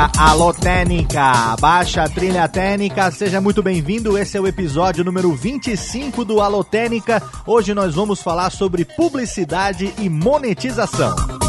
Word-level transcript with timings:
Técnica, 0.00 0.10
alô 0.18 0.54
Técnica, 0.54 1.56
baixa 1.60 2.08
trilha 2.08 2.48
técnica, 2.48 3.10
seja 3.10 3.38
muito 3.38 3.62
bem-vindo. 3.62 4.16
Esse 4.16 4.38
é 4.38 4.40
o 4.40 4.46
episódio 4.46 5.04
número 5.04 5.30
25 5.34 6.24
do 6.24 6.40
Alô 6.40 6.64
Técnica. 6.64 7.22
Hoje 7.46 7.74
nós 7.74 7.94
vamos 7.94 8.22
falar 8.22 8.48
sobre 8.50 8.84
publicidade 8.84 9.92
e 9.98 10.08
monetização. 10.08 11.39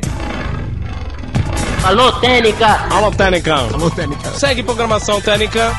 Alô, 1.85 2.13
Técnica! 2.13 2.67
Alô, 2.91 3.11
Técnica! 3.11 3.55
Alô, 3.55 3.91
Técnica! 3.91 4.31
Segue 4.31 4.63
programação 4.63 5.21
Técnica! 5.21 5.73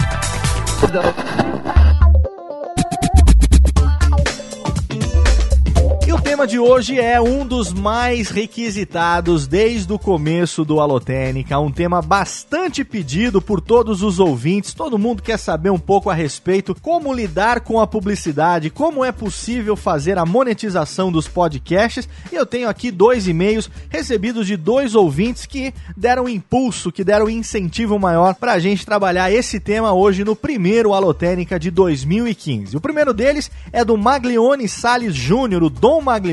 Tema 6.43 6.47
de 6.47 6.59
hoje 6.59 6.99
é 6.99 7.21
um 7.21 7.45
dos 7.45 7.71
mais 7.71 8.29
requisitados 8.29 9.47
desde 9.47 9.93
o 9.93 9.99
começo 9.99 10.65
do 10.65 10.79
Alotênica, 10.79 11.57
um 11.59 11.71
tema 11.71 12.01
bastante 12.01 12.83
pedido 12.83 13.41
por 13.41 13.61
todos 13.61 14.01
os 14.01 14.19
ouvintes. 14.19 14.73
Todo 14.73 14.97
mundo 14.97 15.23
quer 15.23 15.37
saber 15.37 15.69
um 15.69 15.79
pouco 15.79 16.09
a 16.09 16.13
respeito 16.13 16.75
como 16.81 17.13
lidar 17.13 17.61
com 17.61 17.79
a 17.79 17.87
publicidade, 17.87 18.69
como 18.69 19.05
é 19.05 19.11
possível 19.11 19.75
fazer 19.77 20.17
a 20.17 20.25
monetização 20.25 21.11
dos 21.11 21.27
podcasts. 21.27 22.09
E 22.31 22.35
eu 22.35 22.45
tenho 22.45 22.67
aqui 22.67 22.91
dois 22.91 23.27
e-mails 23.27 23.69
recebidos 23.89 24.45
de 24.45 24.57
dois 24.57 24.95
ouvintes 24.95 25.45
que 25.45 25.73
deram 25.95 26.27
impulso, 26.27 26.91
que 26.91 27.05
deram 27.05 27.29
incentivo 27.29 27.97
maior 27.97 28.35
para 28.35 28.53
a 28.53 28.59
gente 28.59 28.85
trabalhar 28.85 29.31
esse 29.31 29.59
tema 29.59 29.93
hoje 29.93 30.25
no 30.25 30.35
primeiro 30.35 30.93
Alotênica 30.93 31.57
de 31.57 31.71
2015. 31.71 32.75
O 32.75 32.81
primeiro 32.81 33.13
deles 33.13 33.49
é 33.71 33.85
do 33.85 33.97
Maglione 33.97 34.67
Sales 34.67 35.15
Júnior, 35.15 35.63
o 35.63 35.69
Dom 35.69 36.01
Maglione. 36.01 36.32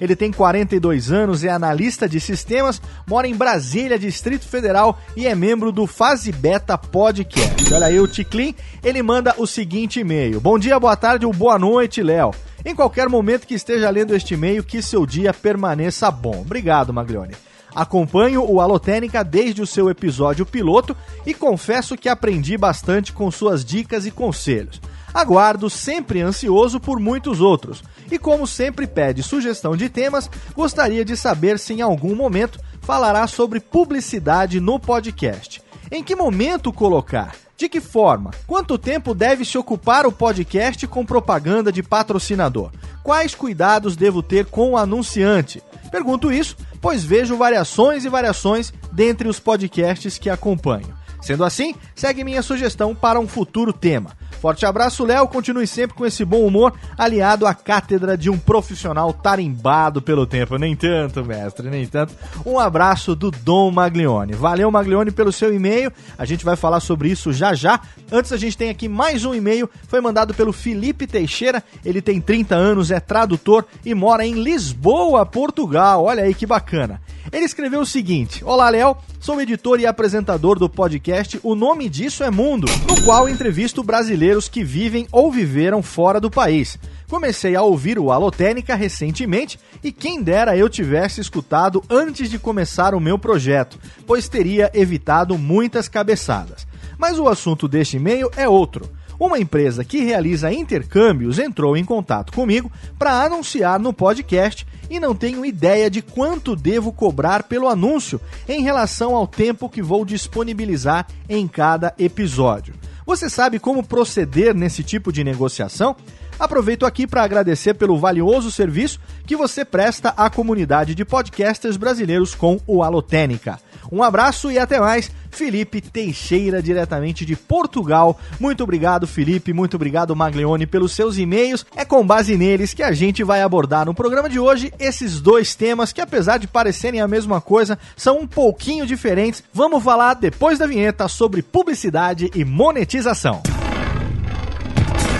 Ele 0.00 0.16
tem 0.16 0.32
42 0.32 1.10
anos, 1.10 1.44
é 1.44 1.48
analista 1.48 2.08
de 2.08 2.20
sistemas, 2.20 2.80
mora 3.06 3.26
em 3.26 3.34
Brasília, 3.34 3.98
Distrito 3.98 4.46
Federal 4.46 4.98
e 5.16 5.26
é 5.26 5.34
membro 5.34 5.72
do 5.72 5.86
Fase 5.86 6.32
Beta 6.32 6.76
Podcast. 6.76 7.72
Olha 7.72 7.86
aí 7.86 8.00
o 8.00 8.08
Ticlin, 8.08 8.54
ele 8.82 9.02
manda 9.02 9.34
o 9.38 9.46
seguinte 9.46 10.00
e-mail: 10.00 10.40
Bom 10.40 10.58
dia, 10.58 10.78
boa 10.78 10.96
tarde 10.96 11.26
ou 11.26 11.32
boa 11.32 11.58
noite, 11.58 12.02
Léo. 12.02 12.32
Em 12.64 12.74
qualquer 12.74 13.08
momento 13.08 13.46
que 13.46 13.54
esteja 13.54 13.88
lendo 13.88 14.14
este 14.14 14.34
e-mail, 14.34 14.62
que 14.62 14.82
seu 14.82 15.06
dia 15.06 15.32
permaneça 15.32 16.10
bom. 16.10 16.42
Obrigado, 16.42 16.92
Maglione. 16.92 17.34
Acompanho 17.74 18.44
o 18.44 18.60
Alotênica 18.60 19.22
desde 19.22 19.62
o 19.62 19.66
seu 19.66 19.88
episódio 19.88 20.44
piloto 20.44 20.96
e 21.24 21.32
confesso 21.32 21.96
que 21.96 22.08
aprendi 22.08 22.58
bastante 22.58 23.12
com 23.12 23.30
suas 23.30 23.64
dicas 23.64 24.06
e 24.06 24.10
conselhos. 24.10 24.80
Aguardo 25.12 25.68
sempre 25.68 26.20
ansioso 26.20 26.78
por 26.78 27.00
muitos 27.00 27.40
outros. 27.40 27.82
E 28.10 28.18
como 28.18 28.46
sempre 28.46 28.86
pede 28.86 29.22
sugestão 29.22 29.76
de 29.76 29.88
temas, 29.88 30.30
gostaria 30.54 31.04
de 31.04 31.16
saber 31.16 31.58
se 31.58 31.74
em 31.74 31.80
algum 31.80 32.14
momento 32.14 32.60
falará 32.80 33.26
sobre 33.26 33.60
publicidade 33.60 34.60
no 34.60 34.78
podcast. 34.78 35.62
Em 35.90 36.02
que 36.02 36.14
momento 36.14 36.72
colocar? 36.72 37.34
De 37.56 37.68
que 37.68 37.80
forma? 37.80 38.30
Quanto 38.46 38.78
tempo 38.78 39.14
deve 39.14 39.44
se 39.44 39.58
ocupar 39.58 40.06
o 40.06 40.12
podcast 40.12 40.86
com 40.86 41.04
propaganda 41.04 41.70
de 41.70 41.82
patrocinador? 41.82 42.70
Quais 43.02 43.34
cuidados 43.34 43.96
devo 43.96 44.22
ter 44.22 44.46
com 44.46 44.70
o 44.70 44.76
anunciante? 44.78 45.62
Pergunto 45.90 46.32
isso, 46.32 46.56
pois 46.80 47.04
vejo 47.04 47.36
variações 47.36 48.04
e 48.04 48.08
variações 48.08 48.72
dentre 48.92 49.28
os 49.28 49.38
podcasts 49.38 50.16
que 50.16 50.30
acompanho. 50.30 50.94
Sendo 51.20 51.44
assim, 51.44 51.74
segue 51.94 52.24
minha 52.24 52.42
sugestão 52.42 52.94
para 52.94 53.20
um 53.20 53.28
futuro 53.28 53.72
tema. 53.72 54.16
Forte 54.40 54.64
abraço, 54.64 55.04
Léo. 55.04 55.28
Continue 55.28 55.66
sempre 55.66 55.94
com 55.94 56.06
esse 56.06 56.24
bom 56.24 56.46
humor, 56.46 56.72
aliado 56.96 57.46
à 57.46 57.52
cátedra 57.52 58.16
de 58.16 58.30
um 58.30 58.38
profissional 58.38 59.12
tarimbado 59.12 60.00
pelo 60.00 60.26
tempo. 60.26 60.56
Nem 60.56 60.74
tanto, 60.74 61.22
mestre, 61.22 61.68
nem 61.68 61.86
tanto. 61.86 62.14
Um 62.46 62.58
abraço 62.58 63.14
do 63.14 63.30
Dom 63.30 63.70
Maglione. 63.70 64.32
Valeu, 64.32 64.70
Maglione, 64.70 65.10
pelo 65.10 65.30
seu 65.30 65.54
e-mail. 65.54 65.92
A 66.16 66.24
gente 66.24 66.42
vai 66.42 66.56
falar 66.56 66.80
sobre 66.80 67.10
isso 67.10 67.34
já 67.34 67.52
já. 67.52 67.80
Antes, 68.10 68.32
a 68.32 68.38
gente 68.38 68.56
tem 68.56 68.70
aqui 68.70 68.88
mais 68.88 69.26
um 69.26 69.34
e-mail. 69.34 69.68
Foi 69.86 70.00
mandado 70.00 70.32
pelo 70.32 70.54
Felipe 70.54 71.06
Teixeira. 71.06 71.62
Ele 71.84 72.00
tem 72.00 72.18
30 72.18 72.54
anos, 72.54 72.90
é 72.90 72.98
tradutor 72.98 73.66
e 73.84 73.94
mora 73.94 74.24
em 74.24 74.42
Lisboa, 74.42 75.26
Portugal. 75.26 76.04
Olha 76.04 76.22
aí 76.22 76.32
que 76.32 76.46
bacana. 76.46 76.98
Ele 77.32 77.44
escreveu 77.44 77.80
o 77.80 77.86
seguinte: 77.86 78.44
Olá, 78.44 78.68
Léo, 78.70 78.96
sou 79.20 79.40
editor 79.40 79.78
e 79.78 79.86
apresentador 79.86 80.58
do 80.58 80.68
podcast 80.68 81.38
O 81.42 81.54
Nome 81.54 81.88
Disso 81.88 82.24
é 82.24 82.30
Mundo, 82.30 82.66
no 82.88 83.04
qual 83.04 83.28
entrevisto 83.28 83.84
brasileiros 84.30 84.48
que 84.48 84.62
vivem 84.62 85.06
ou 85.10 85.30
viveram 85.30 85.82
fora 85.82 86.20
do 86.20 86.30
país. 86.30 86.78
Comecei 87.08 87.56
a 87.56 87.62
ouvir 87.62 87.98
o 87.98 88.12
Alotênica 88.12 88.74
recentemente 88.74 89.58
e 89.82 89.90
quem 89.90 90.22
dera 90.22 90.56
eu 90.56 90.68
tivesse 90.68 91.20
escutado 91.20 91.82
antes 91.90 92.30
de 92.30 92.38
começar 92.38 92.94
o 92.94 93.00
meu 93.00 93.18
projeto, 93.18 93.78
pois 94.06 94.28
teria 94.28 94.70
evitado 94.72 95.36
muitas 95.36 95.88
cabeçadas. 95.88 96.66
Mas 96.96 97.18
o 97.18 97.28
assunto 97.28 97.66
deste 97.66 97.96
e-mail 97.96 98.30
é 98.36 98.48
outro. 98.48 98.88
Uma 99.18 99.38
empresa 99.38 99.84
que 99.84 100.02
realiza 100.02 100.52
intercâmbios 100.52 101.38
entrou 101.38 101.76
em 101.76 101.84
contato 101.84 102.32
comigo 102.32 102.70
para 102.98 103.22
anunciar 103.22 103.78
no 103.78 103.92
podcast 103.92 104.66
e 104.88 104.98
não 104.98 105.14
tenho 105.14 105.44
ideia 105.44 105.90
de 105.90 106.00
quanto 106.00 106.56
devo 106.56 106.92
cobrar 106.92 107.42
pelo 107.42 107.68
anúncio 107.68 108.20
em 108.48 108.62
relação 108.62 109.14
ao 109.14 109.26
tempo 109.26 109.68
que 109.68 109.82
vou 109.82 110.04
disponibilizar 110.04 111.06
em 111.28 111.46
cada 111.46 111.94
episódio. 111.98 112.74
Você 113.10 113.28
sabe 113.28 113.58
como 113.58 113.82
proceder 113.82 114.54
nesse 114.54 114.84
tipo 114.84 115.12
de 115.12 115.24
negociação? 115.24 115.96
Aproveito 116.38 116.86
aqui 116.86 117.08
para 117.08 117.24
agradecer 117.24 117.74
pelo 117.74 117.98
valioso 117.98 118.52
serviço 118.52 119.00
que 119.26 119.34
você 119.34 119.64
presta 119.64 120.10
à 120.10 120.30
comunidade 120.30 120.94
de 120.94 121.04
podcasters 121.04 121.76
brasileiros 121.76 122.36
com 122.36 122.60
o 122.68 122.84
Alotênica. 122.84 123.58
Um 123.90 124.02
abraço 124.02 124.50
e 124.50 124.58
até 124.58 124.78
mais. 124.80 125.10
Felipe 125.30 125.80
Teixeira, 125.80 126.62
diretamente 126.62 127.24
de 127.24 127.36
Portugal. 127.36 128.18
Muito 128.38 128.64
obrigado, 128.64 129.06
Felipe. 129.06 129.52
Muito 129.52 129.74
obrigado, 129.76 130.14
Maglione, 130.14 130.66
pelos 130.66 130.92
seus 130.92 131.18
e-mails. 131.18 131.64
É 131.76 131.84
com 131.84 132.06
base 132.06 132.36
neles 132.36 132.74
que 132.74 132.82
a 132.82 132.92
gente 132.92 133.22
vai 133.22 133.42
abordar 133.42 133.86
no 133.86 133.94
programa 133.94 134.28
de 134.28 134.38
hoje 134.38 134.72
esses 134.78 135.20
dois 135.20 135.54
temas 135.54 135.92
que, 135.92 136.00
apesar 136.00 136.38
de 136.38 136.48
parecerem 136.48 137.00
a 137.00 137.08
mesma 137.08 137.40
coisa, 137.40 137.78
são 137.96 138.18
um 138.18 138.26
pouquinho 138.26 138.86
diferentes. 138.86 139.42
Vamos 139.52 139.82
falar 139.82 140.14
depois 140.14 140.58
da 140.58 140.66
vinheta 140.66 141.06
sobre 141.08 141.42
publicidade 141.42 142.30
e 142.34 142.44
monetização. 142.44 143.42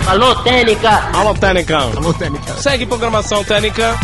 Alô, 0.07 0.35
Técnica! 0.43 0.89
Alô, 1.13 1.33
Técnica. 1.33 1.77
Alô, 1.77 2.13
Técnica. 2.13 2.53
Segue 2.57 2.85
programação 2.85 3.43
Técnica. 3.43 3.95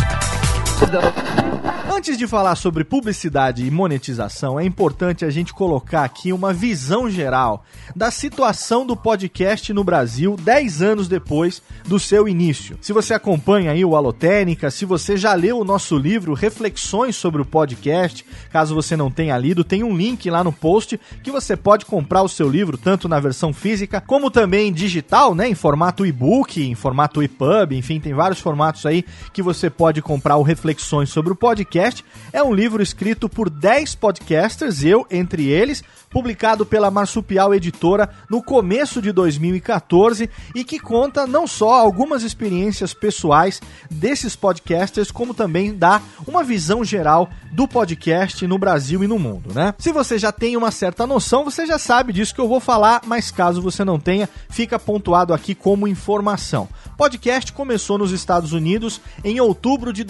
Antes 1.92 2.16
de 2.16 2.28
falar 2.28 2.54
sobre 2.54 2.84
publicidade 2.84 3.66
e 3.66 3.70
monetização, 3.72 4.60
é 4.60 4.64
importante 4.64 5.24
a 5.24 5.30
gente 5.30 5.52
colocar 5.52 6.04
aqui 6.04 6.32
uma 6.32 6.52
visão 6.52 7.10
geral 7.10 7.64
da 7.96 8.08
situação 8.12 8.86
do 8.86 8.96
podcast 8.96 9.72
no 9.72 9.82
Brasil 9.82 10.36
10 10.40 10.80
anos 10.80 11.08
depois 11.08 11.60
do 11.84 11.98
seu 11.98 12.28
início. 12.28 12.78
Se 12.80 12.92
você 12.92 13.14
acompanha 13.14 13.72
aí 13.72 13.84
o 13.84 13.96
Alotênica, 13.96 14.70
se 14.70 14.84
você 14.84 15.16
já 15.16 15.34
leu 15.34 15.58
o 15.58 15.64
nosso 15.64 15.98
livro 15.98 16.34
Reflexões 16.34 17.16
sobre 17.16 17.42
o 17.42 17.44
Podcast, 17.44 18.24
caso 18.52 18.76
você 18.76 18.96
não 18.96 19.10
tenha 19.10 19.36
lido, 19.36 19.64
tem 19.64 19.82
um 19.82 19.96
link 19.96 20.30
lá 20.30 20.44
no 20.44 20.52
post 20.52 21.00
que 21.20 21.32
você 21.32 21.56
pode 21.56 21.84
comprar 21.84 22.22
o 22.22 22.28
seu 22.28 22.48
livro 22.48 22.78
tanto 22.78 23.08
na 23.08 23.18
versão 23.18 23.52
física 23.52 24.00
como 24.00 24.30
também 24.30 24.72
digital, 24.72 25.34
né, 25.34 25.48
em 25.48 25.54
formato 25.56 26.06
e-book, 26.06 26.62
em 26.62 26.76
formato 26.76 27.24
EPUB, 27.24 27.76
enfim, 27.76 27.98
tem 27.98 28.14
vários 28.14 28.38
formatos 28.38 28.86
aí 28.86 29.04
que 29.32 29.42
você 29.42 29.68
pode 29.68 30.00
comprar 30.00 30.36
o 30.36 30.42
Reflexões 30.42 30.67
sobre 31.06 31.32
o 31.32 31.36
Podcast 31.36 32.04
é 32.32 32.42
um 32.42 32.52
livro 32.52 32.82
escrito 32.82 33.28
por 33.28 33.48
10 33.48 33.94
podcasters, 33.94 34.84
eu 34.84 35.06
entre 35.10 35.46
eles, 35.46 35.82
publicado 36.10 36.64
pela 36.66 36.90
Marsupial 36.90 37.54
Editora 37.54 38.10
no 38.28 38.42
começo 38.42 39.00
de 39.00 39.12
2014 39.12 40.28
e 40.54 40.64
que 40.64 40.78
conta 40.78 41.26
não 41.26 41.46
só 41.46 41.80
algumas 41.80 42.22
experiências 42.22 42.92
pessoais 42.94 43.60
desses 43.90 44.34
podcasters, 44.36 45.10
como 45.10 45.34
também 45.34 45.74
dá 45.74 46.02
uma 46.26 46.42
visão 46.42 46.84
geral 46.84 47.30
do 47.52 47.66
podcast 47.66 48.46
no 48.46 48.58
Brasil 48.58 49.02
e 49.02 49.06
no 49.06 49.18
mundo, 49.18 49.52
né? 49.54 49.74
Se 49.78 49.92
você 49.92 50.18
já 50.18 50.32
tem 50.32 50.56
uma 50.56 50.70
certa 50.70 51.06
noção, 51.06 51.44
você 51.44 51.66
já 51.66 51.78
sabe 51.78 52.12
disso 52.12 52.34
que 52.34 52.40
eu 52.40 52.48
vou 52.48 52.60
falar, 52.60 53.02
mas 53.06 53.30
caso 53.30 53.62
você 53.62 53.84
não 53.84 53.98
tenha, 53.98 54.28
fica 54.48 54.78
pontuado 54.78 55.32
aqui 55.32 55.54
como 55.54 55.88
informação. 55.88 56.68
O 56.86 56.96
podcast 56.96 57.52
começou 57.52 57.98
nos 57.98 58.12
Estados 58.12 58.52
Unidos 58.52 59.00
em 59.24 59.40
outubro 59.40 59.92
de 59.92 60.04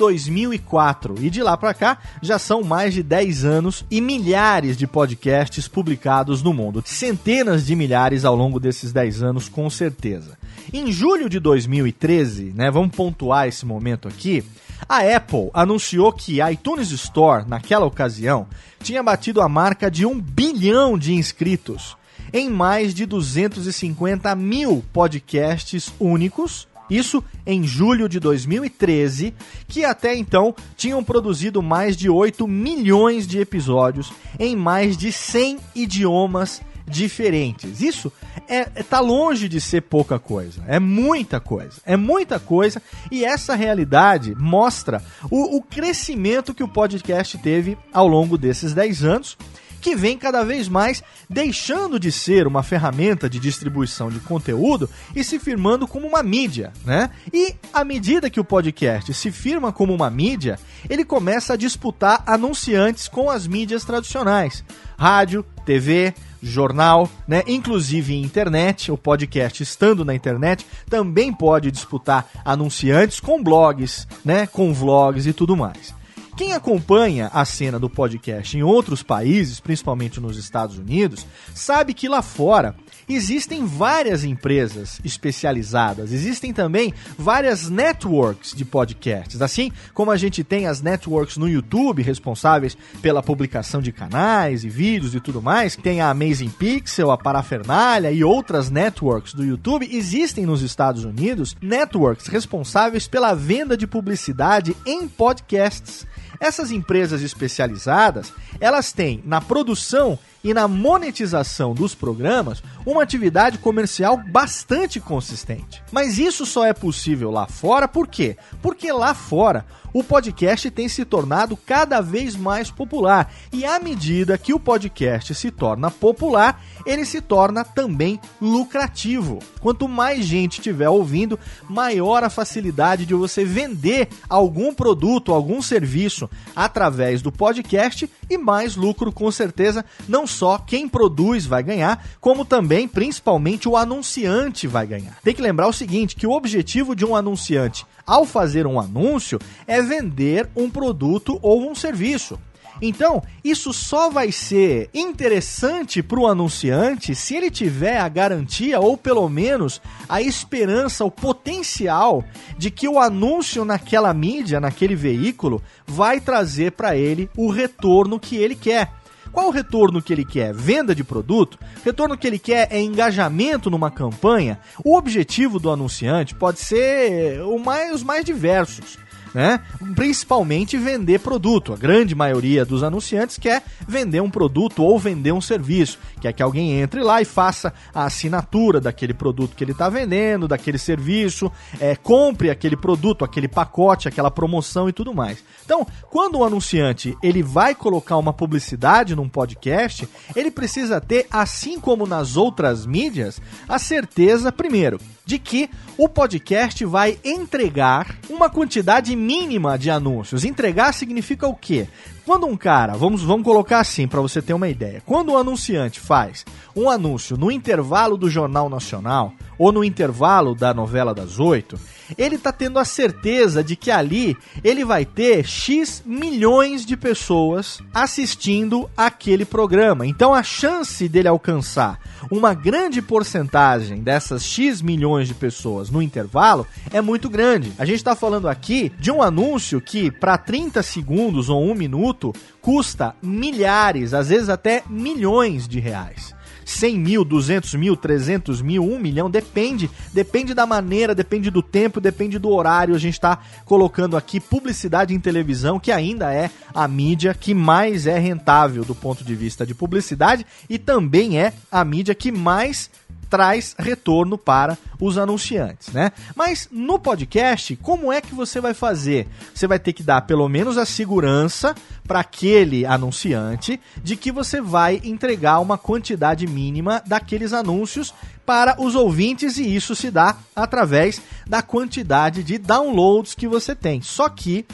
2004 0.49 1.17
e 1.21 1.31
de 1.31 1.43
lá 1.43 1.57
para 1.57 1.75
cá 1.75 1.99
já 2.23 2.39
são 2.39 2.63
mais 2.63 2.95
de 2.95 3.03
10 3.03 3.45
anos 3.45 3.85
e 3.91 4.01
milhares 4.01 4.77
de 4.77 4.87
podcasts 4.87 5.69
publicados 5.69 6.43
no 6.43 6.55
mundo. 6.55 6.83
Centenas 6.85 7.67
de 7.67 7.77
milhares 7.77 8.25
ao 8.25 8.35
longo 8.35 8.59
desses 8.59 8.93
10 8.93 9.23
anos, 9.23 9.49
com 9.49 9.69
certeza. 9.69 10.39
Em 10.73 10.91
julho 10.91 11.29
de 11.29 11.39
2013, 11.39 12.53
né, 12.55 12.71
vamos 12.71 12.95
pontuar 12.95 13.47
esse 13.47 13.65
momento 13.65 14.09
aqui, 14.09 14.45
a 14.89 15.01
Apple 15.01 15.51
anunciou 15.53 16.13
que 16.13 16.41
a 16.41 16.51
iTunes 16.53 16.91
Store, 16.91 17.45
naquela 17.47 17.87
ocasião, 17.87 18.47
tinha 18.83 19.03
batido 19.03 19.41
a 19.41 19.49
marca 19.49 19.91
de 19.91 20.07
um 20.07 20.21
bilhão 20.21 20.97
de 20.97 21.15
inscritos 21.15 21.97
em 22.33 22.51
mais 22.51 22.95
de 22.95 23.07
250 23.07 24.35
mil 24.35 24.85
podcasts 24.93 25.93
únicos 25.99 26.69
isso 26.91 27.23
em 27.47 27.65
julho 27.65 28.09
de 28.09 28.21
2013, 28.21 29.35
que 29.67 29.85
até 29.85 30.17
então 30.17 30.55
tinham 30.77 31.03
produzido 31.03 31.63
mais 31.63 31.97
de 31.97 32.09
8 32.09 32.47
milhões 32.47 33.27
de 33.27 33.39
episódios 33.39 34.13
em 34.39 34.57
mais 34.57 34.97
de 34.97 35.13
100 35.13 35.59
idiomas 35.75 36.61
diferentes. 36.89 37.81
Isso 37.81 38.13
é, 38.49 38.61
é, 38.75 38.83
tá 38.83 39.01
longe 39.01 39.49
de 39.49 39.61
ser 39.61 39.83
pouca 39.83 40.19
coisa. 40.19 40.63
É 40.67 40.81
muita 40.81 41.39
coisa. 41.39 41.81
É 41.85 41.97
muita 41.97 42.41
coisa. 42.41 42.83
E 43.11 43.25
essa 43.25 43.55
realidade 43.55 44.35
mostra 44.37 45.03
o, 45.31 45.57
o 45.57 45.63
crescimento 45.63 46.55
que 46.55 46.63
o 46.63 46.69
podcast 46.69 47.37
teve 47.39 47.77
ao 47.93 48.09
longo 48.09 48.39
desses 48.39 48.73
10 48.73 49.05
anos 49.05 49.37
que 49.81 49.95
vem 49.95 50.19
cada 50.19 50.45
vez 50.45 50.69
mais 50.69 51.03
deixando 51.29 51.99
de 51.99 52.11
ser 52.11 52.47
uma 52.47 52.63
ferramenta 52.63 53.29
de 53.29 53.39
distribuição 53.39 54.11
de 54.11 54.21
conteúdo 54.21 54.89
e 55.15 55.23
se 55.23 55.39
firmando 55.39 55.87
como 55.87 56.07
uma 56.07 56.23
mídia, 56.23 56.73
né? 56.85 57.11
E 57.33 57.55
à 57.73 57.85
medida 57.85 58.31
que 58.31 58.41
o 58.41 58.45
podcast 58.45 59.13
se 59.15 59.31
firma 59.31 59.73
como 59.73 59.95
uma 59.95 60.11
mídia, 60.11 60.59
ele 60.89 61.05
começa 61.05 61.55
a 61.55 61.57
disputar 61.57 62.23
anunciantes 62.27 63.09
com 63.09 63.31
as 63.31 63.47
mídias 63.47 63.85
tradicionais. 63.85 64.65
Rádio, 64.97 65.45
TV, 65.65 66.15
jornal, 66.43 67.09
né? 67.27 67.43
Inclusive 67.47 68.15
internet, 68.15 68.91
o 68.91 68.97
podcast 68.97 69.63
estando 69.63 70.05
na 70.05 70.15
internet 70.15 70.67
também 70.89 71.33
pode 71.33 71.71
disputar 71.71 72.29
anunciantes 72.45 73.21
com 73.21 73.43
blogs, 73.43 74.07
né? 74.25 74.47
Com 74.47 74.73
vlogs 74.73 75.27
e 75.27 75.33
tudo 75.33 75.57
mais. 75.57 75.98
Quem 76.39 76.53
acompanha 76.53 77.33
a 77.35 77.45
cena 77.45 77.81
do 77.81 77.91
podcast 77.91 78.57
em 78.57 78.63
outros 78.63 79.03
países, 79.03 79.59
principalmente 79.59 80.21
nos 80.21 80.37
Estados 80.37 80.79
Unidos, 80.79 81.27
sabe 81.53 81.93
que 81.93 82.09
lá 82.09 82.23
fora 82.23 82.77
existem 83.09 83.67
várias 83.67 84.23
empresas 84.23 85.01
especializadas, 85.05 86.13
existem 86.13 86.53
também 86.53 86.95
várias 87.19 87.69
networks 87.69 88.55
de 88.55 88.65
podcasts, 88.65 89.43
assim 89.43 89.73
como 89.93 90.13
a 90.13 90.17
gente 90.17 90.45
tem 90.45 90.69
as 90.69 90.81
networks 90.81 91.37
no 91.39 91.49
YouTube 91.49 92.03
responsáveis 92.03 92.79
pela 93.03 93.21
publicação 93.21 93.83
de 93.83 93.91
canais 93.91 94.63
e 94.63 94.69
vídeos 94.69 95.17
e 95.17 95.21
tudo 95.21 95.43
mais, 95.43 95.75
tem 95.75 96.01
a 96.01 96.09
Amazing 96.09 96.51
Pixel, 96.51 97.11
a 97.11 97.19
Parafernália 97.19 98.13
e 98.13 98.23
outras 98.23 98.71
networks 98.71 99.35
do 99.35 99.45
YouTube, 99.45 99.89
existem 99.91 100.47
nos 100.47 100.63
Estados 100.63 101.03
Unidos 101.03 101.57
networks 101.61 102.29
responsáveis 102.29 103.09
pela 103.09 103.35
venda 103.35 103.77
de 103.77 103.89
publicidade 103.89 104.77
em 104.87 105.09
podcasts. 105.09 106.07
Essas 106.41 106.71
empresas 106.71 107.23
especializadas, 107.23 108.33
elas 108.61 108.93
têm 108.93 109.23
na 109.25 109.41
produção 109.41 110.19
e 110.43 110.55
na 110.55 110.69
monetização 110.69 111.75
dos 111.75 111.95
programas 111.95 112.63
uma 112.87 113.03
atividade 113.03 113.59
comercial 113.59 114.17
bastante 114.31 115.01
consistente. 115.01 115.83
Mas 115.91 116.19
isso 116.19 116.47
só 116.47 116.65
é 116.65 116.73
possível 116.73 117.31
lá 117.31 117.47
fora 117.47 117.89
por 117.89 118.07
quê? 118.07 118.37
Porque 118.63 118.93
lá 118.93 119.15
fora 119.15 119.65
o 119.93 120.05
podcast 120.05 120.71
tem 120.71 120.89
se 120.89 121.05
tornado 121.05 121.57
cada 121.57 122.01
vez 122.01 122.37
mais 122.37 122.71
popular. 122.71 123.33
E 123.53 123.65
à 123.65 123.81
medida 123.81 124.39
que 124.39 124.53
o 124.53 124.61
podcast 124.61 125.35
se 125.35 125.51
torna 125.51 125.91
popular, 125.91 126.63
ele 126.85 127.05
se 127.05 127.21
torna 127.21 127.65
também 127.65 128.21
lucrativo. 128.41 129.39
Quanto 129.61 129.89
mais 129.89 130.25
gente 130.25 130.59
estiver 130.59 130.89
ouvindo, 130.89 131.39
maior 131.69 132.23
a 132.23 132.31
facilidade 132.31 133.07
de 133.07 133.15
você 133.15 133.45
vender 133.45 134.09
algum 134.29 134.75
produto, 134.75 135.33
algum 135.33 135.61
serviço 135.63 136.29
através 136.55 137.23
do 137.23 137.33
podcast 137.33 138.09
e 138.29 138.39
mais 138.39 138.77
lucro 138.77 139.11
com 139.11 139.31
certeza, 139.31 139.85
não 140.07 140.27
só 140.29 140.59
quem 140.59 140.89
produz 140.89 141.47
vai 141.47 141.63
ganhar, 141.63 142.07
como 142.21 142.45
também, 142.45 142.87
principalmente, 142.87 143.69
o 143.69 143.77
anunciante 143.77 144.67
vai 144.67 144.87
ganhar. 144.87 145.19
Tem 145.25 145.35
que 145.35 145.43
lembrar 145.43 145.67
o 145.67 145.73
seguinte, 145.73 146.15
que 146.15 146.27
o 146.27 146.33
objetivo 146.33 146.95
de 146.95 147.05
um 147.05 147.17
anunciante 147.17 147.85
ao 148.07 148.25
fazer 148.25 148.67
um 148.67 148.79
anúncio 148.79 149.39
é 149.67 149.83
vender 149.83 150.49
um 150.55 150.71
produto 150.71 151.39
ou 151.43 151.69
um 151.69 151.75
serviço. 151.75 152.39
Então, 152.81 153.23
isso 153.43 153.73
só 153.73 154.09
vai 154.09 154.31
ser 154.31 154.89
interessante 154.95 156.03
para 156.03 156.21
o 156.21 156.27
anunciante 156.27 157.15
se 157.15 157.35
ele 157.35 157.51
tiver 157.51 157.99
a 157.99 158.09
garantia 158.09 158.79
ou 158.79 158.97
pelo 158.97 159.29
menos 159.29 159.81
a 160.09 160.23
esperança, 160.23 161.05
o 161.05 161.11
potencial 161.11 162.25
de 162.57 162.71
que 162.71 162.89
o 162.89 162.99
anúncio 162.99 163.65
naquela 163.65 164.15
mídia, 164.15 164.61
naquele 164.61 164.95
veículo, 164.95 165.63
vai 165.87 166.21
trazer 166.21 166.73
para 166.73 166.97
ele 166.97 167.29
o 167.37 167.51
retorno 167.51 168.19
que 168.21 168.37
ele 168.37 168.55
quer. 168.55 168.93
Qual 169.39 169.51
o 169.51 169.53
retorno 169.53 170.03
que 170.03 170.13
ele 170.13 170.25
quer? 170.25 170.53
Venda 170.53 170.93
de 170.93 171.05
produto? 171.05 171.61
Retorno 171.85 172.19
que 172.19 172.27
ele 172.27 172.41
quer 172.41 172.67
é 172.73 172.81
engajamento 172.81 173.71
numa 173.71 173.89
campanha? 173.89 174.59
O 174.85 174.97
objetivo 174.97 175.61
do 175.61 175.71
anunciante 175.71 176.35
pode 176.35 176.59
ser 176.59 177.41
o 177.43 177.57
mais, 177.57 177.95
os 177.95 178.03
mais 178.03 178.25
diversos 178.25 178.99
né? 179.35 179.61
Principalmente 179.95 180.77
vender 180.77 181.21
produto. 181.21 181.73
A 181.73 181.77
grande 181.77 182.15
maioria 182.15 182.65
dos 182.65 182.83
anunciantes 182.83 183.39
quer 183.39 183.63
vender 183.87 184.21
um 184.21 184.31
produto 184.31 184.83
ou 184.83 184.99
vender 184.99 185.33
um 185.33 185.41
serviço. 185.41 185.99
Quer 186.21 186.33
que 186.33 186.43
alguém 186.43 186.81
entre 186.81 187.03
lá 187.03 187.21
e 187.21 187.25
faça 187.25 187.73
a 187.95 188.05
assinatura 188.05 188.81
daquele 188.81 189.15
produto 189.15 189.55
que 189.55 189.65
ele 189.65 189.73
está 189.73 189.89
vendendo, 189.89 190.49
daquele 190.49 190.79
serviço, 190.79 191.51
é, 191.81 191.95
compre 191.97 192.51
aquele 192.51 192.77
produto, 192.77 193.25
aquele 193.25 193.49
pacote, 193.49 194.09
aquela 194.09 194.31
promoção 194.31 194.89
e 194.89 194.93
tudo 194.93 195.15
mais. 195.15 195.43
Então, 195.65 195.87
quando 196.11 196.39
o 196.39 196.45
anunciante 196.45 197.17
ele 197.23 197.43
vai 197.43 197.75
colocar 197.75 198.17
uma 198.17 198.33
publicidade 198.33 199.15
num 199.15 199.29
podcast, 199.29 200.09
ele 200.35 200.51
precisa 200.51 201.01
ter, 201.01 201.27
assim 201.31 201.79
como 201.79 202.07
nas 202.07 202.37
outras 202.37 202.87
mídias, 202.87 203.41
a 203.69 203.79
certeza, 203.79 204.51
primeiro, 204.51 204.99
de 205.25 205.39
que 205.39 205.69
o 205.99 206.09
podcast 206.09 206.85
vai 206.87 207.19
entregar 207.23 208.17
uma 208.31 208.49
quantidade 208.49 209.15
mínima 209.19 209.77
de 209.77 209.91
anúncios. 209.91 210.45
Entregar 210.45 210.93
significa 210.93 211.47
o 211.47 211.55
quê? 211.55 211.87
Quando 212.29 212.47
um 212.47 212.59
cara, 212.59 212.93
vamos, 212.93 213.23
vamos 213.23 213.43
colocar 213.43 213.81
assim 213.81 214.07
para 214.07 214.21
você 214.21 214.43
ter 214.43 214.53
uma 214.53 214.69
ideia. 214.69 215.03
Quando 215.07 215.31
o 215.31 215.33
um 215.33 215.39
anunciante 215.39 215.99
faz 215.99 216.45
um 216.77 216.91
anúncio 216.91 217.39
no 217.39 217.51
intervalo 217.51 218.19
do 218.19 218.29
Jornal 218.29 218.69
Nacional 218.69 219.33
ou 219.59 219.73
no 219.73 219.83
intervalo 219.83 220.55
da 220.55 220.75
novela 220.75 221.15
das 221.15 221.41
oito, 221.41 221.81
ele 222.17 222.37
está 222.37 222.53
tendo 222.53 222.79
a 222.79 222.85
certeza 222.85 223.65
de 223.65 223.75
que 223.75 223.91
ali 223.91 224.37
ele 224.63 224.85
vai 224.85 225.07
ter 225.07 225.47
X 225.47 226.03
milhões 226.05 226.85
de 226.85 226.97
pessoas 226.99 227.81
assistindo 227.95 228.89
aquele 228.95 229.45
programa. 229.47 230.07
Então 230.07 230.35
a 230.35 230.43
chance 230.43 231.09
dele 231.09 231.29
alcançar 231.29 231.99
uma 232.31 232.55
grande 232.55 233.01
porcentagem 233.01 234.03
dessas 234.03 234.45
X 234.45 234.83
milhões 234.83 235.29
de 235.29 235.35
pessoas 235.35 235.91
no 235.91 236.03
intervalo 236.03 236.67
é 236.91 237.01
muito 237.01 237.29
grande. 237.29 237.73
A 237.79 237.85
gente 237.85 237.97
está 237.97 238.15
falando 238.15 238.49
aqui 238.49 238.93
de 238.99 239.11
um 239.11 239.23
anúncio 239.23 239.81
que, 239.81 240.11
para 240.11 240.37
30 240.37 240.83
segundos 240.83 241.49
ou 241.49 241.63
um 241.63 241.75
minuto, 241.75 242.18
custa 242.61 243.15
milhares, 243.23 244.15
às 244.15 244.29
vezes 244.29 244.49
até 244.49 244.83
milhões 244.89 245.67
de 245.67 245.81
reais. 245.81 246.37
100 246.69 246.99
mil, 246.99 247.25
200 247.25 247.75
mil, 247.75 247.97
300 247.97 248.61
mil, 248.61 248.85
1 248.85 248.99
milhão, 248.99 249.31
depende, 249.31 249.91
depende 250.13 250.53
da 250.53 250.67
maneira, 250.67 251.15
depende 251.15 251.51
do 251.51 251.63
tempo, 251.63 251.99
depende 251.99 252.39
do 252.39 252.51
horário. 252.51 252.95
A 252.95 252.99
gente 252.99 253.15
está 253.15 253.39
colocando 253.65 254.19
aqui 254.19 254.39
publicidade 254.39 255.15
em 255.15 255.21
televisão, 255.21 255.81
que 255.81 255.91
ainda 255.91 256.33
é 256.33 256.51
a 256.75 256.87
mídia 256.87 257.33
que 257.33 257.55
mais 257.55 258.07
é 258.07 258.19
rentável 258.19 258.85
do 258.85 258.95
ponto 258.95 259.25
de 259.25 259.35
vista 259.35 259.65
de 259.65 259.75
publicidade 259.75 260.45
e 260.69 260.79
também 260.79 261.41
é 261.41 261.55
a 261.73 261.83
mídia 261.85 262.15
que 262.15 262.31
mais 262.31 262.91
traz 263.29 263.75
retorno 263.79 264.37
para 264.37 264.77
os 265.01 265.19
anunciantes, 265.19 265.89
né? 265.93 266.13
Mas 266.35 266.69
no 266.71 266.99
podcast, 266.99 267.77
como 267.77 268.13
é 268.13 268.21
que 268.21 268.35
você 268.35 268.61
vai 268.61 268.75
fazer? 268.75 269.29
Você 269.55 269.67
vai 269.67 269.79
ter 269.79 269.93
que 269.93 270.03
dar 270.03 270.23
pelo 270.23 270.49
menos 270.49 270.79
a 270.79 270.85
segurança 270.85 271.75
para 272.07 272.21
aquele 272.21 272.87
anunciante 272.87 273.81
de 274.03 274.17
que 274.17 274.33
você 274.33 274.61
vai 274.61 275.01
entregar 275.05 275.61
uma 275.61 275.79
quantidade 275.79 276.47
mínima 276.47 277.03
daqueles 277.07 277.53
anúncios 277.53 278.15
para 278.45 278.81
os 278.81 278.95
ouvintes 278.95 279.59
e 279.59 279.75
isso 279.75 279.95
se 279.95 280.11
dá 280.11 280.37
através 280.57 281.21
da 281.47 281.61
quantidade 281.61 282.43
de 282.43 282.57
downloads 282.57 283.35
que 283.35 283.47
você 283.47 283.75
tem. 283.75 284.01
Só 284.01 284.29
que 284.29 284.65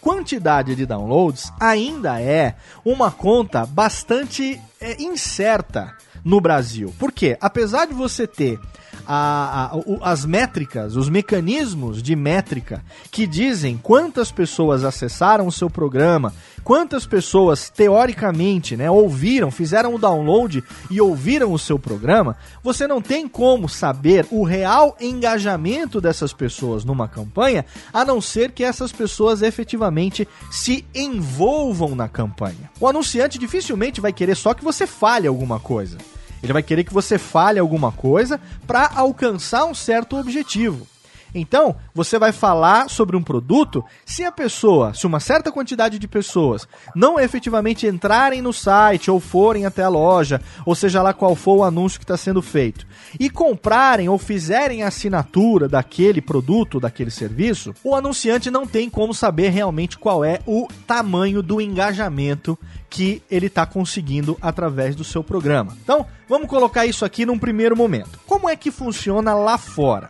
quantidade 0.00 0.74
de 0.74 0.84
downloads 0.86 1.52
ainda 1.60 2.20
é 2.20 2.56
uma 2.84 3.10
conta 3.10 3.64
bastante 3.66 4.60
é, 4.80 5.00
incerta 5.00 5.94
no 6.24 6.40
Brasil. 6.40 6.94
Por 6.98 7.12
quê? 7.12 7.36
Apesar 7.40 7.86
de 7.86 7.94
você 7.94 8.26
ter 8.26 8.58
a, 9.06 9.72
a, 9.72 10.10
as 10.10 10.24
métricas, 10.24 10.96
os 10.96 11.08
mecanismos 11.08 12.02
de 12.02 12.14
métrica 12.14 12.82
que 13.10 13.26
dizem 13.26 13.76
quantas 13.76 14.30
pessoas 14.30 14.84
acessaram 14.84 15.46
o 15.46 15.52
seu 15.52 15.68
programa, 15.68 16.32
quantas 16.64 17.06
pessoas 17.06 17.70
teoricamente, 17.70 18.76
né, 18.76 18.90
ouviram, 18.90 19.50
fizeram 19.50 19.94
o 19.94 19.98
download 19.98 20.62
e 20.90 21.00
ouviram 21.00 21.52
o 21.52 21.58
seu 21.58 21.78
programa, 21.78 22.36
você 22.62 22.86
não 22.86 23.00
tem 23.00 23.28
como 23.28 23.68
saber 23.68 24.26
o 24.30 24.44
real 24.44 24.96
engajamento 25.00 26.00
dessas 26.00 26.32
pessoas 26.32 26.84
numa 26.84 27.08
campanha, 27.08 27.64
a 27.92 28.04
não 28.04 28.20
ser 28.20 28.52
que 28.52 28.64
essas 28.64 28.92
pessoas 28.92 29.42
efetivamente 29.42 30.26
se 30.50 30.84
envolvam 30.94 31.94
na 31.94 32.08
campanha. 32.08 32.70
O 32.78 32.86
anunciante 32.86 33.38
dificilmente 33.38 34.00
vai 34.00 34.12
querer 34.12 34.36
só 34.36 34.54
que 34.54 34.64
você 34.64 34.86
fale 34.86 35.26
alguma 35.26 35.58
coisa. 35.58 35.98
Ele 36.42 36.52
vai 36.52 36.62
querer 36.62 36.84
que 36.84 36.94
você 36.94 37.18
fale 37.18 37.58
alguma 37.58 37.92
coisa 37.92 38.40
para 38.66 38.90
alcançar 38.94 39.64
um 39.66 39.74
certo 39.74 40.16
objetivo. 40.16 40.86
Então, 41.34 41.76
você 41.94 42.18
vai 42.18 42.32
falar 42.32 42.88
sobre 42.88 43.16
um 43.16 43.22
produto 43.22 43.84
se 44.04 44.24
a 44.24 44.32
pessoa, 44.32 44.94
se 44.94 45.06
uma 45.06 45.20
certa 45.20 45.52
quantidade 45.52 45.98
de 45.98 46.08
pessoas 46.08 46.66
não 46.94 47.18
efetivamente 47.18 47.86
entrarem 47.86 48.42
no 48.42 48.52
site 48.52 49.10
ou 49.10 49.20
forem 49.20 49.66
até 49.66 49.82
a 49.82 49.88
loja, 49.88 50.40
ou 50.64 50.74
seja 50.74 51.02
lá 51.02 51.12
qual 51.12 51.34
for 51.34 51.58
o 51.58 51.64
anúncio 51.64 51.98
que 51.98 52.04
está 52.04 52.16
sendo 52.16 52.42
feito, 52.42 52.86
e 53.18 53.30
comprarem 53.30 54.08
ou 54.08 54.18
fizerem 54.18 54.82
a 54.82 54.88
assinatura 54.88 55.68
daquele 55.68 56.20
produto, 56.20 56.80
daquele 56.80 57.10
serviço, 57.10 57.74
o 57.82 57.94
anunciante 57.94 58.50
não 58.50 58.66
tem 58.66 58.90
como 58.90 59.14
saber 59.14 59.50
realmente 59.50 59.98
qual 59.98 60.24
é 60.24 60.40
o 60.46 60.68
tamanho 60.86 61.42
do 61.42 61.60
engajamento 61.60 62.58
que 62.88 63.22
ele 63.30 63.46
está 63.46 63.64
conseguindo 63.64 64.36
através 64.42 64.96
do 64.96 65.04
seu 65.04 65.22
programa. 65.22 65.76
Então, 65.82 66.04
vamos 66.28 66.48
colocar 66.48 66.86
isso 66.86 67.04
aqui 67.04 67.24
num 67.24 67.38
primeiro 67.38 67.76
momento. 67.76 68.18
Como 68.26 68.48
é 68.48 68.56
que 68.56 68.70
funciona 68.70 69.32
lá 69.32 69.56
fora? 69.56 70.08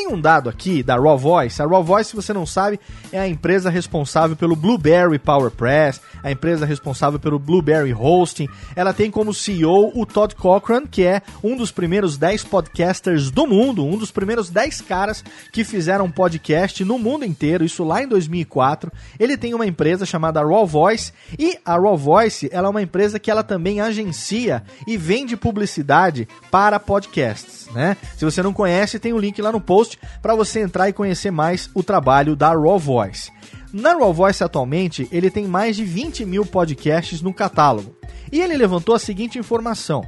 Tem 0.00 0.08
um 0.08 0.18
dado 0.18 0.48
aqui 0.48 0.82
da 0.82 0.96
Raw 0.96 1.18
Voice. 1.18 1.60
A 1.60 1.66
Raw 1.66 1.84
Voice, 1.84 2.08
se 2.08 2.16
você 2.16 2.32
não 2.32 2.46
sabe, 2.46 2.80
é 3.12 3.20
a 3.20 3.28
empresa 3.28 3.68
responsável 3.68 4.34
pelo 4.34 4.56
Blueberry 4.56 5.18
PowerPress, 5.18 6.00
a 6.22 6.30
empresa 6.30 6.64
responsável 6.64 7.20
pelo 7.20 7.38
Blueberry 7.38 7.92
Hosting. 7.92 8.48
Ela 8.74 8.94
tem 8.94 9.10
como 9.10 9.34
CEO 9.34 9.92
o 9.94 10.06
Todd 10.06 10.34
Cochran, 10.34 10.86
que 10.86 11.04
é 11.04 11.20
um 11.44 11.54
dos 11.54 11.70
primeiros 11.70 12.16
10 12.16 12.44
podcasters 12.44 13.30
do 13.30 13.46
mundo, 13.46 13.84
um 13.84 13.98
dos 13.98 14.10
primeiros 14.10 14.48
10 14.48 14.80
caras 14.80 15.22
que 15.52 15.64
fizeram 15.64 16.10
podcast 16.10 16.82
no 16.82 16.98
mundo 16.98 17.26
inteiro, 17.26 17.62
isso 17.62 17.84
lá 17.84 18.02
em 18.02 18.08
2004. 18.08 18.90
Ele 19.18 19.36
tem 19.36 19.52
uma 19.52 19.66
empresa 19.66 20.06
chamada 20.06 20.40
Raw 20.40 20.66
Voice 20.66 21.12
e 21.38 21.58
a 21.62 21.76
Raw 21.76 21.98
Voice, 21.98 22.48
ela 22.50 22.68
é 22.68 22.70
uma 22.70 22.82
empresa 22.82 23.18
que 23.18 23.30
ela 23.30 23.42
também 23.42 23.82
agencia 23.82 24.62
e 24.86 24.96
vende 24.96 25.36
publicidade 25.36 26.26
para 26.50 26.80
podcasts, 26.80 27.68
né? 27.74 27.98
Se 28.16 28.24
você 28.24 28.42
não 28.42 28.54
conhece, 28.54 28.98
tem 28.98 29.12
o 29.12 29.16
um 29.16 29.20
link 29.20 29.42
lá 29.42 29.52
no 29.52 29.60
post 29.60 29.89
post 29.90 29.98
para 30.20 30.34
você 30.34 30.60
entrar 30.60 30.88
e 30.88 30.92
conhecer 30.92 31.30
mais 31.30 31.70
o 31.74 31.82
trabalho 31.82 32.36
da 32.36 32.52
Raw 32.52 32.78
Voice. 32.78 33.32
Na 33.72 33.94
Raw 33.94 34.12
Voice 34.12 34.44
atualmente, 34.44 35.08
ele 35.10 35.30
tem 35.30 35.46
mais 35.46 35.76
de 35.76 35.84
20 35.84 36.24
mil 36.24 36.44
podcasts 36.44 37.22
no 37.22 37.32
catálogo. 37.32 37.96
E 38.30 38.40
ele 38.40 38.56
levantou 38.56 38.94
a 38.94 38.98
seguinte 38.98 39.38
informação: 39.38 40.04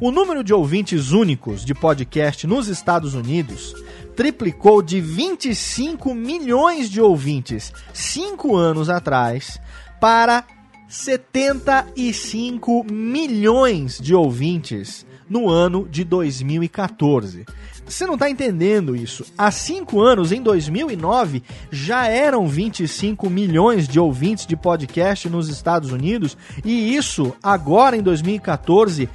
o 0.00 0.10
número 0.10 0.44
de 0.44 0.54
ouvintes 0.54 1.10
únicos 1.10 1.64
de 1.64 1.74
podcast 1.74 2.46
nos 2.46 2.68
Estados 2.68 3.14
Unidos 3.14 3.74
triplicou 4.14 4.80
de 4.80 5.00
25 5.00 6.14
milhões 6.14 6.88
de 6.88 7.00
ouvintes 7.00 7.72
cinco 7.92 8.56
anos 8.56 8.88
atrás 8.88 9.60
para 10.00 10.44
75 10.88 12.86
milhões 12.90 13.98
de 14.00 14.14
ouvintes 14.14 15.04
no 15.28 15.50
ano 15.50 15.86
de 15.88 16.04
2014. 16.04 17.44
Você 17.88 18.04
não 18.04 18.14
está 18.14 18.28
entendendo 18.28 18.96
isso. 18.96 19.24
Há 19.38 19.50
cinco 19.50 20.00
anos, 20.00 20.32
em 20.32 20.42
2009, 20.42 21.42
já 21.70 22.06
eram 22.08 22.48
25 22.48 23.30
milhões 23.30 23.86
de 23.86 24.00
ouvintes 24.00 24.44
de 24.44 24.56
podcast 24.56 25.28
nos 25.28 25.48
Estados 25.48 25.92
Unidos 25.92 26.36
e 26.64 26.96
isso, 26.96 27.34
agora 27.40 27.96
em 27.96 28.02
2014, 28.02 29.08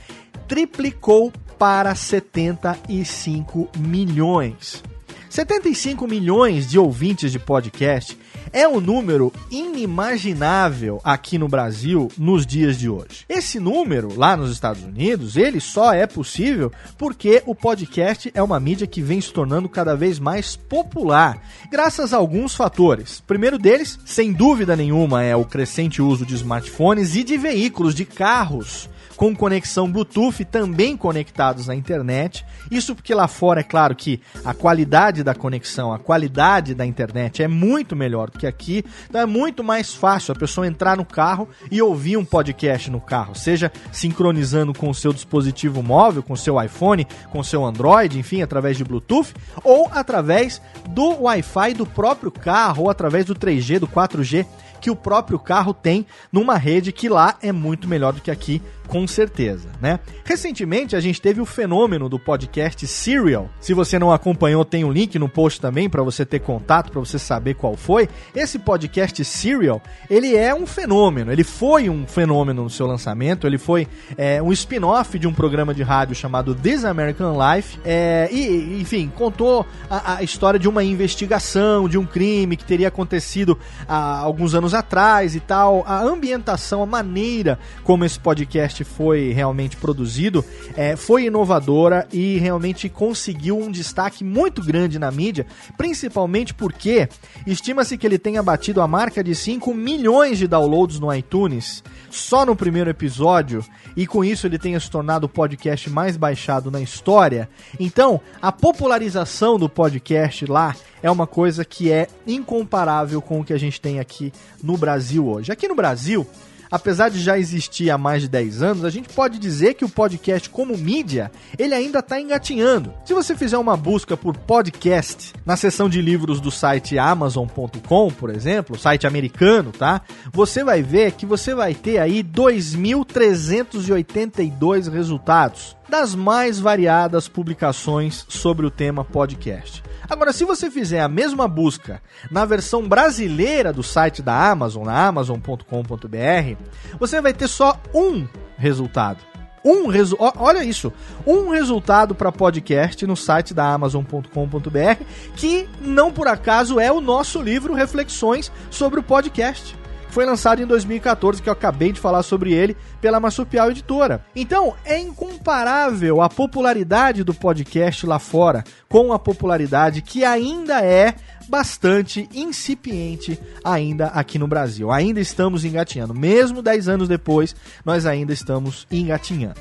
triplicou 0.47 1.33
para 1.59 1.93
75 1.93 3.69
milhões. 3.77 4.81
75 5.29 6.07
milhões 6.07 6.69
de 6.69 6.79
ouvintes 6.79 7.31
de 7.31 7.39
podcast 7.39 8.17
é 8.53 8.67
um 8.67 8.79
número 8.79 9.31
inimaginável 9.49 10.99
aqui 11.03 11.37
no 11.37 11.47
Brasil 11.47 12.09
nos 12.17 12.45
dias 12.45 12.77
de 12.77 12.89
hoje. 12.89 13.25
Esse 13.27 13.59
número 13.59 14.17
lá 14.17 14.35
nos 14.35 14.51
Estados 14.51 14.83
Unidos, 14.83 15.37
ele 15.37 15.59
só 15.59 15.93
é 15.93 16.05
possível 16.05 16.71
porque 16.97 17.41
o 17.45 17.55
podcast 17.55 18.31
é 18.33 18.41
uma 18.41 18.59
mídia 18.59 18.87
que 18.87 19.01
vem 19.01 19.21
se 19.21 19.31
tornando 19.31 19.69
cada 19.69 19.95
vez 19.95 20.19
mais 20.19 20.55
popular, 20.55 21.41
graças 21.71 22.13
a 22.13 22.17
alguns 22.17 22.55
fatores. 22.55 23.19
O 23.19 23.23
primeiro 23.23 23.57
deles, 23.57 23.99
sem 24.05 24.31
dúvida 24.33 24.75
nenhuma, 24.75 25.23
é 25.23 25.35
o 25.35 25.45
crescente 25.45 26.01
uso 26.01 26.25
de 26.25 26.35
smartphones 26.35 27.15
e 27.15 27.23
de 27.23 27.37
veículos, 27.37 27.95
de 27.95 28.05
carros 28.05 28.89
com 29.21 29.35
conexão 29.35 29.87
Bluetooth 29.87 30.43
também 30.45 30.97
conectados 30.97 31.67
na 31.67 31.75
internet. 31.75 32.43
Isso 32.71 32.95
porque 32.95 33.13
lá 33.13 33.27
fora 33.27 33.59
é 33.59 33.63
claro 33.63 33.95
que 33.95 34.19
a 34.43 34.51
qualidade 34.51 35.23
da 35.23 35.35
conexão, 35.35 35.93
a 35.93 35.99
qualidade 35.99 36.73
da 36.73 36.87
internet 36.87 37.43
é 37.43 37.47
muito 37.47 37.95
melhor 37.95 38.31
do 38.31 38.39
que 38.39 38.47
aqui. 38.47 38.83
Então 39.07 39.21
é 39.21 39.25
muito 39.27 39.63
mais 39.63 39.93
fácil 39.93 40.31
a 40.31 40.35
pessoa 40.35 40.65
entrar 40.65 40.97
no 40.97 41.05
carro 41.05 41.47
e 41.69 41.79
ouvir 41.83 42.17
um 42.17 42.25
podcast 42.25 42.89
no 42.89 42.99
carro, 42.99 43.35
seja 43.35 43.71
sincronizando 43.91 44.73
com 44.73 44.89
o 44.89 44.95
seu 44.95 45.13
dispositivo 45.13 45.83
móvel, 45.83 46.23
com 46.23 46.33
o 46.33 46.37
seu 46.37 46.59
iPhone, 46.59 47.05
com 47.29 47.41
o 47.41 47.43
seu 47.43 47.63
Android, 47.63 48.17
enfim, 48.17 48.41
através 48.41 48.75
de 48.75 48.83
Bluetooth, 48.83 49.35
ou 49.63 49.87
através 49.93 50.59
do 50.89 51.25
Wi-Fi 51.25 51.75
do 51.75 51.85
próprio 51.85 52.31
carro, 52.31 52.85
ou 52.85 52.89
através 52.89 53.27
do 53.27 53.35
3G, 53.35 53.77
do 53.77 53.87
4G 53.87 54.47
que 54.81 54.89
o 54.89 54.95
próprio 54.95 55.37
carro 55.37 55.73
tem 55.73 56.07
numa 56.31 56.57
rede 56.57 56.91
que 56.91 57.07
lá 57.07 57.37
é 57.39 57.51
muito 57.51 57.87
melhor 57.87 58.13
do 58.13 58.19
que 58.19 58.31
aqui 58.31 58.59
com 58.91 59.07
certeza, 59.07 59.69
né? 59.79 60.01
Recentemente 60.25 60.97
a 60.97 60.99
gente 60.99 61.21
teve 61.21 61.39
o 61.39 61.45
fenômeno 61.45 62.09
do 62.09 62.19
podcast 62.19 62.85
Serial. 62.85 63.49
Se 63.61 63.73
você 63.73 63.97
não 63.97 64.11
acompanhou, 64.11 64.65
tem 64.65 64.83
um 64.83 64.91
link 64.91 65.17
no 65.17 65.29
post 65.29 65.61
também 65.61 65.89
para 65.89 66.03
você 66.03 66.25
ter 66.25 66.39
contato, 66.39 66.91
para 66.91 66.99
você 66.99 67.17
saber 67.17 67.53
qual 67.53 67.77
foi. 67.77 68.09
Esse 68.35 68.59
podcast 68.59 69.23
Serial, 69.23 69.81
ele 70.09 70.35
é 70.35 70.53
um 70.53 70.65
fenômeno. 70.65 71.31
Ele 71.31 71.45
foi 71.45 71.89
um 71.89 72.05
fenômeno 72.05 72.63
no 72.63 72.69
seu 72.69 72.85
lançamento. 72.85 73.47
Ele 73.47 73.57
foi 73.57 73.87
é, 74.17 74.43
um 74.43 74.51
spin-off 74.51 75.17
de 75.17 75.25
um 75.25 75.33
programa 75.33 75.73
de 75.73 75.83
rádio 75.83 76.13
chamado 76.13 76.53
This 76.53 76.83
American 76.83 77.37
Life. 77.39 77.79
É, 77.85 78.27
e, 78.29 78.81
enfim, 78.81 79.09
contou 79.15 79.65
a, 79.89 80.15
a, 80.15 80.23
história 80.23 80.59
de 80.59 80.67
uma 80.67 80.83
investigação, 80.83 81.87
de 81.87 81.97
um 81.97 82.05
crime 82.05 82.57
que 82.57 82.65
teria 82.65 82.89
acontecido 82.89 83.57
há 83.87 84.19
alguns 84.19 84.53
anos 84.53 84.73
atrás 84.73 85.33
e 85.33 85.39
tal. 85.39 85.81
A 85.87 86.01
ambientação, 86.01 86.83
a 86.83 86.85
maneira 86.85 87.57
como 87.85 88.03
esse 88.03 88.19
podcast 88.19 88.80
foi 88.83 89.31
realmente 89.31 89.77
produzido, 89.77 90.43
é, 90.75 90.95
foi 90.95 91.25
inovadora 91.25 92.07
e 92.11 92.37
realmente 92.37 92.89
conseguiu 92.89 93.57
um 93.57 93.71
destaque 93.71 94.23
muito 94.23 94.63
grande 94.63 94.99
na 94.99 95.11
mídia, 95.11 95.45
principalmente 95.77 96.53
porque 96.53 97.07
estima-se 97.45 97.97
que 97.97 98.05
ele 98.05 98.17
tenha 98.17 98.43
batido 98.43 98.81
a 98.81 98.87
marca 98.87 99.23
de 99.23 99.35
5 99.35 99.73
milhões 99.73 100.37
de 100.37 100.47
downloads 100.47 100.99
no 100.99 101.13
iTunes 101.13 101.83
só 102.09 102.45
no 102.45 102.55
primeiro 102.55 102.89
episódio, 102.89 103.63
e 103.95 104.05
com 104.05 104.23
isso 104.23 104.45
ele 104.45 104.59
tenha 104.59 104.79
se 104.79 104.89
tornado 104.89 105.25
o 105.25 105.29
podcast 105.29 105.89
mais 105.89 106.17
baixado 106.17 106.69
na 106.69 106.81
história. 106.81 107.49
Então, 107.79 108.19
a 108.41 108.51
popularização 108.51 109.57
do 109.57 109.69
podcast 109.69 110.45
lá 110.45 110.75
é 111.01 111.09
uma 111.09 111.25
coisa 111.25 111.65
que 111.65 111.91
é 111.91 112.07
incomparável 112.27 113.21
com 113.21 113.39
o 113.39 113.43
que 113.43 113.53
a 113.53 113.57
gente 113.57 113.79
tem 113.79 113.99
aqui 113.99 114.31
no 114.61 114.77
Brasil 114.77 115.27
hoje. 115.27 115.51
Aqui 115.51 115.67
no 115.67 115.75
Brasil, 115.75 116.27
apesar 116.71 117.09
de 117.09 117.19
já 117.19 117.37
existir 117.37 117.89
há 117.89 117.97
mais 117.97 118.21
de 118.21 118.29
10 118.29 118.63
anos, 118.63 118.85
a 118.85 118.89
gente 118.89 119.09
pode 119.09 119.37
dizer 119.37 119.73
que 119.73 119.83
o 119.83 119.89
podcast 119.89 120.49
como 120.49 120.77
mídia, 120.77 121.29
ele 121.59 121.73
ainda 121.73 121.99
está 121.99 122.17
engatinhando. 122.19 122.93
Se 123.05 123.13
você 123.13 123.35
fizer 123.35 123.57
uma 123.57 123.75
busca 123.75 124.15
por 124.15 124.37
podcast 124.37 125.33
na 125.45 125.57
seção 125.57 125.89
de 125.89 126.01
livros 126.01 126.39
do 126.39 126.49
site 126.49 126.97
amazon.com, 126.97 128.09
por 128.11 128.29
exemplo, 128.29 128.79
site 128.79 129.05
americano, 129.05 129.71
tá? 129.71 130.01
Você 130.31 130.63
vai 130.63 130.81
ver 130.81 131.11
que 131.11 131.25
você 131.25 131.53
vai 131.53 131.75
ter 131.75 131.97
aí 131.97 132.23
2.382 132.23 134.89
resultados 134.89 135.75
das 135.91 136.15
mais 136.15 136.57
variadas 136.57 137.27
publicações 137.27 138.25
sobre 138.29 138.65
o 138.65 138.71
tema 138.71 139.03
podcast. 139.03 139.83
Agora, 140.09 140.31
se 140.31 140.45
você 140.45 140.71
fizer 140.71 141.01
a 141.01 141.09
mesma 141.09 141.49
busca 141.49 142.01
na 142.31 142.45
versão 142.45 142.87
brasileira 142.87 143.73
do 143.73 143.83
site 143.83 144.21
da 144.21 144.49
Amazon, 144.49 144.85
na 144.85 145.07
amazon.com.br, 145.07 146.55
você 146.97 147.19
vai 147.19 147.33
ter 147.33 147.49
só 147.49 147.77
um 147.93 148.25
resultado. 148.57 149.19
Um 149.65 149.87
resu 149.87 150.15
olha 150.17 150.63
isso, 150.63 150.93
um 151.27 151.49
resultado 151.49 152.15
para 152.15 152.31
podcast 152.31 153.05
no 153.05 153.17
site 153.17 153.53
da 153.53 153.71
Amazon.com.br, 153.73 155.03
que 155.35 155.67
não 155.81 156.11
por 156.11 156.27
acaso 156.27 156.79
é 156.79 156.89
o 156.89 157.01
nosso 157.01 157.41
livro 157.41 157.73
Reflexões 157.73 158.49
sobre 158.71 159.01
o 159.01 159.03
podcast 159.03 159.80
foi 160.11 160.25
lançado 160.25 160.61
em 160.61 160.65
2014, 160.67 161.41
que 161.41 161.49
eu 161.49 161.53
acabei 161.53 161.91
de 161.91 161.99
falar 161.99 162.21
sobre 162.21 162.53
ele, 162.53 162.75
pela 162.99 163.19
Marsupial 163.19 163.71
Editora. 163.71 164.23
Então, 164.35 164.75
é 164.85 164.99
incomparável 164.99 166.21
a 166.21 166.29
popularidade 166.29 167.23
do 167.23 167.33
podcast 167.33 168.05
lá 168.05 168.19
fora 168.19 168.63
com 168.87 169.13
a 169.13 169.19
popularidade 169.19 170.01
que 170.01 170.23
ainda 170.23 170.83
é 170.83 171.15
bastante 171.47 172.29
incipiente 172.33 173.39
ainda 173.63 174.07
aqui 174.07 174.37
no 174.37 174.47
Brasil. 174.47 174.91
Ainda 174.91 175.19
estamos 175.19 175.65
engatinhando. 175.65 176.13
Mesmo 176.13 176.61
10 176.61 176.87
anos 176.87 177.07
depois, 177.07 177.55
nós 177.83 178.05
ainda 178.05 178.33
estamos 178.33 178.85
engatinhando. 178.91 179.59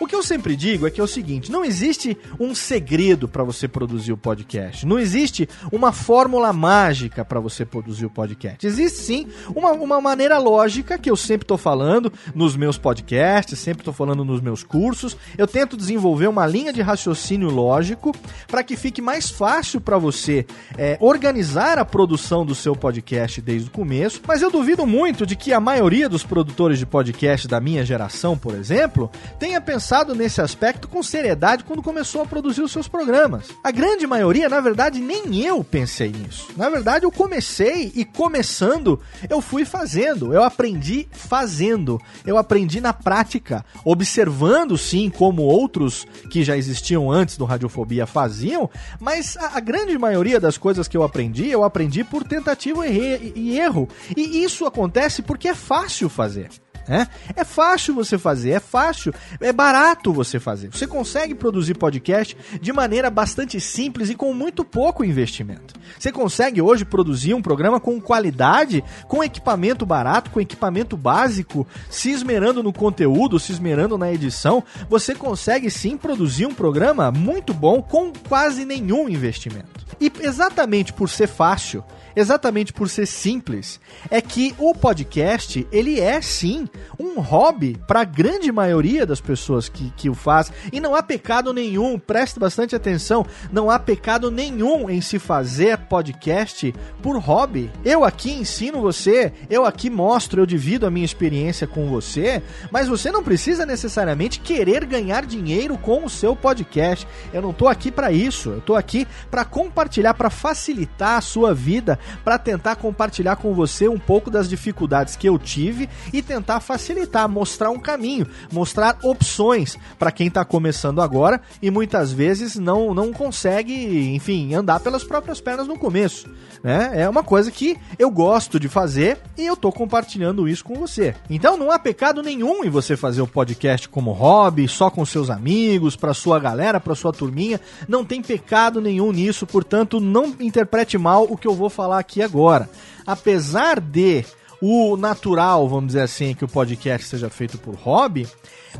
O 0.00 0.06
que 0.06 0.14
eu 0.14 0.22
sempre 0.22 0.56
digo 0.56 0.86
é 0.86 0.90
que 0.90 1.00
é 1.00 1.04
o 1.04 1.08
seguinte: 1.08 1.50
não 1.50 1.64
existe 1.64 2.16
um 2.38 2.54
segredo 2.54 3.28
para 3.28 3.44
você 3.44 3.68
produzir 3.68 4.12
o 4.12 4.16
podcast. 4.16 4.84
Não 4.86 4.98
existe 4.98 5.48
uma 5.70 5.92
fórmula 5.92 6.52
mágica 6.52 7.24
para 7.24 7.40
você 7.40 7.64
produzir 7.64 8.06
o 8.06 8.10
podcast. 8.10 8.66
Existe 8.66 8.98
sim 8.98 9.26
uma, 9.54 9.72
uma 9.72 10.00
maneira 10.00 10.38
lógica 10.38 10.98
que 10.98 11.10
eu 11.10 11.16
sempre 11.16 11.44
estou 11.44 11.56
falando 11.56 12.12
nos 12.34 12.56
meus 12.56 12.76
podcasts, 12.76 13.58
sempre 13.58 13.82
estou 13.82 13.94
falando 13.94 14.24
nos 14.24 14.40
meus 14.40 14.64
cursos. 14.64 15.16
Eu 15.38 15.46
tento 15.46 15.76
desenvolver 15.76 16.26
uma 16.26 16.46
linha 16.46 16.72
de 16.72 16.82
raciocínio 16.82 17.50
lógico 17.50 18.14
para 18.48 18.64
que 18.64 18.76
fique 18.76 19.00
mais 19.00 19.30
fácil 19.30 19.80
para 19.80 19.98
você 19.98 20.46
é, 20.76 20.96
organizar 21.00 21.78
a 21.78 21.84
produção 21.84 22.44
do 22.44 22.54
seu 22.54 22.74
podcast 22.74 23.40
desde 23.40 23.68
o 23.68 23.72
começo. 23.72 24.20
Mas 24.26 24.42
eu 24.42 24.50
duvido 24.50 24.86
muito 24.86 25.24
de 25.24 25.36
que 25.36 25.52
a 25.52 25.60
maioria 25.60 26.08
dos 26.08 26.24
produtores 26.24 26.78
de 26.78 26.86
podcast 26.86 27.46
da 27.46 27.60
minha 27.60 27.84
geração, 27.84 28.36
por 28.36 28.54
exemplo, 28.54 29.10
tenha 29.38 29.60
pensado 29.60 29.83
nesse 30.14 30.40
aspecto 30.40 30.88
com 30.88 31.02
seriedade 31.02 31.62
quando 31.62 31.82
começou 31.82 32.22
a 32.22 32.26
produzir 32.26 32.62
os 32.62 32.72
seus 32.72 32.88
programas. 32.88 33.48
A 33.62 33.70
grande 33.70 34.06
maioria, 34.06 34.48
na 34.48 34.60
verdade, 34.60 34.98
nem 34.98 35.40
eu 35.40 35.62
pensei 35.62 36.10
nisso. 36.10 36.48
Na 36.56 36.70
verdade, 36.70 37.04
eu 37.04 37.12
comecei 37.12 37.92
e 37.94 38.04
começando, 38.04 38.98
eu 39.28 39.42
fui 39.42 39.64
fazendo. 39.64 40.32
Eu 40.32 40.42
aprendi 40.42 41.06
fazendo. 41.12 42.00
Eu 42.24 42.38
aprendi 42.38 42.80
na 42.80 42.94
prática, 42.94 43.64
observando 43.84 44.78
sim 44.78 45.10
como 45.10 45.42
outros 45.42 46.06
que 46.30 46.42
já 46.42 46.56
existiam 46.56 47.10
antes 47.10 47.36
do 47.36 47.44
Radiofobia 47.44 48.06
faziam, 48.06 48.70
mas 48.98 49.36
a, 49.36 49.58
a 49.58 49.60
grande 49.60 49.98
maioria 49.98 50.40
das 50.40 50.56
coisas 50.56 50.88
que 50.88 50.96
eu 50.96 51.02
aprendi, 51.02 51.50
eu 51.50 51.62
aprendi 51.62 52.02
por 52.02 52.24
tentativa 52.24 52.86
e 52.86 53.58
erro. 53.58 53.88
E 54.16 54.42
isso 54.42 54.64
acontece 54.64 55.20
porque 55.20 55.48
é 55.48 55.54
fácil 55.54 56.08
fazer. 56.08 56.48
É, 56.88 57.06
é 57.36 57.44
fácil 57.44 57.94
você 57.94 58.18
fazer, 58.18 58.50
é 58.50 58.60
fácil, 58.60 59.12
é 59.40 59.52
barato 59.52 60.12
você 60.12 60.38
fazer. 60.38 60.70
Você 60.70 60.86
consegue 60.86 61.34
produzir 61.34 61.74
podcast 61.74 62.36
de 62.60 62.72
maneira 62.72 63.10
bastante 63.10 63.60
simples 63.60 64.10
e 64.10 64.14
com 64.14 64.32
muito 64.34 64.64
pouco 64.64 65.04
investimento. 65.04 65.74
Você 65.98 66.12
consegue 66.12 66.60
hoje 66.60 66.84
produzir 66.84 67.34
um 67.34 67.42
programa 67.42 67.80
com 67.80 68.00
qualidade, 68.00 68.84
com 69.08 69.24
equipamento 69.24 69.86
barato, 69.86 70.30
com 70.30 70.40
equipamento 70.40 70.96
básico, 70.96 71.66
se 71.88 72.10
esmerando 72.10 72.62
no 72.62 72.72
conteúdo, 72.72 73.38
se 73.38 73.52
esmerando 73.52 73.96
na 73.96 74.12
edição. 74.12 74.62
Você 74.88 75.14
consegue 75.14 75.70
sim 75.70 75.96
produzir 75.96 76.46
um 76.46 76.54
programa 76.54 77.10
muito 77.10 77.54
bom 77.54 77.80
com 77.80 78.12
quase 78.28 78.64
nenhum 78.64 79.08
investimento. 79.08 79.84
E 80.00 80.12
exatamente 80.20 80.92
por 80.92 81.08
ser 81.08 81.28
fácil, 81.28 81.84
exatamente 82.16 82.72
por 82.72 82.88
ser 82.88 83.06
simples, 83.06 83.80
é 84.10 84.20
que 84.20 84.54
o 84.58 84.74
podcast, 84.74 85.66
ele 85.72 86.00
é 86.00 86.20
sim 86.20 86.68
um 86.98 87.20
hobby 87.20 87.76
para 87.86 88.00
a 88.00 88.04
grande 88.04 88.50
maioria 88.52 89.06
das 89.06 89.20
pessoas 89.20 89.68
que, 89.68 89.92
que 89.96 90.08
o 90.08 90.14
faz. 90.14 90.52
E 90.72 90.80
não 90.80 90.94
há 90.94 91.02
pecado 91.02 91.52
nenhum, 91.52 91.98
preste 91.98 92.38
bastante 92.38 92.74
atenção, 92.74 93.26
não 93.52 93.70
há 93.70 93.78
pecado 93.78 94.30
nenhum 94.30 94.88
em 94.88 95.00
se 95.00 95.18
fazer 95.18 95.78
podcast 95.78 96.74
por 97.02 97.18
hobby. 97.18 97.70
Eu 97.84 98.04
aqui 98.04 98.32
ensino 98.32 98.80
você, 98.80 99.32
eu 99.50 99.64
aqui 99.64 99.90
mostro, 99.90 100.42
eu 100.42 100.46
divido 100.46 100.86
a 100.86 100.90
minha 100.90 101.04
experiência 101.04 101.66
com 101.66 101.88
você, 101.88 102.42
mas 102.70 102.88
você 102.88 103.10
não 103.10 103.22
precisa 103.22 103.66
necessariamente 103.66 104.40
querer 104.40 104.84
ganhar 104.84 105.24
dinheiro 105.26 105.76
com 105.78 106.04
o 106.04 106.10
seu 106.10 106.34
podcast. 106.36 107.06
Eu 107.32 107.42
não 107.42 107.52
tô 107.52 107.68
aqui 107.68 107.90
para 107.90 108.12
isso, 108.12 108.50
eu 108.50 108.60
tô 108.60 108.74
aqui 108.74 109.06
para 109.30 109.44
compartilhar, 109.44 110.14
para 110.14 110.30
facilitar 110.30 111.18
a 111.18 111.20
sua 111.20 111.54
vida, 111.54 111.98
para 112.24 112.38
tentar 112.38 112.76
compartilhar 112.76 113.36
com 113.36 113.54
você 113.54 113.88
um 113.88 113.98
pouco 113.98 114.30
das 114.30 114.48
dificuldades 114.48 115.16
que 115.16 115.28
eu 115.28 115.38
tive 115.38 115.88
e 116.12 116.22
tentar 116.22 116.60
facilitar, 116.60 117.28
mostrar 117.28 117.70
um 117.70 117.78
caminho, 117.78 118.26
mostrar 118.52 118.98
opções 119.02 119.76
para 119.98 120.12
quem 120.12 120.28
está 120.28 120.44
começando 120.44 121.00
agora 121.00 121.40
e 121.62 121.70
muitas 121.70 122.12
vezes 122.12 122.56
não, 122.56 122.94
não 122.94 123.12
consegue, 123.12 124.14
enfim, 124.14 124.54
andar 124.54 124.80
pelas 124.80 125.04
próprias 125.04 125.40
pernas 125.40 125.66
no 125.66 125.78
começo. 125.78 126.28
Né? 126.62 126.92
É 126.94 127.08
uma 127.08 127.22
coisa 127.22 127.50
que 127.50 127.76
eu 127.98 128.10
gosto 128.10 128.58
de 128.58 128.68
fazer 128.68 129.18
e 129.36 129.44
eu 129.44 129.56
tô 129.56 129.70
compartilhando 129.70 130.48
isso 130.48 130.64
com 130.64 130.74
você. 130.74 131.14
Então 131.28 131.56
não 131.56 131.70
há 131.70 131.78
pecado 131.78 132.22
nenhum 132.22 132.64
em 132.64 132.70
você 132.70 132.96
fazer 132.96 133.20
o 133.20 133.26
podcast 133.26 133.88
como 133.88 134.12
hobby, 134.12 134.66
só 134.66 134.90
com 134.90 135.04
seus 135.04 135.28
amigos, 135.28 135.96
para 135.96 136.14
sua 136.14 136.38
galera, 136.40 136.80
para 136.80 136.94
sua 136.94 137.12
turminha. 137.12 137.60
Não 137.86 138.04
tem 138.04 138.22
pecado 138.22 138.80
nenhum 138.80 139.12
nisso, 139.12 139.46
portanto, 139.46 140.00
não 140.00 140.34
interprete 140.40 140.96
mal 140.96 141.24
o 141.24 141.36
que 141.36 141.46
eu 141.46 141.54
vou 141.54 141.68
falar 141.68 141.93
aqui 141.98 142.22
agora. 142.22 142.68
Apesar 143.06 143.80
de 143.80 144.24
o 144.60 144.96
natural, 144.96 145.68
vamos 145.68 145.88
dizer 145.88 146.00
assim, 146.00 146.34
que 146.34 146.44
o 146.44 146.48
podcast 146.48 147.06
seja 147.06 147.28
feito 147.28 147.58
por 147.58 147.74
hobby, 147.74 148.26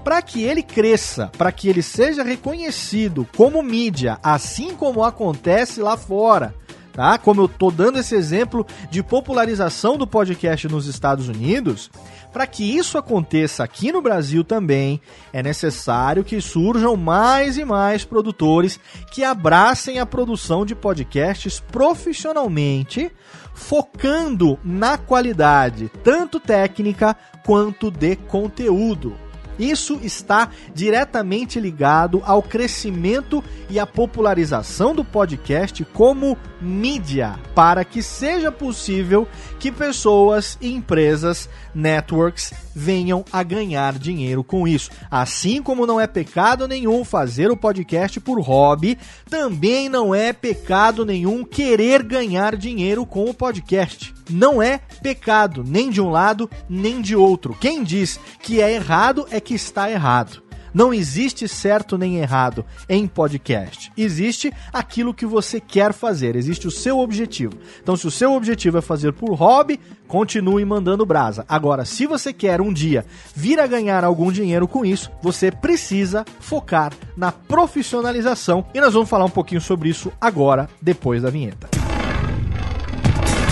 para 0.02 0.22
que 0.22 0.42
ele 0.42 0.62
cresça, 0.62 1.30
para 1.36 1.52
que 1.52 1.68
ele 1.68 1.82
seja 1.82 2.22
reconhecido 2.22 3.28
como 3.36 3.62
mídia, 3.62 4.18
assim 4.22 4.74
como 4.74 5.04
acontece 5.04 5.80
lá 5.80 5.96
fora. 5.96 6.54
Tá? 6.94 7.18
Como 7.18 7.40
eu 7.42 7.48
tô 7.48 7.72
dando 7.72 7.98
esse 7.98 8.14
exemplo 8.14 8.64
de 8.88 9.02
popularização 9.02 9.98
do 9.98 10.06
podcast 10.06 10.68
nos 10.68 10.86
Estados 10.86 11.28
Unidos, 11.28 11.90
para 12.32 12.46
que 12.46 12.62
isso 12.62 12.96
aconteça 12.96 13.64
aqui 13.64 13.90
no 13.90 14.00
Brasil 14.00 14.44
também, 14.44 15.00
é 15.32 15.42
necessário 15.42 16.22
que 16.22 16.40
surjam 16.40 16.96
mais 16.96 17.58
e 17.58 17.64
mais 17.64 18.04
produtores 18.04 18.78
que 19.10 19.24
abracem 19.24 19.98
a 19.98 20.06
produção 20.06 20.64
de 20.64 20.76
podcasts 20.76 21.58
profissionalmente, 21.58 23.10
focando 23.54 24.56
na 24.62 24.96
qualidade, 24.96 25.90
tanto 26.04 26.38
técnica 26.38 27.16
quanto 27.44 27.90
de 27.90 28.14
conteúdo. 28.14 29.23
Isso 29.58 30.00
está 30.02 30.50
diretamente 30.74 31.60
ligado 31.60 32.22
ao 32.24 32.42
crescimento 32.42 33.42
e 33.70 33.78
à 33.78 33.86
popularização 33.86 34.94
do 34.94 35.04
podcast 35.04 35.84
como 35.92 36.36
mídia, 36.60 37.38
para 37.54 37.84
que 37.84 38.02
seja 38.02 38.50
possível 38.50 39.28
que 39.58 39.70
pessoas, 39.70 40.58
empresas, 40.60 41.48
networks 41.74 42.52
venham 42.74 43.24
a 43.32 43.42
ganhar 43.42 43.98
dinheiro 43.98 44.42
com 44.42 44.66
isso. 44.66 44.90
Assim 45.10 45.62
como 45.62 45.86
não 45.86 46.00
é 46.00 46.06
pecado 46.06 46.66
nenhum 46.66 47.04
fazer 47.04 47.50
o 47.50 47.56
podcast 47.56 48.18
por 48.20 48.40
hobby, 48.40 48.98
também 49.28 49.88
não 49.88 50.14
é 50.14 50.32
pecado 50.32 51.04
nenhum 51.04 51.44
querer 51.44 52.02
ganhar 52.02 52.56
dinheiro 52.56 53.06
com 53.06 53.24
o 53.24 53.34
podcast 53.34 54.14
não 54.30 54.62
é 54.62 54.80
pecado, 55.02 55.64
nem 55.66 55.90
de 55.90 56.00
um 56.00 56.10
lado, 56.10 56.48
nem 56.68 57.00
de 57.00 57.14
outro. 57.16 57.56
Quem 57.60 57.82
diz 57.82 58.18
que 58.40 58.60
é 58.60 58.72
errado 58.72 59.26
é 59.30 59.40
que 59.44 59.54
está 59.54 59.90
errado. 59.90 60.42
Não 60.74 60.92
existe 60.92 61.46
certo 61.46 61.96
nem 61.96 62.16
errado 62.16 62.64
em 62.88 63.06
podcast. 63.06 63.92
Existe 63.96 64.52
aquilo 64.72 65.14
que 65.14 65.24
você 65.24 65.60
quer 65.60 65.92
fazer, 65.92 66.34
existe 66.34 66.66
o 66.66 66.70
seu 66.70 66.98
objetivo. 66.98 67.52
Então, 67.80 67.96
se 67.96 68.08
o 68.08 68.10
seu 68.10 68.32
objetivo 68.32 68.78
é 68.78 68.80
fazer 68.80 69.12
por 69.12 69.34
hobby, 69.34 69.78
continue 70.08 70.64
mandando 70.64 71.06
brasa. 71.06 71.44
Agora, 71.48 71.84
se 71.84 72.06
você 72.06 72.32
quer 72.32 72.60
um 72.60 72.72
dia 72.72 73.06
vir 73.36 73.60
a 73.60 73.68
ganhar 73.68 74.02
algum 74.02 74.32
dinheiro 74.32 74.66
com 74.66 74.84
isso, 74.84 75.12
você 75.22 75.52
precisa 75.52 76.24
focar 76.40 76.92
na 77.16 77.30
profissionalização. 77.30 78.66
E 78.74 78.80
nós 78.80 78.94
vamos 78.94 79.08
falar 79.08 79.26
um 79.26 79.30
pouquinho 79.30 79.60
sobre 79.60 79.90
isso 79.90 80.12
agora, 80.20 80.68
depois 80.82 81.22
da 81.22 81.30
vinheta. 81.30 81.68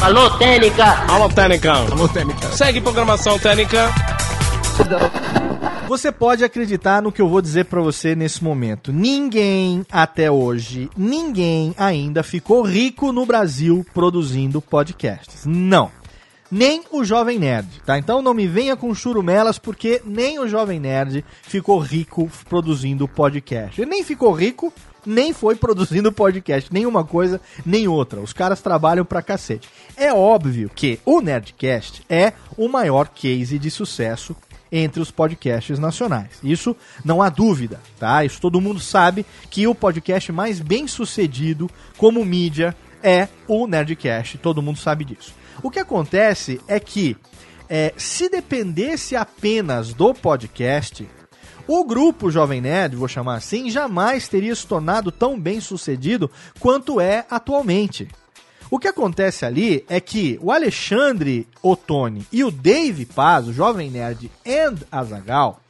Alô, 0.00 0.28
Técnica! 0.30 1.04
Alô, 1.08 1.28
Técnica! 1.28 1.72
Alô, 1.72 2.08
Técnica! 2.08 2.50
Segue 2.50 2.80
programação 2.80 3.38
Técnica! 3.38 3.88
Você 5.88 6.10
pode 6.10 6.42
acreditar 6.42 7.02
no 7.02 7.12
que 7.12 7.20
eu 7.20 7.28
vou 7.28 7.42
dizer 7.42 7.66
para 7.66 7.80
você 7.80 8.14
nesse 8.14 8.42
momento. 8.42 8.92
Ninguém 8.92 9.84
até 9.90 10.30
hoje, 10.30 10.88
ninguém 10.96 11.74
ainda 11.76 12.22
ficou 12.22 12.62
rico 12.62 13.12
no 13.12 13.26
Brasil 13.26 13.84
produzindo 13.92 14.62
podcasts. 14.62 15.44
Não. 15.44 15.90
Nem 16.50 16.82
o 16.90 17.04
Jovem 17.04 17.38
Nerd, 17.38 17.80
tá? 17.86 17.98
Então 17.98 18.20
não 18.20 18.34
me 18.34 18.46
venha 18.46 18.76
com 18.76 18.94
churumelas, 18.94 19.58
porque 19.58 20.02
nem 20.04 20.38
o 20.38 20.46
Jovem 20.46 20.78
Nerd 20.78 21.24
ficou 21.42 21.78
rico 21.78 22.30
produzindo 22.48 23.08
podcast. 23.08 23.80
Ele 23.80 23.90
nem 23.90 24.04
ficou 24.04 24.32
rico 24.32 24.72
nem 25.04 25.32
foi 25.32 25.56
produzindo 25.56 26.12
podcast, 26.12 26.72
nenhuma 26.72 27.04
coisa, 27.04 27.40
nem 27.66 27.88
outra. 27.88 28.20
Os 28.20 28.32
caras 28.32 28.60
trabalham 28.60 29.04
pra 29.04 29.22
cacete. 29.22 29.68
É 29.96 30.12
óbvio 30.12 30.70
que 30.74 31.00
o 31.04 31.20
Nerdcast 31.20 32.02
é 32.08 32.32
o 32.56 32.68
maior 32.68 33.08
case 33.08 33.58
de 33.58 33.70
sucesso 33.70 34.36
entre 34.72 35.02
os 35.02 35.10
podcasts 35.10 35.78
nacionais. 35.78 36.30
Isso 36.42 36.74
não 37.04 37.20
há 37.20 37.28
dúvida, 37.28 37.78
tá? 37.98 38.24
Isso 38.24 38.40
todo 38.40 38.60
mundo 38.60 38.80
sabe 38.80 39.26
que 39.50 39.66
o 39.66 39.74
podcast 39.74 40.32
mais 40.32 40.58
bem 40.58 40.88
sucedido 40.88 41.70
como 41.98 42.24
mídia 42.24 42.74
é 43.02 43.28
o 43.46 43.66
Nerdcast, 43.66 44.38
todo 44.38 44.62
mundo 44.62 44.78
sabe 44.78 45.04
disso. 45.04 45.34
O 45.62 45.70
que 45.70 45.78
acontece 45.78 46.60
é 46.66 46.80
que 46.80 47.16
é, 47.68 47.92
se 47.96 48.28
dependesse 48.28 49.14
apenas 49.14 49.92
do 49.92 50.14
podcast, 50.14 51.06
o 51.66 51.84
grupo 51.84 52.30
Jovem 52.30 52.60
Nerd, 52.60 52.96
vou 52.96 53.08
chamar 53.08 53.36
assim, 53.36 53.70
jamais 53.70 54.28
teria 54.28 54.54
se 54.54 54.66
tornado 54.66 55.12
tão 55.12 55.38
bem 55.38 55.60
sucedido 55.60 56.30
quanto 56.58 57.00
é 57.00 57.24
atualmente. 57.30 58.08
O 58.72 58.78
que 58.78 58.88
acontece 58.88 59.44
ali 59.44 59.84
é 59.86 60.00
que 60.00 60.38
o 60.40 60.50
Alexandre 60.50 61.46
Ottoni 61.62 62.26
e 62.32 62.42
o 62.42 62.50
Dave 62.50 63.04
Paz, 63.04 63.46
o 63.46 63.52
Jovem 63.52 63.90
Nerd 63.90 64.30
and 64.46 64.76
Azagal, 64.90 65.60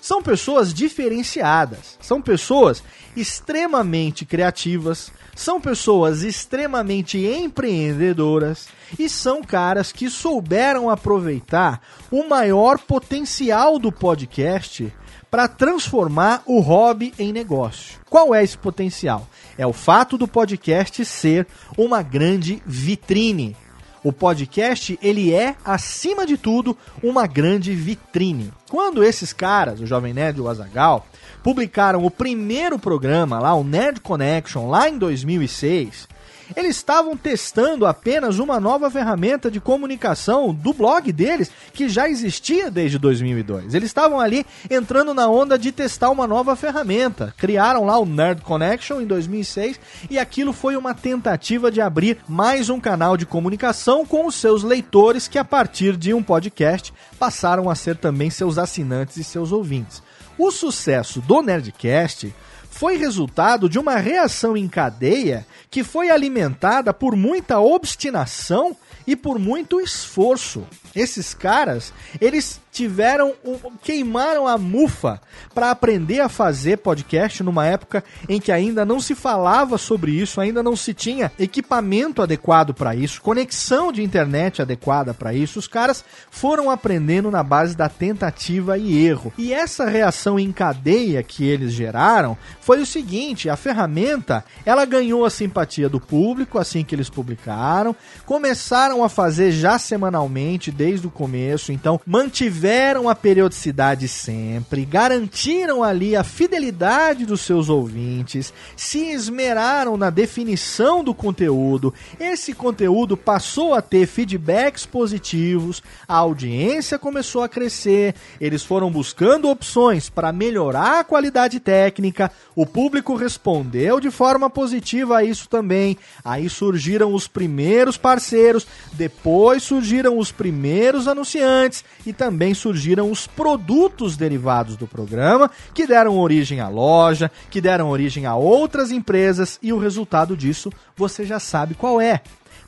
São 0.00 0.22
pessoas 0.22 0.72
diferenciadas, 0.72 1.98
são 2.00 2.22
pessoas 2.22 2.80
extremamente 3.16 4.24
criativas, 4.24 5.10
são 5.34 5.60
pessoas 5.60 6.22
extremamente 6.22 7.18
empreendedoras 7.18 8.68
e 8.96 9.08
são 9.08 9.42
caras 9.42 9.90
que 9.90 10.08
souberam 10.08 10.88
aproveitar 10.88 11.80
o 12.12 12.28
maior 12.28 12.78
potencial 12.78 13.76
do 13.76 13.90
podcast 13.90 14.92
para 15.32 15.48
transformar 15.48 16.42
o 16.44 16.60
hobby 16.60 17.14
em 17.18 17.32
negócio. 17.32 17.98
Qual 18.10 18.34
é 18.34 18.44
esse 18.44 18.58
potencial? 18.58 19.26
É 19.56 19.66
o 19.66 19.72
fato 19.72 20.18
do 20.18 20.28
podcast 20.28 21.02
ser 21.06 21.46
uma 21.74 22.02
grande 22.02 22.62
vitrine. 22.66 23.56
O 24.04 24.12
podcast, 24.12 24.98
ele 25.00 25.32
é, 25.32 25.56
acima 25.64 26.26
de 26.26 26.36
tudo, 26.36 26.76
uma 27.02 27.26
grande 27.26 27.74
vitrine. 27.74 28.52
Quando 28.68 29.02
esses 29.02 29.32
caras, 29.32 29.80
o 29.80 29.86
Jovem 29.86 30.12
Nerd 30.12 30.36
e 30.36 30.42
o 30.42 30.48
Azagal, 30.50 31.06
publicaram 31.42 32.04
o 32.04 32.10
primeiro 32.10 32.78
programa 32.78 33.38
lá, 33.38 33.54
o 33.54 33.64
Nerd 33.64 34.00
Connection, 34.00 34.68
lá 34.68 34.86
em 34.86 34.98
2006, 34.98 36.08
eles 36.56 36.76
estavam 36.76 37.16
testando 37.16 37.86
apenas 37.86 38.38
uma 38.38 38.58
nova 38.58 38.90
ferramenta 38.90 39.50
de 39.50 39.60
comunicação 39.60 40.52
do 40.52 40.72
blog 40.72 41.12
deles, 41.12 41.50
que 41.72 41.88
já 41.88 42.08
existia 42.08 42.70
desde 42.70 42.98
2002. 42.98 43.74
Eles 43.74 43.88
estavam 43.88 44.20
ali 44.20 44.46
entrando 44.70 45.14
na 45.14 45.28
onda 45.28 45.58
de 45.58 45.72
testar 45.72 46.10
uma 46.10 46.26
nova 46.26 46.54
ferramenta. 46.56 47.34
Criaram 47.36 47.84
lá 47.84 47.98
o 47.98 48.06
Nerd 48.06 48.42
Connection 48.42 49.00
em 49.00 49.06
2006 49.06 49.78
e 50.10 50.18
aquilo 50.18 50.52
foi 50.52 50.76
uma 50.76 50.94
tentativa 50.94 51.70
de 51.70 51.80
abrir 51.80 52.18
mais 52.28 52.68
um 52.68 52.80
canal 52.80 53.16
de 53.16 53.26
comunicação 53.26 54.04
com 54.04 54.26
os 54.26 54.34
seus 54.34 54.62
leitores, 54.62 55.28
que 55.28 55.38
a 55.38 55.44
partir 55.44 55.96
de 55.96 56.12
um 56.14 56.22
podcast 56.22 56.92
passaram 57.18 57.70
a 57.70 57.74
ser 57.74 57.96
também 57.96 58.30
seus 58.30 58.58
assinantes 58.58 59.16
e 59.16 59.24
seus 59.24 59.52
ouvintes. 59.52 60.02
O 60.38 60.50
sucesso 60.50 61.20
do 61.20 61.42
Nerdcast 61.42 62.34
foi 62.72 62.96
resultado 62.96 63.68
de 63.68 63.78
uma 63.78 63.96
reação 63.96 64.56
em 64.56 64.66
cadeia 64.66 65.46
que 65.70 65.84
foi 65.84 66.10
alimentada 66.10 66.92
por 66.92 67.14
muita 67.14 67.60
obstinação 67.60 68.74
e 69.06 69.14
por 69.14 69.38
muito 69.38 69.80
esforço. 69.80 70.66
Esses 70.94 71.34
caras, 71.34 71.92
eles 72.20 72.60
tiveram 72.72 73.34
queimaram 73.82 74.48
a 74.48 74.56
mufa 74.56 75.20
para 75.54 75.70
aprender 75.70 76.20
a 76.20 76.28
fazer 76.28 76.78
podcast 76.78 77.42
numa 77.42 77.66
época 77.66 78.02
em 78.26 78.40
que 78.40 78.50
ainda 78.50 78.84
não 78.84 78.98
se 78.98 79.14
falava 79.14 79.76
sobre 79.76 80.12
isso, 80.12 80.40
ainda 80.40 80.62
não 80.62 80.74
se 80.74 80.94
tinha 80.94 81.30
equipamento 81.38 82.22
adequado 82.22 82.72
para 82.72 82.94
isso, 82.94 83.20
conexão 83.20 83.92
de 83.92 84.02
internet 84.02 84.62
adequada 84.62 85.12
para 85.12 85.34
isso. 85.34 85.58
Os 85.58 85.68
caras 85.68 86.02
foram 86.30 86.70
aprendendo 86.70 87.30
na 87.30 87.42
base 87.42 87.76
da 87.76 87.88
tentativa 87.88 88.78
e 88.78 89.04
erro. 89.04 89.32
E 89.36 89.52
essa 89.52 89.84
reação 89.84 90.38
em 90.38 90.50
cadeia 90.50 91.22
que 91.22 91.44
eles 91.44 91.72
geraram 91.72 92.36
foi 92.60 92.80
o 92.80 92.86
seguinte, 92.86 93.50
a 93.50 93.56
ferramenta, 93.56 94.44
ela 94.64 94.84
ganhou 94.84 95.24
a 95.24 95.30
simpatia 95.30 95.88
do 95.88 96.00
público 96.00 96.58
assim 96.58 96.84
que 96.84 96.94
eles 96.94 97.10
publicaram, 97.10 97.94
começaram 98.24 99.04
a 99.04 99.08
fazer 99.08 99.52
já 99.52 99.78
semanalmente 99.78 100.70
desde 100.82 101.06
o 101.06 101.10
começo, 101.10 101.70
então 101.70 102.00
mantiveram 102.04 103.08
a 103.08 103.14
periodicidade 103.14 104.08
sempre, 104.08 104.84
garantiram 104.84 105.84
ali 105.84 106.16
a 106.16 106.24
fidelidade 106.24 107.24
dos 107.24 107.42
seus 107.42 107.68
ouvintes, 107.68 108.52
se 108.76 108.98
esmeraram 109.12 109.96
na 109.96 110.10
definição 110.10 111.04
do 111.04 111.14
conteúdo. 111.14 111.94
Esse 112.18 112.52
conteúdo 112.52 113.16
passou 113.16 113.74
a 113.74 113.80
ter 113.80 114.08
feedbacks 114.08 114.84
positivos, 114.84 115.84
a 116.08 116.16
audiência 116.16 116.98
começou 116.98 117.44
a 117.44 117.48
crescer, 117.48 118.16
eles 118.40 118.64
foram 118.64 118.90
buscando 118.90 119.48
opções 119.48 120.10
para 120.10 120.32
melhorar 120.32 120.98
a 120.98 121.04
qualidade 121.04 121.60
técnica, 121.60 122.28
o 122.56 122.66
público 122.66 123.14
respondeu 123.14 124.00
de 124.00 124.10
forma 124.10 124.50
positiva 124.50 125.18
a 125.18 125.24
isso 125.24 125.48
também. 125.48 125.96
Aí 126.24 126.48
surgiram 126.50 127.14
os 127.14 127.28
primeiros 127.28 127.96
parceiros, 127.96 128.66
depois 128.94 129.62
surgiram 129.62 130.18
os 130.18 130.32
primeiros 130.32 130.71
anunciantes 131.06 131.84
e 132.06 132.12
também 132.12 132.54
surgiram 132.54 133.10
os 133.10 133.26
produtos 133.26 134.16
derivados 134.16 134.76
do 134.76 134.86
programa, 134.86 135.50
que 135.74 135.86
deram 135.86 136.18
origem 136.18 136.60
à 136.60 136.68
loja, 136.68 137.30
que 137.50 137.60
deram 137.60 137.90
origem 137.90 138.26
a 138.26 138.34
outras 138.34 138.90
empresas, 138.90 139.58
e 139.62 139.72
o 139.72 139.78
resultado 139.78 140.36
disso 140.36 140.72
você 140.96 141.24
já 141.24 141.38
sabe 141.38 141.74
qual 141.74 142.00
é. 142.00 142.20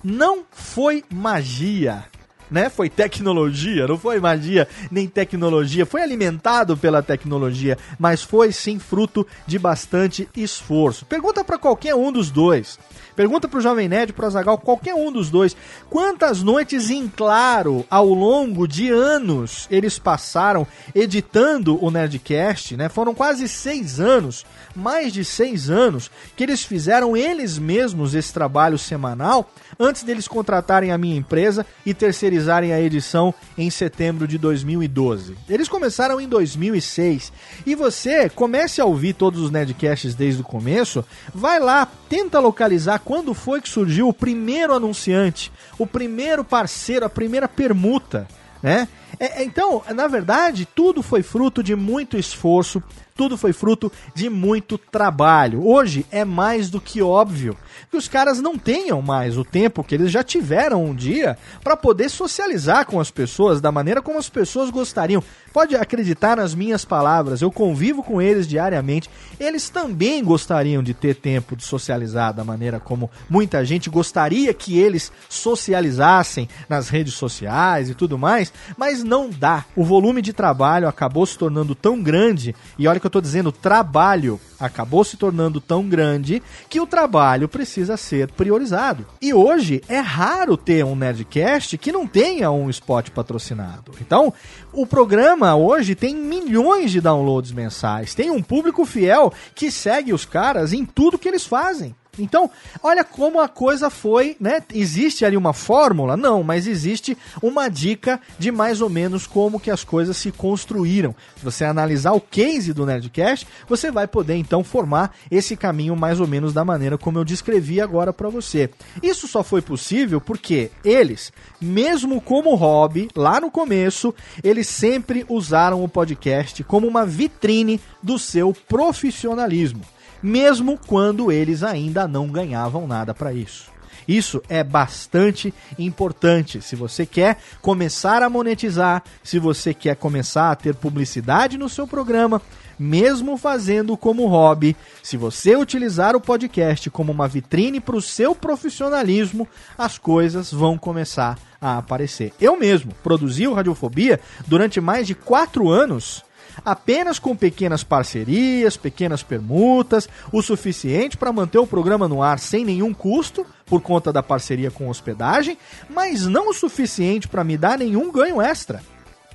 Não 0.03 0.45
foi 0.51 1.03
magia. 1.11 2.05
Né? 2.51 2.69
Foi 2.69 2.90
tecnologia, 2.90 3.87
não 3.88 3.99
foi 3.99 4.21
magia 4.21 4.69
nem 4.90 5.09
tecnologia, 5.09 5.87
foi 5.87 6.03
alimentado 6.03 6.77
pela 6.77 7.03
tecnologia, 7.03 7.79
mas 7.99 8.23
foi 8.23 8.53
sim 8.53 8.79
fruto 8.79 9.27
de 9.47 9.59
bastante 9.59 10.29
esforço. 10.37 11.07
Pergunta 11.07 11.43
para 11.43 11.59
qualquer 11.59 11.95
um 11.95 12.12
dos 12.12 12.31
dois. 12.31 12.79
Pergunta 13.14 13.48
pro 13.48 13.61
Jovem 13.61 13.88
Nerd, 13.88 14.12
pro 14.12 14.27
Azagal, 14.27 14.59
qualquer 14.59 14.94
um 14.94 15.12
dos 15.12 15.31
dois, 15.31 15.57
quantas 15.88 16.42
noites 16.42 16.90
em 16.90 17.09
claro 17.09 17.85
ao 17.88 18.09
longo 18.09 18.66
de 18.66 18.90
anos 18.90 19.68
eles 19.70 19.98
passaram 19.98 20.66
editando 20.94 21.83
o 21.85 21.90
Nerdcast, 21.90 22.77
né? 22.77 22.88
Foram 22.88 23.14
quase 23.14 23.48
seis 23.48 24.00
anos, 24.00 24.44
mais 24.74 25.12
de 25.12 25.24
seis 25.24 25.70
anos, 25.70 26.10
que 26.37 26.42
eles 26.42 26.64
fizeram 26.64 27.16
eles 27.16 27.58
mesmos 27.58 28.14
esse 28.14 28.32
trabalho 28.32 28.78
semanal 28.78 29.50
antes 29.78 30.02
deles 30.02 30.28
contratarem 30.28 30.90
a 30.90 30.98
minha 30.98 31.16
empresa 31.16 31.66
e 31.84 31.94
terceirizarem 31.94 32.72
a 32.72 32.80
edição 32.80 33.34
em 33.56 33.70
setembro 33.70 34.26
de 34.26 34.38
2012. 34.38 35.37
Eles 35.48 35.68
começaram 35.68 36.20
em 36.20 36.28
2006 36.28 37.32
e 37.66 37.74
você 37.74 38.28
comece 38.28 38.80
a 38.80 38.84
ouvir 38.84 39.14
todos 39.14 39.40
os 39.40 39.50
Nerdcasts 39.50 40.14
desde 40.14 40.42
o 40.42 40.44
começo, 40.44 41.04
vai 41.34 41.60
lá, 41.60 41.88
tenta 42.08 42.38
localizar 42.38 42.98
quando 42.98 43.34
foi 43.34 43.60
que 43.60 43.68
surgiu 43.68 44.08
o 44.08 44.14
primeiro 44.14 44.74
anunciante, 44.74 45.52
o 45.78 45.87
primeiro 45.87 46.44
parceiro, 46.44 47.04
a 47.06 47.10
primeira 47.10 47.48
permuta, 47.48 48.26
né? 48.62 48.88
É, 49.18 49.42
é, 49.42 49.44
então, 49.44 49.83
na 49.94 50.07
verdade, 50.07 50.66
tudo 50.74 51.03
foi 51.03 51.22
fruto 51.22 51.62
de 51.62 51.74
muito 51.74 52.16
esforço, 52.16 52.83
tudo 53.16 53.37
foi 53.37 53.53
fruto 53.53 53.90
de 54.14 54.29
muito 54.29 54.77
trabalho. 54.77 55.64
Hoje 55.66 56.05
é 56.11 56.24
mais 56.24 56.68
do 56.68 56.81
que 56.81 57.00
óbvio 57.00 57.57
que 57.90 57.96
os 57.96 58.09
caras 58.09 58.40
não 58.40 58.59
tenham 58.59 59.00
mais 59.00 59.38
o 59.38 59.44
tempo 59.44 59.85
que 59.85 59.94
eles 59.94 60.11
já 60.11 60.22
tiveram 60.22 60.85
um 60.85 60.94
dia 60.94 61.38
para 61.62 61.77
poder 61.77 62.09
socializar 62.09 62.87
com 62.87 62.98
as 62.98 63.11
pessoas 63.11 63.61
da 63.61 63.70
maneira 63.70 64.03
como 64.03 64.18
as 64.18 64.29
pessoas 64.29 64.68
gostariam. 64.68 65.22
Pode 65.53 65.77
acreditar 65.77 66.37
nas 66.37 66.57
minhas 66.57 66.85
palavras, 66.85 67.40
eu 67.40 67.53
convivo 67.53 68.03
com 68.03 68.20
eles 68.20 68.48
diariamente. 68.48 69.09
Eles 69.38 69.68
também 69.68 70.24
gostariam 70.24 70.83
de 70.83 70.92
ter 70.92 71.14
tempo 71.14 71.55
de 71.55 71.62
socializar 71.62 72.35
da 72.35 72.42
maneira 72.42 72.81
como 72.81 73.09
muita 73.31 73.64
gente 73.64 73.88
gostaria 73.88 74.53
que 74.53 74.77
eles 74.77 75.12
socializassem 75.29 76.48
nas 76.68 76.88
redes 76.88 77.14
sociais 77.14 77.88
e 77.88 77.94
tudo 77.94 78.18
mais, 78.18 78.53
mas 78.77 79.04
não 79.05 79.31
dá. 79.31 79.64
O 79.77 79.85
volume 79.85 80.21
de 80.23 80.33
trabalho 80.33 80.88
acabou 80.88 81.25
se 81.27 81.38
tornando 81.38 81.75
tão 81.75 82.03
grande, 82.03 82.55
e 82.79 82.88
olha 82.88 82.99
que 82.99 83.07
eu 83.07 83.09
estou 83.09 83.23
dizendo 83.23 83.53
trabalho, 83.53 84.40
acabou 84.59 85.05
se 85.05 85.17
tornando 85.17 85.61
tão 85.61 85.88
grande 85.88 86.43
que 86.69 86.81
o 86.81 86.87
trabalho 86.87 87.49
precisa 87.49 87.97
ser 87.97 88.33
priorizado. 88.33 89.07
E 89.21 89.33
hoje 89.33 89.83
é 89.88 90.01
raro 90.01 90.57
ter 90.57 90.85
um 90.85 90.97
Nerdcast 90.97 91.79
que 91.79 91.93
não 91.93 92.07
tenha 92.07 92.51
um 92.51 92.71
spot 92.71 93.11
patrocinado. 93.11 93.93
Então, 94.01 94.33
o 94.73 94.87
programa 94.87 95.55
hoje 95.55 95.95
tem 95.95 96.14
milhões 96.14 96.90
de 96.90 97.01
downloads 97.01 97.53
mensais, 97.53 98.14
tem 98.14 98.31
um 98.31 98.43
público 98.43 98.85
fiel 98.85 99.33
que 99.55 99.71
segue 99.71 100.12
os 100.12 100.25
caras 100.25 100.73
em 100.73 100.85
tudo 100.85 101.19
que 101.19 101.29
eles 101.29 101.47
fazem. 101.47 101.95
Então, 102.18 102.50
olha 102.83 103.05
como 103.05 103.40
a 103.40 103.48
coisa 103.48 103.90
foi, 103.90 104.37
né? 104.40 104.62
Existe 104.72 105.24
ali 105.24 105.37
uma 105.37 105.53
fórmula? 105.53 106.16
Não, 106.16 106.42
mas 106.42 106.66
existe 106.66 107.16
uma 107.42 107.68
dica 107.68 108.20
de 108.38 108.50
mais 108.50 108.81
ou 108.81 108.88
menos 108.88 109.27
como 109.27 109.61
que 109.61 109.70
as 109.70 109.85
coisas 109.85 110.16
se 110.16 110.31
construíram. 110.31 111.14
Se 111.37 111.44
você 111.44 111.64
analisar 111.64 112.12
o 112.12 112.20
case 112.20 112.72
do 112.72 112.87
Nerdcast, 112.87 113.46
você 113.68 113.90
vai 113.90 114.07
poder 114.07 114.37
então 114.37 114.62
formar 114.62 115.14
esse 115.31 115.57
caminho 115.57 115.96
mais 115.96 116.20
ou 116.20 116.27
menos 116.27 116.53
da 116.53 116.64
maneira 116.64 116.98
como 116.98 117.18
eu 117.18 117.24
descrevi 117.24 117.81
agora 117.81 118.12
para 118.12 118.29
você. 118.29 118.70
Isso 119.03 119.27
só 119.27 119.42
foi 119.42 119.62
possível 119.62 120.20
porque 120.20 120.70
eles, 120.85 121.33
mesmo 121.61 122.20
como 122.20 122.55
hobby, 122.55 123.09
lá 123.14 123.40
no 123.40 123.50
começo, 123.50 124.14
eles 124.42 124.68
sempre 124.68 125.24
usaram 125.29 125.83
o 125.83 125.88
podcast 125.88 126.62
como 126.64 126.87
uma 126.87 127.05
vitrine 127.05 127.81
do 128.03 128.18
seu 128.18 128.53
profissionalismo 128.68 129.83
mesmo 130.24 130.80
quando 130.87 131.30
eles 131.30 131.62
ainda 131.62 132.08
não 132.08 132.28
ganhavam 132.28 132.87
nada 132.87 133.12
para 133.12 133.30
isso. 133.30 133.70
Isso 134.08 134.42
é 134.48 134.64
bastante 134.64 135.52
importante. 135.78 136.62
Se 136.62 136.74
você 136.74 137.04
quer 137.04 137.38
começar 137.60 138.22
a 138.22 138.30
monetizar, 138.30 139.02
se 139.22 139.38
você 139.38 139.74
quer 139.74 139.96
começar 139.96 140.50
a 140.50 140.56
ter 140.56 140.74
publicidade 140.74 141.58
no 141.58 141.68
seu 141.68 141.87
programa, 141.87 142.40
mesmo 142.78 143.37
fazendo 143.37 143.98
como 143.98 144.26
hobby, 144.26 144.74
se 145.02 145.18
você 145.18 145.56
utilizar 145.56 146.16
o 146.16 146.20
podcast 146.20 146.88
como 146.88 147.12
uma 147.12 147.28
vitrine 147.28 147.78
para 147.78 147.96
o 147.96 148.02
seu 148.02 148.34
profissionalismo, 148.34 149.46
as 149.76 149.98
coisas 149.98 150.50
vão 150.50 150.78
começar 150.78 151.38
a 151.60 151.76
aparecer. 151.76 152.32
Eu 152.40 152.58
mesmo 152.58 152.92
produzi 153.02 153.46
o 153.46 153.52
Radiofobia 153.52 154.18
durante 154.46 154.80
mais 154.80 155.06
de 155.06 155.14
quatro 155.14 155.68
anos 155.68 156.24
apenas 156.64 157.19
com 157.19 157.35
pequenas 157.35 157.83
parcerias, 157.83 158.77
pequenas 158.77 159.23
permutas, 159.23 160.09
o 160.31 160.43
suficiente 160.43 161.17
para 161.17 161.33
manter 161.33 161.59
o 161.59 161.67
programa 161.67 162.07
no 162.07 162.23
ar 162.23 162.38
sem 162.38 162.64
nenhum 162.64 162.93
custo, 162.93 163.47
por 163.64 163.81
conta 163.81 164.12
da 164.12 164.23
parceria 164.23 164.71
com 164.71 164.88
hospedagem, 164.88 165.57
mas 165.88 166.27
não 166.27 166.51
o 166.51 166.55
suficiente 166.55 167.27
para 167.29 167.45
me 167.45 167.57
dar 167.57 167.79
nenhum 167.79 168.12
ganho 168.12 168.40
extra. 168.40 168.83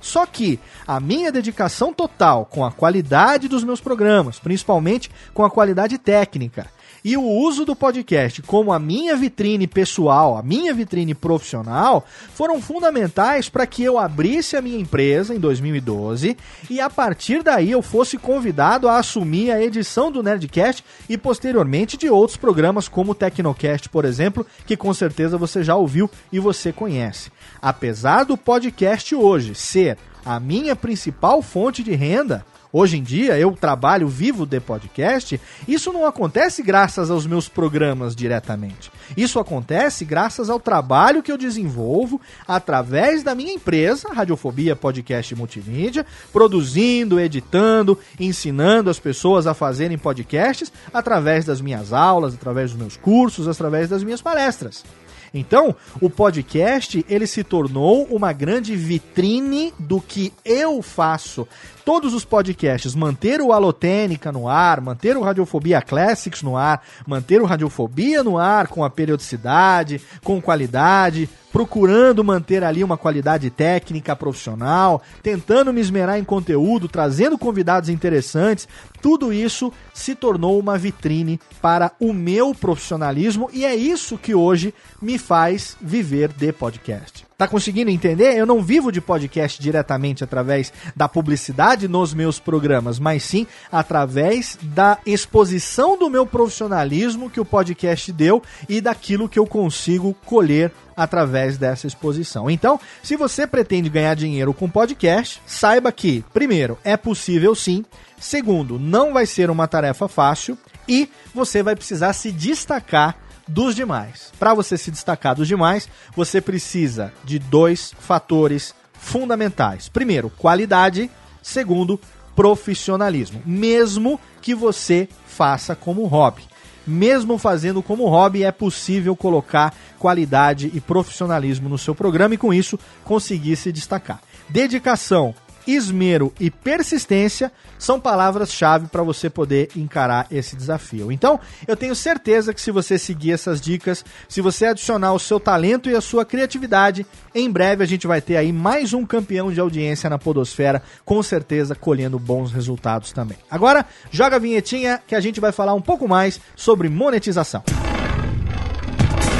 Só 0.00 0.24
que 0.24 0.58
a 0.86 0.98
minha 0.98 1.30
dedicação 1.30 1.92
total 1.92 2.46
com 2.46 2.64
a 2.64 2.72
qualidade 2.72 3.48
dos 3.48 3.62
meus 3.62 3.80
programas, 3.80 4.38
principalmente 4.38 5.10
com 5.34 5.44
a 5.44 5.50
qualidade 5.50 5.98
técnica, 5.98 6.66
e 7.04 7.16
o 7.16 7.22
uso 7.22 7.64
do 7.64 7.74
podcast 7.74 8.42
como 8.42 8.72
a 8.72 8.78
minha 8.78 9.16
vitrine 9.16 9.66
pessoal, 9.66 10.36
a 10.36 10.42
minha 10.42 10.72
vitrine 10.74 11.14
profissional, 11.14 12.06
foram 12.34 12.60
fundamentais 12.60 13.48
para 13.48 13.66
que 13.66 13.82
eu 13.82 13.98
abrisse 13.98 14.56
a 14.56 14.62
minha 14.62 14.78
empresa 14.78 15.34
em 15.34 15.38
2012 15.38 16.36
e 16.68 16.80
a 16.80 16.90
partir 16.90 17.42
daí 17.42 17.70
eu 17.70 17.82
fosse 17.82 18.16
convidado 18.18 18.88
a 18.88 18.98
assumir 18.98 19.50
a 19.50 19.62
edição 19.62 20.10
do 20.10 20.22
Nerdcast 20.22 20.84
e 21.08 21.16
posteriormente 21.16 21.96
de 21.96 22.08
outros 22.08 22.36
programas 22.36 22.88
como 22.88 23.12
o 23.12 23.14
Tecnocast, 23.14 23.88
por 23.88 24.04
exemplo, 24.04 24.46
que 24.66 24.76
com 24.76 24.92
certeza 24.92 25.38
você 25.38 25.62
já 25.62 25.76
ouviu 25.76 26.10
e 26.32 26.38
você 26.38 26.72
conhece. 26.72 27.30
Apesar 27.60 28.24
do 28.24 28.36
podcast 28.36 29.14
hoje 29.14 29.54
ser 29.54 29.98
a 30.24 30.38
minha 30.38 30.76
principal 30.76 31.40
fonte 31.42 31.82
de 31.82 31.94
renda, 31.94 32.44
hoje 32.72 32.98
em 32.98 33.02
dia 33.02 33.38
eu 33.38 33.52
trabalho 33.52 34.08
vivo 34.08 34.46
de 34.46 34.60
podcast, 34.60 35.40
isso 35.66 35.92
não 35.92 36.06
acontece 36.06 36.62
graças 36.62 37.10
aos 37.10 37.26
meus 37.26 37.48
programas 37.48 38.14
diretamente. 38.14 38.90
Isso 39.16 39.38
acontece 39.38 40.04
graças 40.04 40.48
ao 40.48 40.60
trabalho 40.60 41.22
que 41.22 41.32
eu 41.32 41.38
desenvolvo 41.38 42.20
através 42.46 43.22
da 43.22 43.34
minha 43.34 43.52
empresa, 43.52 44.12
Radiofobia 44.12 44.76
Podcast 44.76 45.34
Multimídia, 45.34 46.06
produzindo, 46.32 47.18
editando, 47.18 47.98
ensinando 48.18 48.90
as 48.90 48.98
pessoas 48.98 49.46
a 49.46 49.54
fazerem 49.54 49.98
podcasts 49.98 50.72
através 50.92 51.44
das 51.44 51.60
minhas 51.60 51.92
aulas, 51.92 52.34
através 52.34 52.70
dos 52.70 52.80
meus 52.80 52.96
cursos, 52.96 53.48
através 53.48 53.88
das 53.88 54.04
minhas 54.04 54.22
palestras. 54.22 54.84
Então, 55.32 55.74
o 56.00 56.10
podcast 56.10 57.04
ele 57.08 57.26
se 57.26 57.44
tornou 57.44 58.04
uma 58.10 58.32
grande 58.32 58.74
vitrine 58.74 59.72
do 59.78 60.00
que 60.00 60.32
eu 60.44 60.82
faço. 60.82 61.46
Todos 61.84 62.12
os 62.14 62.24
podcasts, 62.24 62.94
manter 62.94 63.40
o 63.40 63.52
Alotênica 63.52 64.30
no 64.30 64.48
ar, 64.48 64.80
manter 64.80 65.16
o 65.16 65.22
Radiofobia 65.22 65.80
Classics 65.80 66.42
no 66.42 66.56
ar, 66.56 66.82
manter 67.06 67.40
o 67.40 67.46
Radiofobia 67.46 68.22
no 68.22 68.38
ar 68.38 68.68
com 68.68 68.84
a 68.84 68.90
periodicidade, 68.90 70.00
com 70.22 70.40
qualidade, 70.40 71.28
procurando 71.52 72.22
manter 72.22 72.62
ali 72.62 72.84
uma 72.84 72.96
qualidade 72.96 73.50
técnica 73.50 74.14
profissional, 74.14 75.02
tentando 75.22 75.72
me 75.72 75.80
esmerar 75.80 76.18
em 76.18 76.24
conteúdo, 76.24 76.86
trazendo 76.86 77.38
convidados 77.38 77.88
interessantes, 77.88 78.68
tudo 79.00 79.32
isso 79.32 79.72
se 79.94 80.14
tornou 80.14 80.58
uma 80.58 80.78
vitrine 80.78 81.40
para 81.60 81.92
o 81.98 82.12
meu 82.12 82.54
profissionalismo 82.54 83.48
e 83.52 83.64
é 83.64 83.74
isso 83.74 84.18
que 84.18 84.34
hoje 84.34 84.74
me 85.00 85.18
faz 85.18 85.76
viver 85.80 86.32
de 86.32 86.52
podcast. 86.52 87.29
Tá 87.40 87.48
conseguindo 87.48 87.90
entender? 87.90 88.36
Eu 88.36 88.44
não 88.44 88.60
vivo 88.60 88.92
de 88.92 89.00
podcast 89.00 89.62
diretamente 89.62 90.22
através 90.22 90.70
da 90.94 91.08
publicidade 91.08 91.88
nos 91.88 92.12
meus 92.12 92.38
programas, 92.38 92.98
mas 92.98 93.22
sim 93.22 93.46
através 93.72 94.58
da 94.60 94.98
exposição 95.06 95.98
do 95.98 96.10
meu 96.10 96.26
profissionalismo 96.26 97.30
que 97.30 97.40
o 97.40 97.44
podcast 97.46 98.12
deu 98.12 98.42
e 98.68 98.78
daquilo 98.78 99.26
que 99.26 99.38
eu 99.38 99.46
consigo 99.46 100.14
colher 100.26 100.70
através 100.94 101.56
dessa 101.56 101.86
exposição. 101.86 102.50
Então, 102.50 102.78
se 103.02 103.16
você 103.16 103.46
pretende 103.46 103.88
ganhar 103.88 104.12
dinheiro 104.12 104.52
com 104.52 104.68
podcast, 104.68 105.40
saiba 105.46 105.90
que, 105.90 106.22
primeiro, 106.34 106.76
é 106.84 106.94
possível 106.94 107.54
sim. 107.54 107.86
Segundo, 108.18 108.78
não 108.78 109.14
vai 109.14 109.24
ser 109.24 109.48
uma 109.48 109.66
tarefa 109.66 110.06
fácil 110.08 110.58
e 110.86 111.08
você 111.34 111.62
vai 111.62 111.74
precisar 111.74 112.12
se 112.12 112.30
destacar 112.30 113.16
dos 113.50 113.74
demais. 113.74 114.32
Para 114.38 114.54
você 114.54 114.78
se 114.78 114.90
destacar 114.90 115.34
dos 115.34 115.48
demais, 115.48 115.88
você 116.14 116.40
precisa 116.40 117.12
de 117.24 117.38
dois 117.38 117.92
fatores 117.98 118.74
fundamentais. 118.92 119.88
Primeiro, 119.88 120.30
qualidade. 120.30 121.10
Segundo, 121.42 122.00
profissionalismo. 122.36 123.42
Mesmo 123.44 124.20
que 124.40 124.54
você 124.54 125.08
faça 125.26 125.74
como 125.74 126.06
hobby. 126.06 126.42
Mesmo 126.86 127.38
fazendo 127.38 127.82
como 127.82 128.08
hobby, 128.08 128.44
é 128.44 128.52
possível 128.52 129.14
colocar 129.14 129.74
qualidade 129.98 130.70
e 130.72 130.80
profissionalismo 130.80 131.68
no 131.68 131.76
seu 131.76 131.94
programa 131.94 132.34
e 132.34 132.38
com 132.38 132.54
isso 132.54 132.78
conseguir 133.04 133.56
se 133.56 133.70
destacar. 133.70 134.20
Dedicação 134.48 135.34
esmero 135.74 136.32
e 136.38 136.50
persistência 136.50 137.52
são 137.78 138.00
palavras-chave 138.00 138.88
para 138.88 139.02
você 139.02 139.30
poder 139.30 139.70
encarar 139.76 140.26
esse 140.30 140.56
desafio. 140.56 141.10
Então, 141.10 141.40
eu 141.66 141.76
tenho 141.76 141.94
certeza 141.94 142.52
que 142.52 142.60
se 142.60 142.70
você 142.70 142.98
seguir 142.98 143.32
essas 143.32 143.60
dicas, 143.60 144.04
se 144.28 144.40
você 144.40 144.66
adicionar 144.66 145.12
o 145.12 145.18
seu 145.18 145.40
talento 145.40 145.88
e 145.88 145.96
a 145.96 146.00
sua 146.00 146.24
criatividade, 146.24 147.06
em 147.34 147.50
breve 147.50 147.82
a 147.84 147.86
gente 147.86 148.06
vai 148.06 148.20
ter 148.20 148.36
aí 148.36 148.52
mais 148.52 148.92
um 148.92 149.04
campeão 149.06 149.52
de 149.52 149.60
audiência 149.60 150.10
na 150.10 150.18
Podosfera, 150.18 150.82
com 151.04 151.22
certeza 151.22 151.74
colhendo 151.74 152.18
bons 152.18 152.52
resultados 152.52 153.12
também. 153.12 153.38
Agora, 153.50 153.86
joga 154.10 154.36
a 154.36 154.38
vinhetinha 154.38 155.00
que 155.06 155.14
a 155.14 155.20
gente 155.20 155.40
vai 155.40 155.52
falar 155.52 155.74
um 155.74 155.82
pouco 155.82 156.06
mais 156.06 156.40
sobre 156.54 156.88
monetização. 156.88 157.62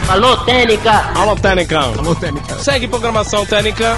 Alô, 0.09 0.37
Técnica! 0.38 0.90
Alô, 1.14 1.37
Técnica! 1.37 1.79
Alô, 1.79 2.14
Técnica! 2.16 2.59
Segue 2.59 2.88
programação 2.88 3.47
Técnica! 3.47 3.97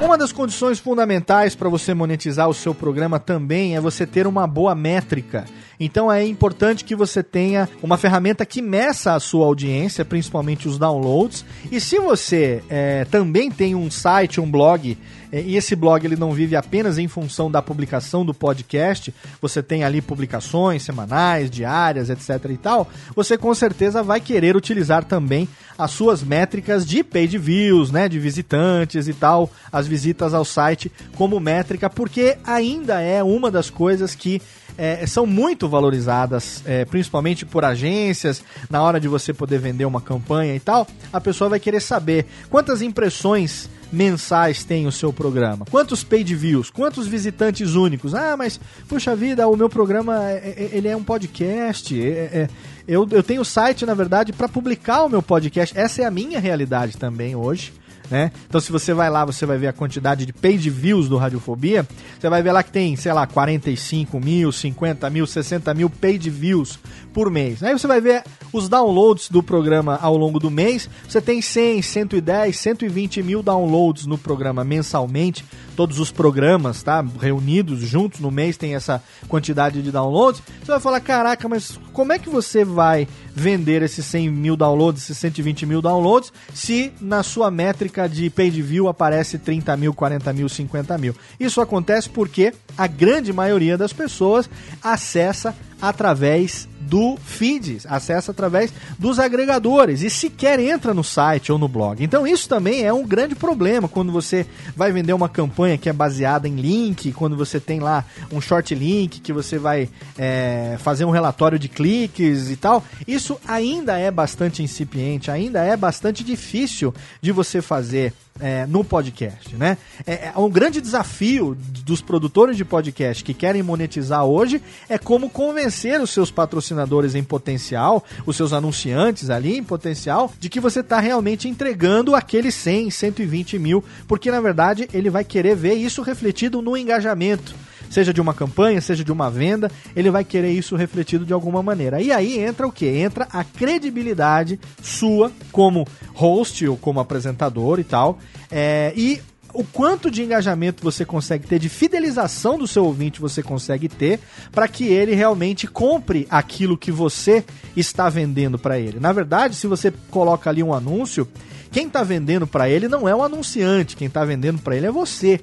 Uma 0.00 0.16
das 0.18 0.32
condições 0.32 0.78
fundamentais 0.78 1.54
para 1.54 1.68
você 1.68 1.94
monetizar 1.94 2.48
o 2.48 2.54
seu 2.54 2.74
programa 2.74 3.18
também 3.18 3.76
é 3.76 3.80
você 3.80 4.06
ter 4.06 4.26
uma 4.26 4.46
boa 4.46 4.74
métrica. 4.74 5.44
Então 5.78 6.10
é 6.10 6.24
importante 6.24 6.84
que 6.84 6.94
você 6.94 7.22
tenha 7.22 7.68
uma 7.82 7.96
ferramenta 7.96 8.46
que 8.46 8.62
meça 8.62 9.14
a 9.14 9.20
sua 9.20 9.46
audiência, 9.46 10.04
principalmente 10.04 10.68
os 10.68 10.78
downloads. 10.78 11.44
E 11.70 11.80
se 11.80 11.98
você 11.98 12.62
é, 12.68 13.04
também 13.06 13.50
tem 13.50 13.74
um 13.74 13.90
site, 13.90 14.40
um 14.40 14.50
blog 14.50 14.96
é, 15.32 15.40
e 15.40 15.56
esse 15.56 15.74
blog 15.74 16.04
ele 16.04 16.14
não 16.14 16.32
vive 16.32 16.54
apenas 16.54 16.98
em 16.98 17.08
função 17.08 17.50
da 17.50 17.62
publicação 17.62 18.24
do 18.24 18.34
podcast, 18.34 19.12
você 19.40 19.62
tem 19.62 19.82
ali 19.82 20.02
publicações 20.02 20.82
semanais, 20.82 21.50
diárias, 21.50 22.10
etc 22.10 22.50
e 22.50 22.56
tal, 22.58 22.88
você 23.16 23.38
com 23.38 23.54
certeza 23.54 24.02
vai 24.02 24.20
querer 24.20 24.54
utilizar 24.54 25.04
também 25.04 25.48
as 25.78 25.90
suas 25.90 26.22
métricas 26.22 26.84
de 26.84 27.02
page 27.02 27.38
views, 27.38 27.90
né, 27.90 28.08
de 28.08 28.18
visitantes 28.18 29.08
e 29.08 29.14
tal, 29.14 29.50
as 29.72 29.86
visitas 29.86 30.34
ao 30.34 30.44
site 30.44 30.92
como 31.16 31.40
métrica, 31.40 31.88
porque 31.88 32.36
ainda 32.44 33.00
é 33.00 33.22
uma 33.22 33.50
das 33.50 33.70
coisas 33.70 34.14
que 34.14 34.42
é, 34.76 35.06
são 35.06 35.26
muito 35.26 35.68
valorizadas, 35.68 36.62
é, 36.64 36.84
principalmente 36.84 37.44
por 37.44 37.64
agências, 37.64 38.42
na 38.70 38.82
hora 38.82 38.98
de 38.98 39.08
você 39.08 39.32
poder 39.32 39.58
vender 39.58 39.84
uma 39.84 40.00
campanha 40.00 40.54
e 40.54 40.60
tal, 40.60 40.86
a 41.12 41.20
pessoa 41.20 41.50
vai 41.50 41.60
querer 41.60 41.80
saber 41.80 42.26
quantas 42.50 42.82
impressões 42.82 43.68
mensais 43.92 44.64
tem 44.64 44.86
o 44.86 44.92
seu 44.92 45.12
programa? 45.12 45.66
Quantos 45.70 46.02
paid 46.02 46.34
views? 46.34 46.70
Quantos 46.70 47.06
visitantes 47.06 47.74
únicos? 47.74 48.14
Ah, 48.14 48.36
mas, 48.36 48.58
puxa 48.88 49.14
vida, 49.14 49.46
o 49.46 49.54
meu 49.54 49.68
programa 49.68 50.30
é, 50.30 50.54
é, 50.56 50.70
ele 50.72 50.88
é 50.88 50.96
um 50.96 51.04
podcast. 51.04 52.00
É, 52.00 52.06
é, 52.06 52.48
eu, 52.88 53.06
eu 53.10 53.22
tenho 53.22 53.44
site, 53.44 53.84
na 53.84 53.92
verdade, 53.92 54.32
para 54.32 54.48
publicar 54.48 55.04
o 55.04 55.10
meu 55.10 55.22
podcast. 55.22 55.78
Essa 55.78 56.02
é 56.02 56.04
a 56.06 56.10
minha 56.10 56.40
realidade 56.40 56.96
também 56.96 57.36
hoje 57.36 57.72
né? 58.12 58.30
Então 58.46 58.60
se 58.60 58.70
você 58.70 58.92
vai 58.92 59.08
lá, 59.08 59.24
você 59.24 59.46
vai 59.46 59.56
ver 59.56 59.68
a 59.68 59.72
quantidade 59.72 60.26
de 60.26 60.34
page 60.34 60.68
views 60.68 61.08
do 61.08 61.16
Radiofobia, 61.16 61.88
você 62.20 62.28
vai 62.28 62.42
ver 62.42 62.52
lá 62.52 62.62
que 62.62 62.70
tem, 62.70 62.94
sei 62.94 63.10
lá, 63.10 63.26
45 63.26 64.20
mil, 64.20 64.52
50 64.52 65.08
mil, 65.08 65.26
60 65.26 65.72
mil 65.72 65.88
page 65.88 66.28
views 66.28 66.78
por 67.14 67.30
mês. 67.30 67.62
Aí 67.62 67.72
você 67.72 67.86
vai 67.86 68.02
ver 68.02 68.22
os 68.52 68.68
downloads 68.68 69.30
do 69.30 69.42
programa 69.42 69.98
ao 70.00 70.14
longo 70.14 70.38
do 70.38 70.50
mês, 70.50 70.90
você 71.08 71.22
tem 71.22 71.40
100, 71.40 71.80
110, 71.80 72.54
120 72.54 73.22
mil 73.22 73.42
downloads 73.42 74.04
no 74.04 74.18
programa 74.18 74.62
mensalmente, 74.62 75.42
todos 75.76 75.98
os 75.98 76.10
programas, 76.10 76.82
tá? 76.82 77.04
Reunidos 77.20 77.80
juntos 77.80 78.20
no 78.20 78.30
mês 78.30 78.56
tem 78.56 78.74
essa 78.74 79.02
quantidade 79.28 79.82
de 79.82 79.90
downloads. 79.90 80.42
Você 80.60 80.70
vai 80.72 80.80
falar, 80.80 81.00
caraca, 81.00 81.48
mas 81.48 81.78
como 81.92 82.12
é 82.12 82.18
que 82.18 82.28
você 82.28 82.64
vai 82.64 83.08
vender 83.34 83.82
esses 83.82 84.04
100 84.06 84.30
mil 84.30 84.56
downloads, 84.56 85.02
esses 85.02 85.18
120 85.18 85.66
mil 85.66 85.82
downloads, 85.82 86.32
se 86.54 86.92
na 87.00 87.22
sua 87.22 87.50
métrica 87.50 88.08
de 88.08 88.28
page 88.30 88.62
view 88.62 88.88
aparece 88.88 89.38
30 89.38 89.76
mil, 89.76 89.94
40 89.94 90.32
mil, 90.32 90.48
50 90.48 90.98
mil? 90.98 91.14
Isso 91.40 91.60
acontece 91.60 92.08
porque 92.08 92.52
a 92.76 92.86
grande 92.86 93.32
maioria 93.32 93.76
das 93.76 93.92
pessoas 93.92 94.48
acessa 94.82 95.54
através 95.80 96.68
do 96.82 97.16
feed, 97.16 97.78
acessa 97.86 98.32
através 98.32 98.72
dos 98.98 99.18
agregadores 99.18 100.02
e 100.02 100.10
sequer 100.10 100.58
entra 100.58 100.92
no 100.92 101.04
site 101.04 101.52
ou 101.52 101.58
no 101.58 101.68
blog. 101.68 102.02
Então 102.02 102.26
isso 102.26 102.48
também 102.48 102.84
é 102.84 102.92
um 102.92 103.06
grande 103.06 103.34
problema 103.34 103.88
quando 103.88 104.12
você 104.12 104.46
vai 104.76 104.92
vender 104.92 105.12
uma 105.12 105.28
campanha 105.28 105.78
que 105.78 105.88
é 105.88 105.92
baseada 105.92 106.48
em 106.48 106.56
link, 106.56 107.12
quando 107.12 107.36
você 107.36 107.58
tem 107.58 107.80
lá 107.80 108.04
um 108.30 108.40
short 108.40 108.74
link 108.74 109.20
que 109.20 109.32
você 109.32 109.58
vai 109.58 109.88
é, 110.18 110.76
fazer 110.78 111.04
um 111.04 111.10
relatório 111.10 111.58
de 111.58 111.68
cliques 111.68 112.50
e 112.50 112.56
tal. 112.56 112.84
Isso 113.06 113.38
ainda 113.46 113.98
é 113.98 114.10
bastante 114.10 114.62
incipiente, 114.62 115.30
ainda 115.30 115.62
é 115.64 115.76
bastante 115.76 116.24
difícil 116.24 116.94
de 117.20 117.32
você 117.32 117.62
fazer 117.62 118.12
é, 118.42 118.66
no 118.66 118.82
podcast, 118.82 119.54
né? 119.54 119.78
É, 120.04 120.26
é, 120.26 120.32
um 120.36 120.50
grande 120.50 120.80
desafio 120.80 121.56
dos 121.84 122.02
produtores 122.02 122.56
de 122.56 122.64
podcast 122.64 123.22
que 123.22 123.32
querem 123.32 123.62
monetizar 123.62 124.24
hoje 124.24 124.60
é 124.88 124.98
como 124.98 125.30
convencer 125.30 126.00
os 126.00 126.10
seus 126.10 126.30
patrocinadores 126.30 127.14
em 127.14 127.22
potencial, 127.22 128.04
os 128.26 128.36
seus 128.36 128.52
anunciantes 128.52 129.30
ali 129.30 129.56
em 129.56 129.62
potencial, 129.62 130.32
de 130.40 130.48
que 130.48 130.58
você 130.58 130.80
está 130.80 130.98
realmente 130.98 131.48
entregando 131.48 132.16
aqueles 132.16 132.56
100, 132.56 132.90
120 132.90 133.58
mil, 133.60 133.84
porque 134.08 134.30
na 134.30 134.40
verdade 134.40 134.88
ele 134.92 135.08
vai 135.08 135.22
querer 135.22 135.54
ver 135.54 135.74
isso 135.74 136.02
refletido 136.02 136.60
no 136.60 136.76
engajamento 136.76 137.54
seja 137.92 138.12
de 138.12 138.20
uma 138.20 138.32
campanha, 138.32 138.80
seja 138.80 139.04
de 139.04 139.12
uma 139.12 139.30
venda, 139.30 139.70
ele 139.94 140.10
vai 140.10 140.24
querer 140.24 140.50
isso 140.50 140.74
refletido 140.76 141.26
de 141.26 141.32
alguma 141.32 141.62
maneira. 141.62 142.00
E 142.00 142.10
aí 142.10 142.38
entra 142.38 142.66
o 142.66 142.72
que? 142.72 142.86
Entra 142.86 143.28
a 143.30 143.44
credibilidade 143.44 144.58
sua 144.82 145.30
como 145.52 145.86
host 146.14 146.66
ou 146.66 146.76
como 146.76 147.00
apresentador 147.00 147.78
e 147.78 147.84
tal. 147.84 148.18
É, 148.50 148.94
e 148.96 149.20
o 149.52 149.62
quanto 149.62 150.10
de 150.10 150.22
engajamento 150.22 150.82
você 150.82 151.04
consegue 151.04 151.46
ter, 151.46 151.58
de 151.58 151.68
fidelização 151.68 152.56
do 152.56 152.66
seu 152.66 152.86
ouvinte 152.86 153.20
você 153.20 153.42
consegue 153.42 153.90
ter, 153.90 154.18
para 154.50 154.66
que 154.66 154.84
ele 154.84 155.14
realmente 155.14 155.66
compre 155.66 156.26
aquilo 156.30 156.78
que 156.78 156.90
você 156.90 157.44
está 157.76 158.08
vendendo 158.08 158.58
para 158.58 158.78
ele. 158.78 158.98
Na 158.98 159.12
verdade, 159.12 159.54
se 159.54 159.66
você 159.66 159.92
coloca 160.10 160.48
ali 160.48 160.62
um 160.62 160.72
anúncio, 160.72 161.28
quem 161.70 161.86
está 161.88 162.02
vendendo 162.02 162.46
para 162.46 162.70
ele 162.70 162.88
não 162.88 163.06
é 163.06 163.14
o 163.14 163.22
anunciante, 163.22 163.96
quem 163.96 164.08
está 164.08 164.24
vendendo 164.24 164.60
para 164.60 164.76
ele 164.76 164.86
é 164.86 164.90
você 164.90 165.40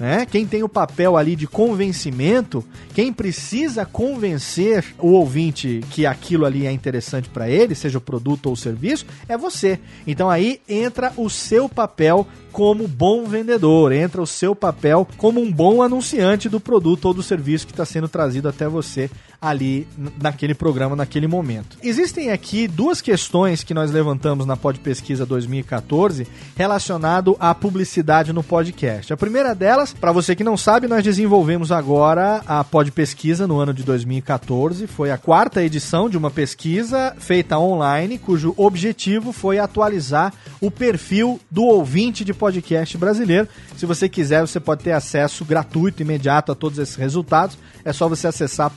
né? 0.00 0.24
Quem 0.24 0.46
tem 0.46 0.62
o 0.62 0.68
papel 0.68 1.14
ali 1.14 1.36
de 1.36 1.46
convencimento, 1.46 2.64
quem 2.94 3.12
precisa 3.12 3.84
convencer 3.84 4.82
o 4.98 5.08
ouvinte 5.08 5.82
que 5.90 6.06
aquilo 6.06 6.46
ali 6.46 6.66
é 6.66 6.72
interessante 6.72 7.28
para 7.28 7.50
ele, 7.50 7.74
seja 7.74 7.98
o 7.98 8.00
produto 8.00 8.46
ou 8.46 8.54
o 8.54 8.56
serviço, 8.56 9.04
é 9.28 9.36
você. 9.36 9.78
Então 10.06 10.30
aí 10.30 10.62
entra 10.66 11.12
o 11.18 11.28
seu 11.28 11.68
papel 11.68 12.26
como 12.50 12.88
bom 12.88 13.26
vendedor, 13.26 13.92
entra 13.92 14.22
o 14.22 14.26
seu 14.26 14.56
papel 14.56 15.06
como 15.18 15.40
um 15.40 15.52
bom 15.52 15.82
anunciante 15.82 16.48
do 16.48 16.58
produto 16.58 17.04
ou 17.04 17.14
do 17.14 17.22
serviço 17.22 17.66
que 17.66 17.72
está 17.72 17.84
sendo 17.84 18.08
trazido 18.08 18.48
até 18.48 18.66
você 18.66 19.10
ali 19.40 19.86
naquele 20.20 20.54
programa, 20.54 20.94
naquele 20.94 21.26
momento. 21.26 21.78
Existem 21.82 22.30
aqui 22.30 22.68
duas 22.68 23.00
questões 23.00 23.64
que 23.64 23.72
nós 23.72 23.90
levantamos 23.90 24.44
na 24.44 24.56
Pod 24.56 24.78
Pesquisa 24.80 25.24
2014 25.24 26.26
relacionado 26.56 27.36
à 27.40 27.54
publicidade 27.54 28.32
no 28.32 28.42
podcast. 28.42 29.12
A 29.12 29.16
primeira 29.16 29.54
delas, 29.54 29.94
para 29.94 30.12
você 30.12 30.36
que 30.36 30.44
não 30.44 30.56
sabe, 30.56 30.86
nós 30.86 31.02
desenvolvemos 31.02 31.72
agora 31.72 32.42
a 32.46 32.62
Pod 32.62 32.92
Pesquisa 32.92 33.46
no 33.46 33.58
ano 33.58 33.72
de 33.72 33.82
2014. 33.82 34.86
Foi 34.86 35.10
a 35.10 35.16
quarta 35.16 35.62
edição 35.62 36.10
de 36.10 36.18
uma 36.18 36.30
pesquisa 36.30 37.16
feita 37.18 37.58
online, 37.58 38.18
cujo 38.18 38.52
objetivo 38.58 39.32
foi 39.32 39.58
atualizar 39.58 40.34
o 40.60 40.70
perfil 40.70 41.40
do 41.50 41.64
ouvinte 41.64 42.24
de 42.24 42.34
podcast 42.34 42.98
brasileiro. 42.98 43.48
Se 43.76 43.86
você 43.86 44.08
quiser, 44.08 44.42
você 44.42 44.60
pode 44.60 44.84
ter 44.84 44.92
acesso 44.92 45.44
gratuito, 45.44 46.02
imediato 46.02 46.52
a 46.52 46.54
todos 46.54 46.78
esses 46.78 46.96
resultados. 46.96 47.56
É 47.82 47.92
só 47.92 48.06
você 48.08 48.26
acessar 48.26 48.70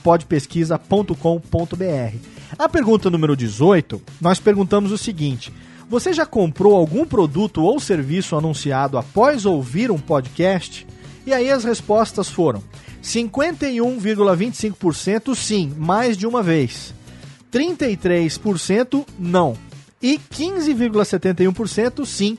podpesquisa.com.br. 0.54 2.16
A 2.56 2.68
pergunta 2.68 3.10
número 3.10 3.34
18, 3.36 4.00
nós 4.20 4.38
perguntamos 4.38 4.92
o 4.92 4.98
seguinte: 4.98 5.52
você 5.88 6.12
já 6.12 6.24
comprou 6.24 6.76
algum 6.76 7.04
produto 7.04 7.60
ou 7.62 7.80
serviço 7.80 8.36
anunciado 8.36 8.96
após 8.96 9.44
ouvir 9.44 9.90
um 9.90 9.98
podcast? 9.98 10.86
E 11.26 11.32
aí 11.32 11.50
as 11.50 11.64
respostas 11.64 12.28
foram: 12.28 12.62
51,25% 13.02 15.34
sim, 15.34 15.72
mais 15.76 16.16
de 16.16 16.24
uma 16.26 16.40
vez. 16.42 16.94
33% 17.52 19.04
não. 19.18 19.56
E 20.02 20.18
15,71% 20.18 22.04
sim, 22.04 22.36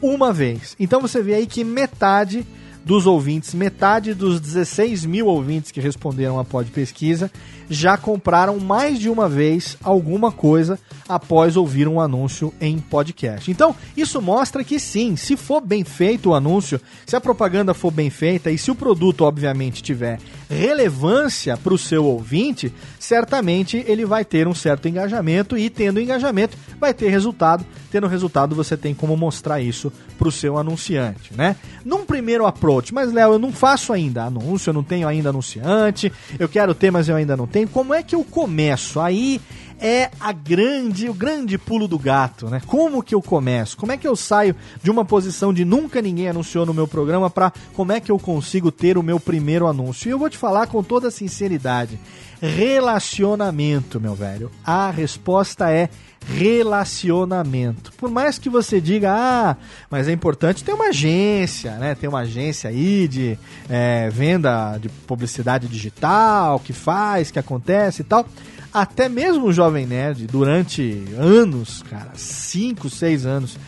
uma 0.00 0.32
vez. 0.32 0.76
Então 0.78 1.00
você 1.00 1.20
vê 1.22 1.34
aí 1.34 1.46
que 1.46 1.64
metade 1.64 2.46
dos 2.88 3.06
ouvintes, 3.06 3.52
metade 3.52 4.14
dos 4.14 4.40
16 4.40 5.04
mil 5.04 5.26
ouvintes 5.26 5.70
que 5.70 5.78
responderam 5.78 6.38
à 6.38 6.44
pod 6.44 6.70
pesquisa 6.70 7.30
já 7.68 7.98
compraram 7.98 8.58
mais 8.58 8.98
de 8.98 9.10
uma 9.10 9.28
vez 9.28 9.76
alguma 9.84 10.32
coisa 10.32 10.78
após 11.06 11.54
ouvir 11.54 11.86
um 11.86 12.00
anúncio 12.00 12.50
em 12.58 12.78
podcast. 12.78 13.50
Então, 13.50 13.76
isso 13.94 14.22
mostra 14.22 14.64
que 14.64 14.80
sim, 14.80 15.16
se 15.16 15.36
for 15.36 15.60
bem 15.60 15.84
feito 15.84 16.30
o 16.30 16.34
anúncio, 16.34 16.80
se 17.04 17.14
a 17.14 17.20
propaganda 17.20 17.74
for 17.74 17.90
bem 17.90 18.08
feita 18.08 18.50
e 18.50 18.56
se 18.56 18.70
o 18.70 18.74
produto, 18.74 19.20
obviamente, 19.20 19.82
tiver 19.82 20.18
relevância 20.48 21.56
para 21.56 21.74
o 21.74 21.78
seu 21.78 22.04
ouvinte, 22.04 22.72
certamente 22.98 23.84
ele 23.86 24.04
vai 24.04 24.24
ter 24.24 24.48
um 24.48 24.54
certo 24.54 24.88
engajamento 24.88 25.56
e, 25.56 25.68
tendo 25.68 26.00
engajamento, 26.00 26.56
vai 26.80 26.94
ter 26.94 27.08
resultado. 27.08 27.64
Tendo 27.90 28.06
resultado, 28.06 28.54
você 28.54 28.76
tem 28.76 28.94
como 28.94 29.16
mostrar 29.16 29.60
isso 29.60 29.92
para 30.18 30.28
o 30.28 30.32
seu 30.32 30.58
anunciante, 30.58 31.32
né? 31.34 31.56
Num 31.84 32.04
primeiro 32.04 32.44
approach, 32.44 32.92
mas 32.92 33.12
Léo, 33.12 33.34
eu 33.34 33.38
não 33.38 33.52
faço 33.52 33.92
ainda 33.92 34.24
anúncio, 34.24 34.70
eu 34.70 34.74
não 34.74 34.82
tenho 34.82 35.08
ainda 35.08 35.30
anunciante, 35.30 36.12
eu 36.38 36.48
quero 36.48 36.74
ter, 36.74 36.90
mas 36.90 37.08
eu 37.08 37.16
ainda 37.16 37.36
não 37.36 37.46
tenho. 37.46 37.68
Como 37.68 37.94
é 37.94 38.02
que 38.02 38.14
eu 38.14 38.24
começo? 38.24 39.00
Aí 39.00 39.40
é 39.80 40.10
a 40.18 40.32
grande, 40.32 41.08
o 41.08 41.14
grande 41.14 41.56
pulo 41.56 41.86
do 41.86 41.98
gato, 41.98 42.48
né? 42.48 42.60
Como 42.66 43.02
que 43.02 43.14
eu 43.14 43.22
começo? 43.22 43.76
Como 43.76 43.92
é 43.92 43.96
que 43.96 44.06
eu 44.06 44.16
saio 44.16 44.54
de 44.82 44.90
uma 44.90 45.04
posição 45.04 45.52
de 45.52 45.64
nunca 45.64 46.02
ninguém 46.02 46.28
anunciou 46.28 46.66
no 46.66 46.74
meu 46.74 46.88
programa 46.88 47.30
para 47.30 47.52
como 47.74 47.92
é 47.92 48.00
que 48.00 48.10
eu 48.10 48.18
consigo 48.18 48.70
ter 48.70 48.98
o 48.98 49.02
meu 49.02 49.20
primeiro 49.20 49.66
anúncio? 49.66 50.08
E 50.08 50.12
eu 50.12 50.18
vou 50.18 50.28
te 50.28 50.36
falar 50.36 50.66
com 50.66 50.82
toda 50.82 51.10
sinceridade. 51.10 51.98
Relacionamento, 52.40 54.00
meu 54.00 54.14
velho. 54.14 54.50
A 54.64 54.90
resposta 54.90 55.70
é 55.70 55.88
relacionamento. 56.26 57.92
Por 57.96 58.10
mais 58.10 58.38
que 58.38 58.48
você 58.48 58.80
diga, 58.80 59.12
ah, 59.12 59.56
mas 59.90 60.08
é 60.08 60.12
importante 60.12 60.62
ter 60.62 60.72
uma 60.72 60.88
agência, 60.88 61.72
né? 61.76 61.94
Ter 61.94 62.08
uma 62.08 62.20
agência 62.20 62.70
aí 62.70 63.08
de 63.08 63.38
é, 63.68 64.08
venda 64.10 64.78
de 64.78 64.88
publicidade 64.88 65.66
digital, 65.66 66.60
que 66.60 66.72
faz, 66.72 67.30
que 67.30 67.38
acontece 67.38 68.02
e 68.02 68.04
tal. 68.04 68.26
Até 68.72 69.08
mesmo 69.08 69.46
o 69.46 69.52
Jovem 69.52 69.86
Nerd, 69.86 70.26
durante 70.26 71.04
anos, 71.16 71.82
cara, 71.88 72.12
5, 72.14 72.90
6 72.90 73.26
anos, 73.26 73.58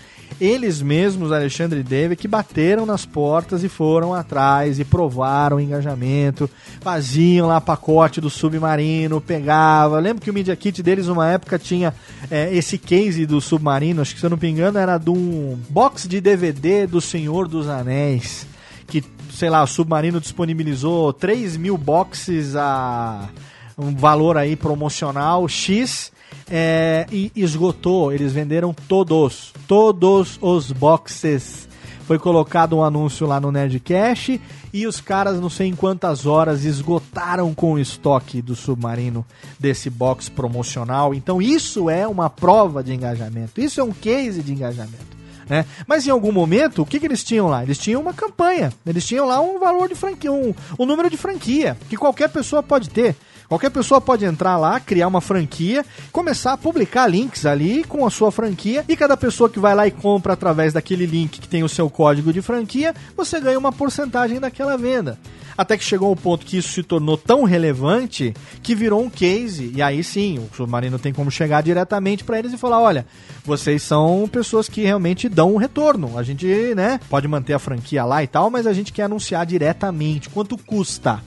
eles 0.41 0.81
mesmos, 0.81 1.31
Alexandre 1.31 1.81
e 1.81 1.83
David, 1.83 2.17
que 2.17 2.27
bateram 2.27 2.87
nas 2.87 3.05
portas 3.05 3.63
e 3.63 3.69
foram 3.69 4.15
atrás 4.15 4.81
e 4.81 4.85
provaram 4.85 5.59
o 5.59 5.61
engajamento, 5.61 6.49
faziam 6.81 7.49
lá 7.49 7.61
pacote 7.61 8.21
do 8.21 8.31
submarino, 8.31 9.21
pegava. 9.21 9.99
Lembro 9.99 10.23
que 10.23 10.31
o 10.31 10.35
Media 10.35 10.57
Kit 10.57 10.83
deles, 10.83 11.09
uma 11.09 11.29
época, 11.29 11.59
tinha 11.59 11.95
é, 12.31 12.55
esse 12.55 12.79
case 12.79 13.27
do 13.27 13.41
submarino, 13.41 14.01
acho 14.01 14.15
que 14.15 14.21
se 14.21 14.27
eu 14.27 14.31
não 14.31 14.39
me 14.39 14.49
engano, 14.49 14.79
era 14.79 14.97
de 14.97 15.11
um 15.11 15.59
box 15.69 16.09
de 16.09 16.21
DVD 16.21 16.87
do 16.87 17.01
Senhor 17.01 17.47
dos 17.47 17.69
Anéis. 17.69 18.47
Que, 18.87 19.05
sei 19.33 19.51
lá, 19.51 19.63
o 19.63 19.67
submarino 19.67 20.21
disponibilizou 20.21 21.13
3 21.13 21.57
mil 21.57 21.77
boxes 21.77 22.57
a 22.57 23.29
um 23.77 23.95
valor 23.95 24.37
aí 24.37 24.57
promocional 24.57 25.49
X 25.49 26.13
é, 26.51 27.07
e 27.11 27.31
esgotou. 27.37 28.13
Eles 28.13 28.33
venderam 28.33 28.75
todos, 28.89 29.53
todos 29.69 30.39
os 30.43 30.73
boxes. 30.73 31.69
Foi 32.05 32.19
colocado 32.19 32.77
um 32.77 32.83
anúncio 32.83 33.25
lá 33.25 33.41
no 33.41 33.53
Nerdcast 33.53 34.41
e 34.73 34.87
os 34.87 35.01
caras, 35.01 35.41
não 35.41 35.49
sei 35.49 35.69
em 35.69 35.77
quantas 35.77 36.27
horas, 36.27 36.65
esgotaram 36.65 37.55
com 37.55 37.75
o 37.75 37.79
estoque 37.79 38.43
do 38.43 38.57
submarino 38.57 39.25
desse 39.59 39.89
box 39.89 40.29
promocional. 40.29 41.15
Então, 41.15 41.41
isso 41.41 41.89
é 41.89 42.09
uma 42.09 42.29
prova 42.29 42.83
de 42.83 42.93
engajamento. 42.93 43.61
Isso 43.61 43.81
é 43.81 43.85
um 43.85 43.93
case 43.93 44.43
de 44.43 44.53
engajamento. 44.53 45.20
Né? 45.51 45.67
Mas 45.85 46.07
em 46.07 46.11
algum 46.11 46.31
momento, 46.31 46.83
o 46.83 46.87
que, 46.87 47.01
que 47.01 47.07
eles 47.07 47.25
tinham 47.25 47.49
lá? 47.49 47.65
Eles 47.65 47.77
tinham 47.77 48.01
uma 48.01 48.15
campanha. 48.15 48.73
Eles 48.87 49.05
tinham 49.05 49.27
lá 49.27 49.41
um 49.41 49.59
valor 49.59 49.89
de 49.89 49.97
franquia, 49.97 50.31
um, 50.31 50.55
um 50.79 50.87
número 50.87 51.11
de 51.11 51.17
franquia 51.17 51.77
que 51.89 51.97
qualquer 51.97 52.29
pessoa 52.29 52.63
pode 52.63 52.89
ter. 52.89 53.17
Qualquer 53.49 53.71
pessoa 53.71 54.01
pode 54.01 54.25
entrar 54.25 54.57
lá, 54.57 54.79
criar 54.79 55.09
uma 55.09 55.21
franquia, 55.21 55.85
começar 56.13 56.53
a 56.53 56.57
publicar 56.57 57.09
links 57.09 57.45
ali 57.45 57.83
com 57.83 58.07
a 58.07 58.11
sua 58.11 58.31
franquia 58.31 58.85
e 58.89 58.97
cada 58.97 59.17
pessoa 59.17 59.51
que 59.51 59.59
vai 59.59 59.75
lá 59.75 59.89
e 59.89 59.91
compra 59.91 60.35
através 60.35 60.73
daquele 60.73 61.05
link 61.05 61.41
que 61.41 61.49
tem 61.49 61.65
o 61.65 61.69
seu 61.69 61.91
código 61.91 62.33
de 62.33 62.41
franquia, 62.41 62.95
você 63.17 63.41
ganha 63.41 63.59
uma 63.59 63.73
porcentagem 63.73 64.39
daquela 64.39 64.79
venda. 64.79 65.19
Até 65.61 65.77
que 65.77 65.85
chegou 65.85 66.09
ao 66.09 66.17
ponto 66.17 66.47
que 66.47 66.57
isso 66.57 66.73
se 66.73 66.83
tornou 66.83 67.19
tão 67.19 67.45
relevante 67.45 68.33
que 68.63 68.75
virou 68.75 69.03
um 69.03 69.11
case. 69.11 69.71
E 69.75 69.83
aí 69.83 70.03
sim, 70.03 70.39
o 70.39 70.49
Submarino 70.57 70.99
tem 70.99 71.13
como 71.13 71.31
chegar 71.31 71.63
diretamente 71.63 72.25
para 72.25 72.39
eles 72.39 72.55
e 72.55 72.57
falar: 72.57 72.81
olha, 72.81 73.05
vocês 73.45 73.83
são 73.83 74.27
pessoas 74.27 74.71
que 74.71 74.81
realmente 74.81 75.29
dão 75.29 75.53
um 75.53 75.59
retorno. 75.59 76.17
A 76.17 76.23
gente, 76.23 76.47
né, 76.75 76.99
pode 77.11 77.29
manter 77.29 77.53
a 77.53 77.59
franquia 77.59 78.07
lá 78.07 78.23
e 78.23 78.27
tal, 78.27 78.49
mas 78.49 78.67
a 78.67 78.73
gente 78.73 78.91
quer 78.91 79.03
anunciar 79.03 79.45
diretamente. 79.45 80.31
Quanto 80.31 80.57
custa? 80.57 81.21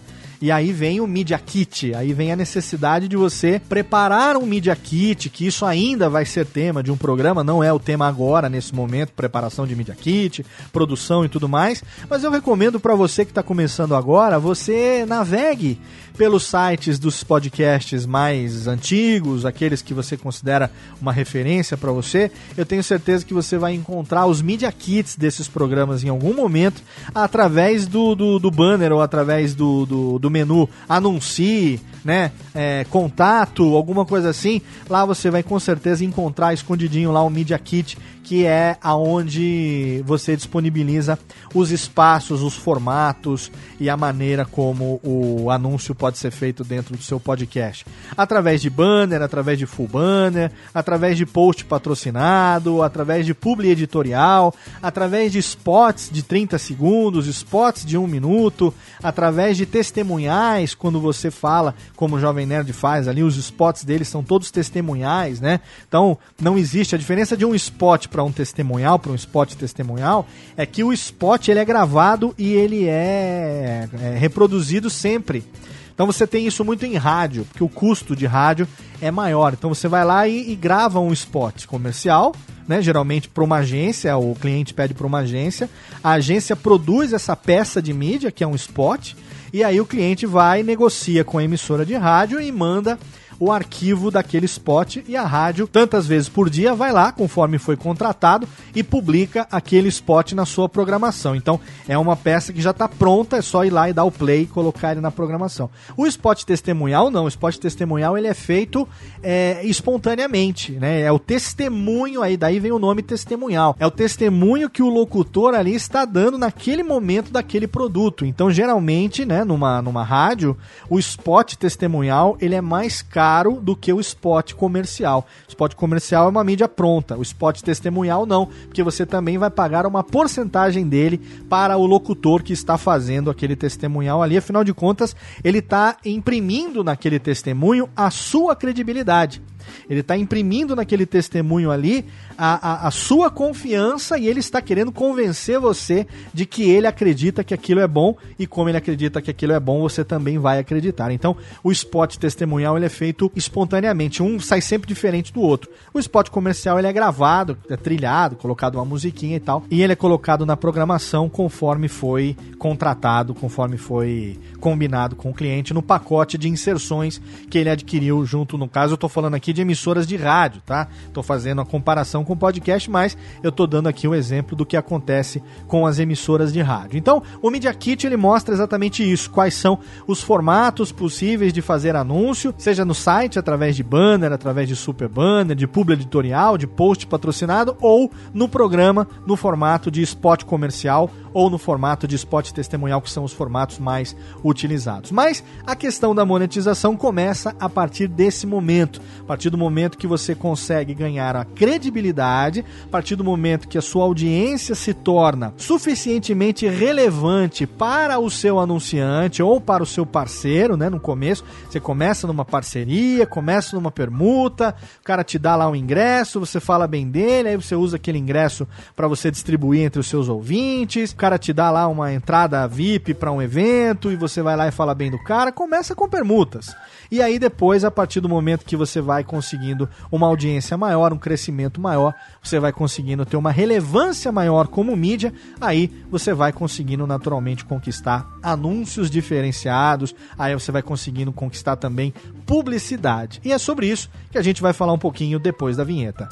E 0.44 0.52
aí 0.52 0.74
vem 0.74 1.00
o 1.00 1.08
Media 1.08 1.40
Kit, 1.40 1.96
aí 1.96 2.12
vem 2.12 2.34
a 2.34 2.36
necessidade 2.36 3.08
de 3.08 3.16
você 3.16 3.62
preparar 3.70 4.36
um 4.36 4.46
Media 4.46 4.76
Kit, 4.76 5.30
que 5.30 5.48
isso 5.48 5.66
ainda 5.66 6.10
vai 6.10 6.26
ser 6.26 6.46
tema 6.46 6.84
de 6.84 6.92
um 6.92 6.98
programa, 6.98 7.46
não 7.46 7.64
é 7.64 7.72
o 7.72 7.80
tema 7.80 8.10
agora, 8.10 8.50
nesse 8.50 8.76
momento, 8.76 9.14
preparação 9.14 9.66
de 9.66 9.74
Media 9.74 9.96
Kit, 9.96 10.46
produção 10.74 11.24
e 11.24 11.30
tudo 11.30 11.48
mais, 11.48 11.82
mas 12.10 12.26
eu 12.26 12.30
recomendo 12.30 12.78
para 12.78 12.94
você 12.94 13.24
que 13.24 13.32
está 13.32 13.42
começando 13.42 13.96
agora, 13.96 14.38
você 14.38 15.06
navegue 15.08 15.80
pelos 16.18 16.44
sites 16.44 17.00
dos 17.00 17.24
podcasts 17.24 18.06
mais 18.06 18.68
antigos, 18.68 19.46
aqueles 19.46 19.82
que 19.82 19.94
você 19.94 20.16
considera 20.16 20.70
uma 21.02 21.12
referência 21.12 21.76
para 21.76 21.92
você. 21.92 22.32
Eu 22.56 22.66
tenho 22.66 22.84
certeza 22.84 23.26
que 23.26 23.34
você 23.34 23.58
vai 23.58 23.74
encontrar 23.74 24.26
os 24.26 24.42
Media 24.42 24.72
Kits 24.72 25.16
desses 25.16 25.48
programas 25.48 26.04
em 26.04 26.10
algum 26.10 26.34
momento 26.34 26.82
através 27.14 27.88
do, 27.88 28.16
do, 28.16 28.40
do 28.40 28.52
banner 28.52 28.92
ou 28.92 29.02
através 29.02 29.56
do, 29.56 29.86
do, 29.86 30.20
do 30.20 30.30
menu 30.34 30.68
Anuncie, 30.90 31.80
né? 32.04 32.32
É, 32.54 32.86
contato, 32.90 33.76
alguma 33.76 34.06
coisa 34.06 34.30
assim. 34.30 34.62
Lá 34.90 35.06
você 35.06 35.30
vai 35.30 35.44
com 35.44 35.60
certeza 35.60 36.04
encontrar 36.04 36.54
escondidinho 36.54 37.12
lá 37.12 37.24
o 37.24 37.30
Media 37.30 37.58
Kit 37.58 37.98
que 38.24 38.46
é 38.46 38.78
aonde 38.82 40.02
você 40.06 40.36
disponibiliza 40.36 41.20
os 41.54 41.72
espaços, 41.72 42.42
os 42.42 42.56
formatos 42.56 43.52
e 43.80 43.90
a 43.90 43.98
maneira 43.98 44.46
como 44.46 45.00
o 45.04 45.52
anúncio 45.52 45.94
pode 45.94 46.18
ser 46.18 46.32
feito 46.32 46.64
dentro 46.64 46.96
do 46.96 47.04
seu 47.04 47.20
podcast. 47.20 47.86
Através 48.16 48.62
de 48.62 48.70
banner, 48.70 49.22
através 49.22 49.60
de 49.60 49.66
full 49.66 49.88
banner, 49.88 50.52
através 50.74 51.18
de 51.18 51.26
post 51.26 51.66
patrocinado, 51.66 52.82
através 52.82 53.26
de 53.26 53.34
publi 53.34 53.70
editorial, 53.70 54.56
através 54.82 55.32
de 55.32 55.40
spots 55.40 56.10
de 56.12 56.24
30 56.24 56.58
segundos, 56.58 57.28
spots 57.28 57.86
de 57.86 57.98
um 57.98 58.08
minuto, 58.08 58.74
através 59.02 59.58
de 59.58 59.66
testemunhais, 59.66 60.74
quando 60.74 61.00
você 61.00 61.30
fala, 61.30 61.76
como 62.04 62.18
o 62.18 62.20
Jovem 62.20 62.46
Nerd 62.46 62.74
faz 62.74 63.08
ali, 63.08 63.24
os 63.24 63.38
spots 63.38 63.86
deles 63.86 64.10
são 64.10 64.22
todos 64.22 64.52
testemunhais, 64.52 65.40
né? 65.40 65.62
Então, 65.88 66.18
não 66.38 66.58
existe 66.58 66.94
a 66.94 66.98
diferença 66.98 67.38
de 67.38 67.46
um 67.46 67.56
spot 67.56 68.08
para 68.08 68.22
um 68.22 68.30
testemunhal, 68.30 69.00
para 69.00 69.14
um 69.14 69.16
spot 69.16 69.54
testemunhal, 69.54 70.28
é 70.58 70.66
que 70.66 70.84
o 70.84 70.92
spot 70.92 71.48
ele 71.48 71.62
é 71.62 71.64
gravado 71.64 72.36
e 72.38 72.52
ele 72.52 72.90
é, 72.90 73.88
é 74.02 74.18
reproduzido 74.18 74.90
sempre. 74.90 75.46
Então 75.94 76.06
você 76.06 76.28
tem 76.28 76.46
isso 76.46 76.66
muito 76.66 76.86
em 76.86 76.98
rádio, 76.98 77.46
porque 77.46 77.64
o 77.64 77.70
custo 77.70 78.18
de 78.18 78.26
rádio 78.26 78.68
é 79.00 79.10
maior. 79.10 79.54
Então 79.54 79.74
você 79.74 79.88
vai 79.88 80.04
lá 80.04 80.28
e, 80.28 80.52
e 80.52 80.56
grava 80.58 81.00
um 81.00 81.14
spot 81.14 81.66
comercial, 81.68 82.36
né? 82.68 82.82
Geralmente 82.82 83.30
para 83.30 83.46
uma 83.46 83.60
agência, 83.60 84.18
o 84.18 84.36
cliente 84.36 84.74
pede 84.74 84.94
para 84.94 85.08
uma 85.08 85.20
agência, 85.20 85.70
a 86.04 86.12
agência 86.12 86.54
produz 86.54 87.14
essa 87.14 87.34
peça 87.34 87.82
de 87.82 87.94
mídia, 87.94 88.30
que 88.30 88.44
é 88.44 88.48
um 88.48 88.56
spot, 88.56 89.14
e 89.54 89.64
aí 89.64 89.80
o 89.80 89.86
cliente 89.86 90.26
vai, 90.26 90.64
negocia 90.64 91.24
com 91.24 91.38
a 91.38 91.44
emissora 91.44 91.86
de 91.86 91.94
rádio 91.94 92.42
e 92.42 92.52
manda 92.52 92.98
o 93.40 93.52
arquivo 93.52 94.12
daquele 94.12 94.46
spot 94.46 94.98
e 95.08 95.16
a 95.16 95.24
rádio, 95.24 95.68
tantas 95.68 96.08
vezes 96.08 96.30
por 96.30 96.50
dia, 96.50 96.74
vai 96.74 96.92
lá, 96.92 97.12
conforme 97.12 97.58
foi 97.58 97.76
contratado, 97.76 98.48
e 98.76 98.84
publica 98.84 99.48
aquele 99.52 99.88
spot 99.90 100.34
na 100.34 100.46
sua 100.46 100.70
programação. 100.70 101.36
Então 101.36 101.60
é 101.88 101.98
uma 101.98 102.16
peça 102.16 102.54
que 102.54 102.62
já 102.62 102.72
está 102.72 102.88
pronta, 102.88 103.38
é 103.38 103.42
só 103.42 103.66
ir 103.66 103.70
lá 103.70 103.90
e 103.90 103.94
dar 103.94 104.04
o 104.04 104.12
play 104.12 104.44
e 104.44 104.48
colocar 104.48 104.92
ele 104.92 105.02
na 105.02 105.12
programação. 105.12 105.70
O 105.98 106.06
spot 106.08 106.44
testemunhal 106.44 107.10
não, 107.10 107.26
o 107.26 107.28
spot 107.28 107.58
testemunhal 107.58 108.18
ele 108.18 108.28
é 108.28 108.34
feito 108.34 108.88
é, 109.22 109.66
espontaneamente, 109.66 110.74
né? 110.74 111.02
É 111.02 111.12
o 111.12 111.20
testemunho 111.20 112.22
aí, 112.22 112.38
daí 112.38 112.60
vem 112.60 112.72
o 112.72 112.80
nome 112.80 113.02
testemunhal. 113.02 113.76
É 113.80 113.86
o 113.86 113.92
testemunho 113.92 114.70
que 114.70 114.84
o 114.84 114.90
locutor 114.90 115.54
ali 115.54 115.76
está 115.76 116.06
dando 116.06 116.38
naquele 116.38 116.84
momento 116.84 117.32
daquele 117.32 117.68
produto. 117.68 118.26
Então 118.26 118.52
geralmente, 118.52 119.26
né, 119.26 119.44
numa, 119.44 119.82
numa 119.82 120.04
rádio, 120.04 120.58
o 120.90 121.00
spot 121.00 121.56
testemunhal 121.56 122.38
ele 122.40 122.56
é 122.56 122.62
mais 122.62 123.02
caro 123.02 123.23
caro 123.24 123.62
do 123.62 123.74
que 123.74 123.94
o 123.94 124.02
spot 124.02 124.52
comercial. 124.52 125.26
O 125.48 125.50
spot 125.50 125.76
comercial 125.76 126.26
é 126.26 126.30
uma 126.30 126.44
mídia 126.44 126.68
pronta, 126.68 127.18
o 127.18 127.22
spot 127.22 127.62
testemunhal 127.62 128.26
não, 128.26 128.48
porque 128.66 128.84
você 128.84 129.06
também 129.06 129.38
vai 129.38 129.50
pagar 129.50 129.86
uma 129.86 130.04
porcentagem 130.04 130.86
dele 130.86 131.22
para 131.48 131.78
o 131.78 131.86
locutor 131.86 132.44
que 132.44 132.52
está 132.52 132.78
fazendo 132.78 133.32
aquele 133.32 133.56
testemunhal 133.56 134.22
ali. 134.22 134.36
Afinal 134.36 134.62
de 134.62 134.74
contas, 134.74 135.16
ele 135.42 135.60
está 135.60 135.96
imprimindo 136.04 136.84
naquele 136.84 137.18
testemunho 137.18 137.88
a 137.96 138.12
sua 138.12 138.58
credibilidade. 138.58 139.42
Ele 139.90 140.00
está 140.02 140.18
imprimindo 140.18 140.76
naquele 140.76 141.06
testemunho 141.06 141.72
ali 141.72 142.06
a, 142.38 142.86
a, 142.86 142.88
a, 142.88 142.92
sua 142.92 143.30
confiança 143.30 144.18
e 144.18 144.28
ele 144.28 144.40
está 144.40 144.62
querendo 144.62 144.92
convencer 144.92 145.60
você 145.60 146.08
de 146.34 146.46
que 146.46 146.70
ele 146.70 146.88
acredita 146.88 147.44
que 147.44 147.54
aquilo 147.54 147.80
é 147.80 147.88
bom 147.88 148.16
e 148.38 148.48
como 148.48 148.70
ele 148.70 148.78
acredita 148.78 149.22
que 149.22 149.32
aquilo 149.32 149.54
é 149.54 149.60
bom, 149.60 149.82
você 149.82 150.04
também 150.04 150.38
vai 150.38 150.60
acreditar. 150.60 151.12
Então, 151.12 151.36
o 151.64 151.72
spot 151.72 152.18
testemunhal 152.18 152.78
ele 152.78 152.86
é 152.86 152.90
feito 152.90 153.32
espontaneamente, 153.36 154.24
um 154.24 154.40
sai 154.40 154.62
sempre 154.62 154.88
diferente 154.88 155.32
do 155.32 155.42
outro. 155.42 155.70
O 155.94 156.00
spot 156.00 156.30
comercial 156.30 156.78
ele 156.80 156.88
é 156.88 156.94
gravado, 156.94 157.58
é 157.70 157.78
trilhado, 157.78 158.36
colocado 158.36 158.76
uma 158.76 158.86
musiquinha 158.86 159.38
e 159.38 159.40
tal, 159.40 159.64
e 159.70 159.82
ele 159.82 159.94
é 159.94 159.96
colocado 159.96 160.46
na 160.46 160.58
programação 160.58 161.30
conforme 161.30 161.88
foi 161.88 162.36
contratado, 162.58 163.34
conforme 163.34 163.78
foi 163.78 164.40
combinado 164.60 165.16
com 165.16 165.30
o 165.30 165.34
cliente 165.34 165.74
no 165.74 165.82
pacote 165.82 166.38
de 166.38 166.50
inserções 166.50 167.22
que 167.50 167.58
ele 167.58 167.70
adquiriu 167.70 168.26
junto, 168.26 168.58
no 168.58 168.68
caso 168.68 168.94
eu 168.94 168.96
estou 168.96 169.10
falando 169.10 169.36
aqui 169.36 169.53
de 169.54 169.62
emissoras 169.62 170.08
de 170.08 170.16
rádio, 170.18 170.62
tá? 170.66 170.88
Estou 171.06 171.24
fazendo 171.24 171.62
a 171.62 171.66
comparação 171.66 172.24
com 172.24 172.34
o 172.34 172.38
podcast, 172.38 172.90
mas 172.90 173.18
eu 173.42 173.50
estou 173.50 173.68
dando 173.68 173.88
aqui 173.88 174.08
o 174.08 174.16
exemplo 174.16 174.56
do 174.56 174.66
que 174.66 174.76
acontece 174.76 175.42
com 175.68 175.86
as 175.86 176.00
emissoras 176.00 176.52
de 176.52 176.62
rádio. 176.62 176.98
Então, 176.98 177.24
o 177.42 177.50
Media 177.50 177.74
Kit 177.74 178.06
ele 178.06 178.18
mostra 178.18 178.54
exatamente 178.54 179.10
isso, 179.10 179.30
quais 179.30 179.54
são 179.54 179.80
os 180.08 180.22
formatos 180.22 180.92
possíveis 180.92 181.54
de 181.54 181.62
fazer 181.62 181.96
anúncio, 181.96 182.54
seja 182.58 182.84
no 182.84 182.94
site 182.94 183.40
através 183.40 183.76
de 183.76 183.84
banner, 183.84 184.32
através 184.32 184.68
de 184.68 184.76
super 184.76 185.08
banner, 185.08 185.56
de 185.56 185.68
publi 185.68 185.94
editorial, 185.94 186.58
de 186.58 186.68
post 186.68 187.08
patrocinado 187.08 187.78
ou 187.80 188.12
no 188.34 188.50
programa 188.50 189.08
no 189.26 189.36
formato 189.36 189.92
de 189.92 190.02
spot 190.02 190.44
comercial 190.44 191.10
ou 191.34 191.50
no 191.50 191.58
formato 191.58 192.08
de 192.08 192.16
spot 192.16 192.52
testemunhal, 192.52 193.02
que 193.02 193.10
são 193.10 193.24
os 193.24 193.34
formatos 193.34 193.80
mais 193.80 194.16
utilizados. 194.44 195.12
Mas 195.12 195.44
a 195.66 195.76
questão 195.76 196.14
da 196.14 196.26
monetização 196.26 196.96
começa 196.96 197.56
a 197.60 197.68
partir 197.68 198.08
desse 198.08 198.46
momento, 198.46 199.02
a 199.22 199.24
partir 199.24 199.43
do 199.50 199.58
momento 199.58 199.98
que 199.98 200.08
você 200.08 200.36
consegue 200.36 200.94
ganhar 200.94 201.36
a 201.36 201.46
credibilidade, 201.46 202.64
a 202.86 202.88
partir 202.90 203.16
do 203.16 203.24
momento 203.24 203.68
que 203.68 203.78
a 203.78 203.82
sua 203.82 204.04
audiência 204.04 204.76
se 204.76 204.94
torna 204.94 205.54
suficientemente 205.58 206.68
relevante 206.68 207.66
para 207.66 208.20
o 208.20 208.30
seu 208.30 208.60
anunciante 208.60 209.42
ou 209.42 209.60
para 209.60 209.82
o 209.82 209.88
seu 209.88 210.06
parceiro, 210.06 210.78
né? 210.78 210.90
No 210.90 211.00
começo, 211.00 211.44
você 211.70 211.80
começa 211.80 212.28
numa 212.28 212.46
parceria, 212.46 213.26
começa 213.26 213.76
numa 213.76 213.92
permuta, 213.92 214.76
o 215.00 215.04
cara 215.04 215.24
te 215.24 215.40
dá 215.40 215.56
lá 215.56 215.68
um 215.70 215.76
ingresso, 215.76 216.40
você 216.40 216.60
fala 216.60 216.88
bem 216.88 217.10
dele, 217.10 217.50
aí 217.50 217.56
você 217.56 217.76
usa 217.76 217.96
aquele 217.96 218.18
ingresso 218.18 218.68
para 218.96 219.08
você 219.08 219.32
distribuir 219.32 219.82
entre 219.82 220.00
os 220.00 220.08
seus 220.08 220.30
ouvintes 220.30 221.14
cara 221.24 221.38
te 221.38 221.54
dá 221.54 221.72
lá 221.72 221.88
uma 221.88 222.12
entrada 222.12 222.68
VIP 222.68 223.14
para 223.14 223.32
um 223.32 223.42
evento 223.42 224.12
e 224.12 224.16
você 224.18 224.42
vai 224.42 224.58
lá 224.58 224.68
e 224.68 224.72
fala 224.72 224.94
bem 224.94 225.10
do 225.10 225.18
cara, 225.24 225.54
começa 225.54 225.96
com 225.96 226.10
permutas. 226.10 226.76
E 227.10 227.22
aí 227.22 227.40
depois, 227.40 227.86
a 227.86 227.92
partir 227.92 228.20
do 228.20 228.28
momento 228.28 228.66
que 228.66 228.76
você 228.76 229.00
vai 229.00 229.24
conseguindo 229.34 229.90
uma 230.12 230.28
audiência 230.28 230.78
maior, 230.78 231.12
um 231.12 231.18
crescimento 231.18 231.82
maior, 231.82 232.14
você 232.40 232.60
vai 232.60 232.72
conseguindo 232.72 233.26
ter 233.26 233.36
uma 233.36 233.50
relevância 233.50 234.32
maior 234.32 234.68
como 234.68 234.96
mídia, 234.96 235.34
aí 235.60 235.90
você 236.12 236.36
vai 236.36 236.54
conseguindo 236.54 237.08
naturalmente 237.08 237.66
conquistar 237.66 238.28
anúncios 238.44 239.10
diferenciados, 239.10 240.14
aí 240.38 240.54
você 240.54 240.72
vai 240.72 240.84
conseguindo 240.84 241.34
conquistar 241.34 241.78
também 241.78 242.14
publicidade. 242.46 243.42
E 243.44 243.52
é 243.52 243.58
sobre 243.58 243.88
isso 243.88 244.08
que 244.30 244.38
a 244.38 244.44
gente 244.44 244.62
vai 244.62 244.72
falar 244.72 244.94
um 244.94 245.00
pouquinho 245.00 245.40
depois 245.40 245.78
da 245.78 245.84
vinheta. 245.84 246.30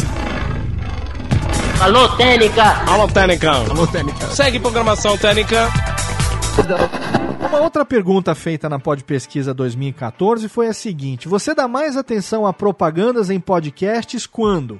Alô, 1.80 2.08
Técnica! 2.10 2.84
Alô, 2.88 3.08
Técnica! 3.08 3.52
Alô, 3.52 3.88
Técnica! 3.88 4.28
Segue 4.28 4.60
programação 4.60 5.18
Técnica! 5.18 5.68
Uma 7.44 7.60
outra 7.60 7.84
pergunta 7.84 8.36
feita 8.36 8.70
na 8.70 8.80
Pod 8.80 9.04
Pesquisa 9.04 9.54
2014 9.54 10.48
foi 10.48 10.68
a 10.68 10.74
seguinte: 10.74 11.28
você 11.28 11.56
dá 11.56 11.68
mais 11.68 11.98
atenção 11.98 12.46
a 12.46 12.54
propagandas 12.54 13.30
em 13.30 13.40
podcasts 13.40 14.28
quando? 14.28 14.80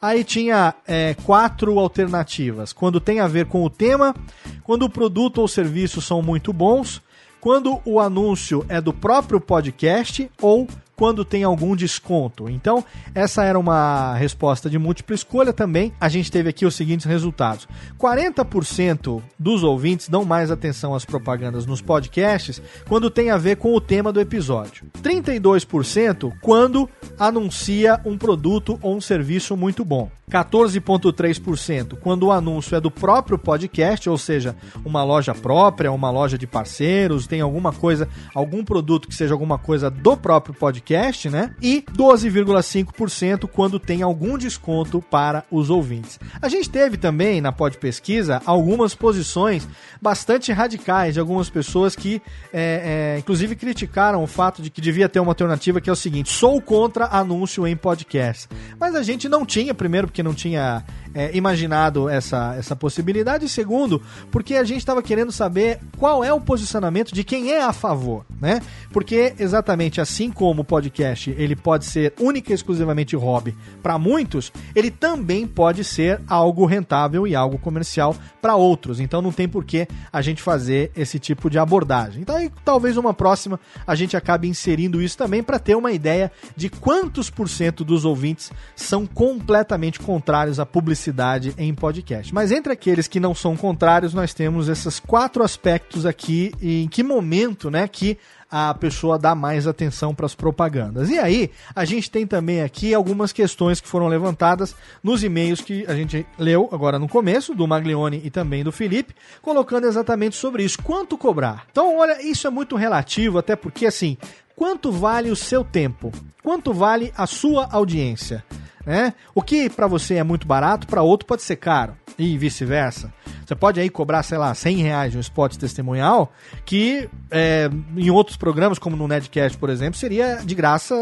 Aí 0.00 0.24
tinha 0.24 0.74
é, 0.86 1.14
quatro 1.24 1.78
alternativas. 1.78 2.72
Quando 2.72 3.00
tem 3.00 3.20
a 3.20 3.26
ver 3.26 3.46
com 3.46 3.64
o 3.64 3.70
tema, 3.70 4.14
quando 4.62 4.84
o 4.84 4.90
produto 4.90 5.38
ou 5.38 5.48
serviço 5.48 6.00
são 6.00 6.22
muito 6.22 6.52
bons, 6.52 7.02
quando 7.40 7.80
o 7.84 8.00
anúncio 8.00 8.64
é 8.68 8.80
do 8.80 8.92
próprio 8.92 9.40
podcast 9.40 10.30
ou 10.40 10.66
quando 10.98 11.24
tem 11.24 11.44
algum 11.44 11.76
desconto. 11.76 12.50
Então, 12.50 12.84
essa 13.14 13.44
era 13.44 13.56
uma 13.56 14.14
resposta 14.14 14.68
de 14.68 14.78
múltipla 14.78 15.14
escolha 15.14 15.52
também. 15.52 15.92
A 16.00 16.08
gente 16.08 16.30
teve 16.30 16.48
aqui 16.48 16.66
os 16.66 16.74
seguintes 16.74 17.06
resultados: 17.06 17.68
40% 17.96 19.22
dos 19.38 19.62
ouvintes 19.62 20.08
dão 20.08 20.24
mais 20.24 20.50
atenção 20.50 20.94
às 20.94 21.04
propagandas 21.04 21.64
nos 21.64 21.80
podcasts 21.80 22.60
quando 22.88 23.10
tem 23.10 23.30
a 23.30 23.38
ver 23.38 23.56
com 23.56 23.72
o 23.72 23.80
tema 23.80 24.12
do 24.12 24.20
episódio. 24.20 24.86
32% 25.00 26.32
quando 26.42 26.90
anuncia 27.16 28.00
um 28.04 28.18
produto 28.18 28.76
ou 28.82 28.96
um 28.96 29.00
serviço 29.00 29.56
muito 29.56 29.84
bom. 29.84 30.10
14,3% 30.28 31.96
quando 32.00 32.24
o 32.24 32.32
anúncio 32.32 32.76
é 32.76 32.80
do 32.80 32.90
próprio 32.90 33.38
podcast, 33.38 34.08
ou 34.10 34.18
seja, 34.18 34.54
uma 34.84 35.02
loja 35.02 35.34
própria, 35.34 35.90
uma 35.90 36.10
loja 36.10 36.36
de 36.36 36.46
parceiros, 36.46 37.26
tem 37.26 37.40
alguma 37.40 37.72
coisa, 37.72 38.08
algum 38.34 38.64
produto 38.64 39.08
que 39.08 39.14
seja 39.14 39.32
alguma 39.34 39.58
coisa 39.58 39.90
do 39.90 40.16
próprio 40.16 40.54
podcast, 40.54 40.87
né? 41.30 41.54
E 41.60 41.84
12,5% 41.92 43.48
quando 43.48 43.78
tem 43.78 44.02
algum 44.02 44.38
desconto 44.38 45.02
para 45.02 45.44
os 45.50 45.70
ouvintes. 45.70 46.18
A 46.40 46.48
gente 46.48 46.70
teve 46.70 46.96
também 46.96 47.40
na 47.40 47.52
Pod 47.52 47.76
Pesquisa 47.78 48.40
algumas 48.46 48.94
posições 48.94 49.68
bastante 50.00 50.52
radicais 50.52 51.14
de 51.14 51.20
algumas 51.20 51.50
pessoas 51.50 51.94
que, 51.94 52.22
é, 52.52 53.14
é, 53.14 53.18
inclusive, 53.18 53.54
criticaram 53.54 54.22
o 54.22 54.26
fato 54.26 54.62
de 54.62 54.70
que 54.70 54.80
devia 54.80 55.08
ter 55.08 55.20
uma 55.20 55.30
alternativa 55.30 55.80
que 55.80 55.90
é 55.90 55.92
o 55.92 55.96
seguinte: 55.96 56.30
sou 56.30 56.60
contra 56.60 57.06
anúncio 57.06 57.66
em 57.66 57.76
podcast. 57.76 58.48
Mas 58.78 58.94
a 58.94 59.02
gente 59.02 59.28
não 59.28 59.44
tinha, 59.44 59.74
primeiro, 59.74 60.06
porque 60.06 60.22
não 60.22 60.34
tinha 60.34 60.84
é, 61.14 61.36
imaginado 61.36 62.08
essa, 62.08 62.54
essa 62.56 62.76
possibilidade, 62.76 63.46
e 63.46 63.48
segundo, 63.48 64.02
porque 64.30 64.54
a 64.54 64.64
gente 64.64 64.78
estava 64.78 65.02
querendo 65.02 65.32
saber 65.32 65.80
qual 65.96 66.22
é 66.22 66.32
o 66.32 66.40
posicionamento 66.40 67.12
de 67.12 67.24
quem 67.24 67.52
é 67.52 67.62
a 67.62 67.72
favor, 67.72 68.24
né? 68.40 68.60
Porque 68.92 69.34
exatamente 69.38 70.00
assim 70.00 70.30
como 70.30 70.62
o 70.62 70.64
podcast 70.64 71.34
ele 71.36 71.56
pode 71.56 71.84
ser 71.84 72.14
única 72.20 72.52
e 72.52 72.54
exclusivamente 72.54 73.16
hobby 73.16 73.56
para 73.82 73.98
muitos, 73.98 74.52
ele 74.74 74.90
também 74.90 75.46
pode 75.46 75.82
ser 75.84 76.20
algo 76.26 76.66
rentável 76.66 77.26
e 77.26 77.34
algo 77.34 77.58
comercial 77.58 78.14
para 78.40 78.54
outros. 78.54 79.00
Então 79.00 79.20
não 79.20 79.32
tem 79.32 79.48
por 79.48 79.64
que 79.64 79.88
a 80.12 80.22
gente 80.22 80.42
fazer 80.42 80.92
esse 80.96 81.18
tipo 81.18 81.50
de 81.50 81.58
abordagem. 81.58 82.22
Então 82.22 82.36
aí, 82.36 82.50
talvez 82.64 82.96
uma 82.96 83.12
próxima 83.12 83.58
a 83.86 83.94
gente 83.94 84.16
acabe 84.16 84.48
inserindo 84.48 85.02
isso 85.02 85.16
também 85.16 85.42
para 85.42 85.58
ter 85.58 85.74
uma 85.74 85.92
ideia 85.92 86.30
de 86.56 86.68
quantos 86.68 87.30
por 87.30 87.48
cento 87.48 87.84
dos 87.84 88.04
ouvintes 88.04 88.52
são 88.76 89.06
completamente 89.06 89.98
contrários 89.98 90.60
à 90.60 90.66
publicidade 90.66 91.07
em 91.56 91.74
podcast. 91.74 92.34
Mas 92.34 92.52
entre 92.52 92.72
aqueles 92.72 93.08
que 93.08 93.20
não 93.20 93.34
são 93.34 93.56
contrários, 93.56 94.14
nós 94.14 94.34
temos 94.34 94.68
esses 94.68 94.98
quatro 95.00 95.42
aspectos 95.42 96.06
aqui 96.06 96.52
e 96.60 96.82
em 96.84 96.88
que 96.88 97.02
momento, 97.02 97.70
né, 97.70 97.86
que 97.86 98.18
a 98.50 98.72
pessoa 98.72 99.18
dá 99.18 99.34
mais 99.34 99.66
atenção 99.66 100.14
para 100.14 100.26
as 100.26 100.34
propagandas. 100.34 101.10
E 101.10 101.18
aí, 101.18 101.50
a 101.74 101.84
gente 101.84 102.10
tem 102.10 102.26
também 102.26 102.62
aqui 102.62 102.94
algumas 102.94 103.32
questões 103.32 103.80
que 103.80 103.88
foram 103.88 104.08
levantadas 104.08 104.74
nos 105.02 105.22
e-mails 105.22 105.60
que 105.60 105.84
a 105.86 105.94
gente 105.94 106.26
leu 106.38 106.68
agora 106.72 106.98
no 106.98 107.08
começo, 107.08 107.54
do 107.54 107.66
Maglione 107.66 108.22
e 108.24 108.30
também 108.30 108.64
do 108.64 108.72
Felipe, 108.72 109.14
colocando 109.42 109.86
exatamente 109.86 110.36
sobre 110.36 110.64
isso. 110.64 110.78
Quanto 110.82 111.18
cobrar? 111.18 111.66
Então, 111.70 111.98
olha, 111.98 112.22
isso 112.22 112.46
é 112.46 112.50
muito 112.50 112.74
relativo, 112.74 113.38
até 113.38 113.54
porque 113.54 113.86
assim, 113.86 114.16
quanto 114.56 114.90
vale 114.90 115.30
o 115.30 115.36
seu 115.36 115.62
tempo? 115.62 116.10
Quanto 116.42 116.72
vale 116.72 117.12
a 117.16 117.26
sua 117.26 117.68
audiência? 117.70 118.42
Né? 118.88 119.12
O 119.34 119.42
que 119.42 119.68
para 119.68 119.86
você 119.86 120.14
é 120.14 120.24
muito 120.24 120.46
barato, 120.46 120.86
para 120.86 121.02
outro 121.02 121.26
pode 121.26 121.42
ser 121.42 121.56
caro 121.56 121.94
e 122.18 122.38
vice-versa. 122.38 123.12
Você 123.44 123.54
pode 123.54 123.80
aí 123.80 123.88
cobrar, 123.88 124.22
sei 124.22 124.36
lá, 124.36 124.54
100 124.54 124.76
reais 124.76 125.12
de 125.12 125.18
um 125.18 125.20
spot 125.20 125.56
testemunhal, 125.56 126.32
que 126.66 127.08
é, 127.30 127.70
em 127.96 128.10
outros 128.10 128.36
programas, 128.36 128.78
como 128.78 128.96
no 128.96 129.08
Nedcast, 129.08 129.56
por 129.56 129.70
exemplo, 129.70 129.98
seria 129.98 130.36
de 130.44 130.54
graça, 130.54 130.94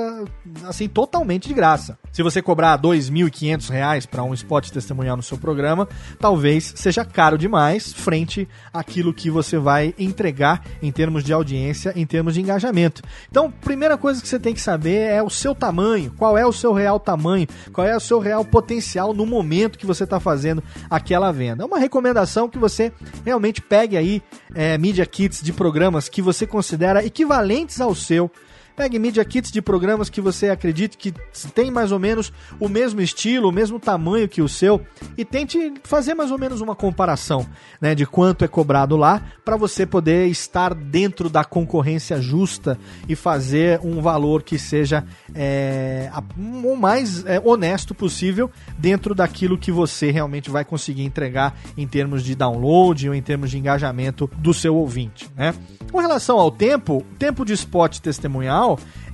assim, 0.64 0.88
totalmente 0.88 1.48
de 1.48 1.54
graça. 1.54 1.98
Se 2.12 2.22
você 2.22 2.40
cobrar 2.40 2.78
2.500 2.78 3.68
reais 3.70 4.06
para 4.06 4.22
um 4.22 4.34
spot 4.34 4.70
testemunhal 4.70 5.16
no 5.16 5.22
seu 5.22 5.38
programa, 5.38 5.88
talvez 6.20 6.72
seja 6.76 7.04
caro 7.04 7.36
demais 7.36 7.92
frente 7.92 8.48
àquilo 8.72 9.12
que 9.12 9.30
você 9.30 9.58
vai 9.58 9.94
entregar 9.98 10.62
em 10.80 10.92
termos 10.92 11.24
de 11.24 11.32
audiência, 11.32 11.92
em 11.96 12.06
termos 12.06 12.34
de 12.34 12.40
engajamento. 12.40 13.02
Então, 13.28 13.50
primeira 13.50 13.96
coisa 13.96 14.22
que 14.22 14.28
você 14.28 14.38
tem 14.38 14.54
que 14.54 14.60
saber 14.60 15.10
é 15.10 15.22
o 15.22 15.30
seu 15.30 15.54
tamanho, 15.54 16.12
qual 16.16 16.38
é 16.38 16.46
o 16.46 16.52
seu 16.52 16.72
real 16.72 17.00
tamanho, 17.00 17.46
qual 17.76 17.86
é 17.86 17.94
o 17.94 18.00
seu 18.00 18.18
real 18.18 18.42
potencial 18.42 19.12
no 19.12 19.26
momento 19.26 19.78
que 19.78 19.84
você 19.84 20.04
está 20.04 20.18
fazendo 20.18 20.64
aquela 20.88 21.30
venda. 21.30 21.62
É 21.62 21.66
uma 21.66 21.78
recomendação 21.78 22.48
que 22.48 22.56
você 22.56 22.90
realmente 23.22 23.60
pegue 23.60 23.98
aí 23.98 24.22
é, 24.54 24.78
Media 24.78 25.04
Kits 25.04 25.42
de 25.42 25.52
programas 25.52 26.08
que 26.08 26.22
você 26.22 26.46
considera 26.46 27.04
equivalentes 27.04 27.78
ao 27.78 27.94
seu 27.94 28.30
Pegue 28.76 28.98
Media 28.98 29.24
Kits 29.24 29.50
de 29.50 29.62
programas 29.62 30.10
que 30.10 30.20
você 30.20 30.50
acredite 30.50 30.98
que 30.98 31.14
tem 31.54 31.70
mais 31.70 31.92
ou 31.92 31.98
menos 31.98 32.30
o 32.60 32.68
mesmo 32.68 33.00
estilo, 33.00 33.48
o 33.48 33.52
mesmo 33.52 33.80
tamanho 33.80 34.28
que 34.28 34.42
o 34.42 34.48
seu 34.48 34.82
e 35.16 35.24
tente 35.24 35.72
fazer 35.82 36.12
mais 36.12 36.30
ou 36.30 36.38
menos 36.38 36.60
uma 36.60 36.76
comparação 36.76 37.46
né, 37.80 37.94
de 37.94 38.04
quanto 38.04 38.44
é 38.44 38.48
cobrado 38.48 38.94
lá 38.94 39.22
para 39.42 39.56
você 39.56 39.86
poder 39.86 40.26
estar 40.26 40.74
dentro 40.74 41.30
da 41.30 41.42
concorrência 41.42 42.20
justa 42.20 42.78
e 43.08 43.16
fazer 43.16 43.80
um 43.82 44.02
valor 44.02 44.42
que 44.42 44.58
seja 44.58 45.04
é, 45.34 46.10
o 46.36 46.76
mais 46.76 47.24
é, 47.24 47.40
honesto 47.42 47.94
possível 47.94 48.50
dentro 48.76 49.14
daquilo 49.14 49.56
que 49.56 49.72
você 49.72 50.10
realmente 50.10 50.50
vai 50.50 50.66
conseguir 50.66 51.02
entregar 51.02 51.58
em 51.78 51.86
termos 51.86 52.22
de 52.22 52.34
download 52.34 53.08
ou 53.08 53.14
em 53.14 53.22
termos 53.22 53.50
de 53.50 53.58
engajamento 53.58 54.30
do 54.36 54.52
seu 54.52 54.76
ouvinte. 54.76 55.30
Né? 55.34 55.54
Com 55.90 55.98
relação 55.98 56.38
ao 56.38 56.50
tempo, 56.50 57.02
tempo 57.18 57.42
de 57.42 57.54
spot 57.54 58.00
testemunhal 58.00 58.65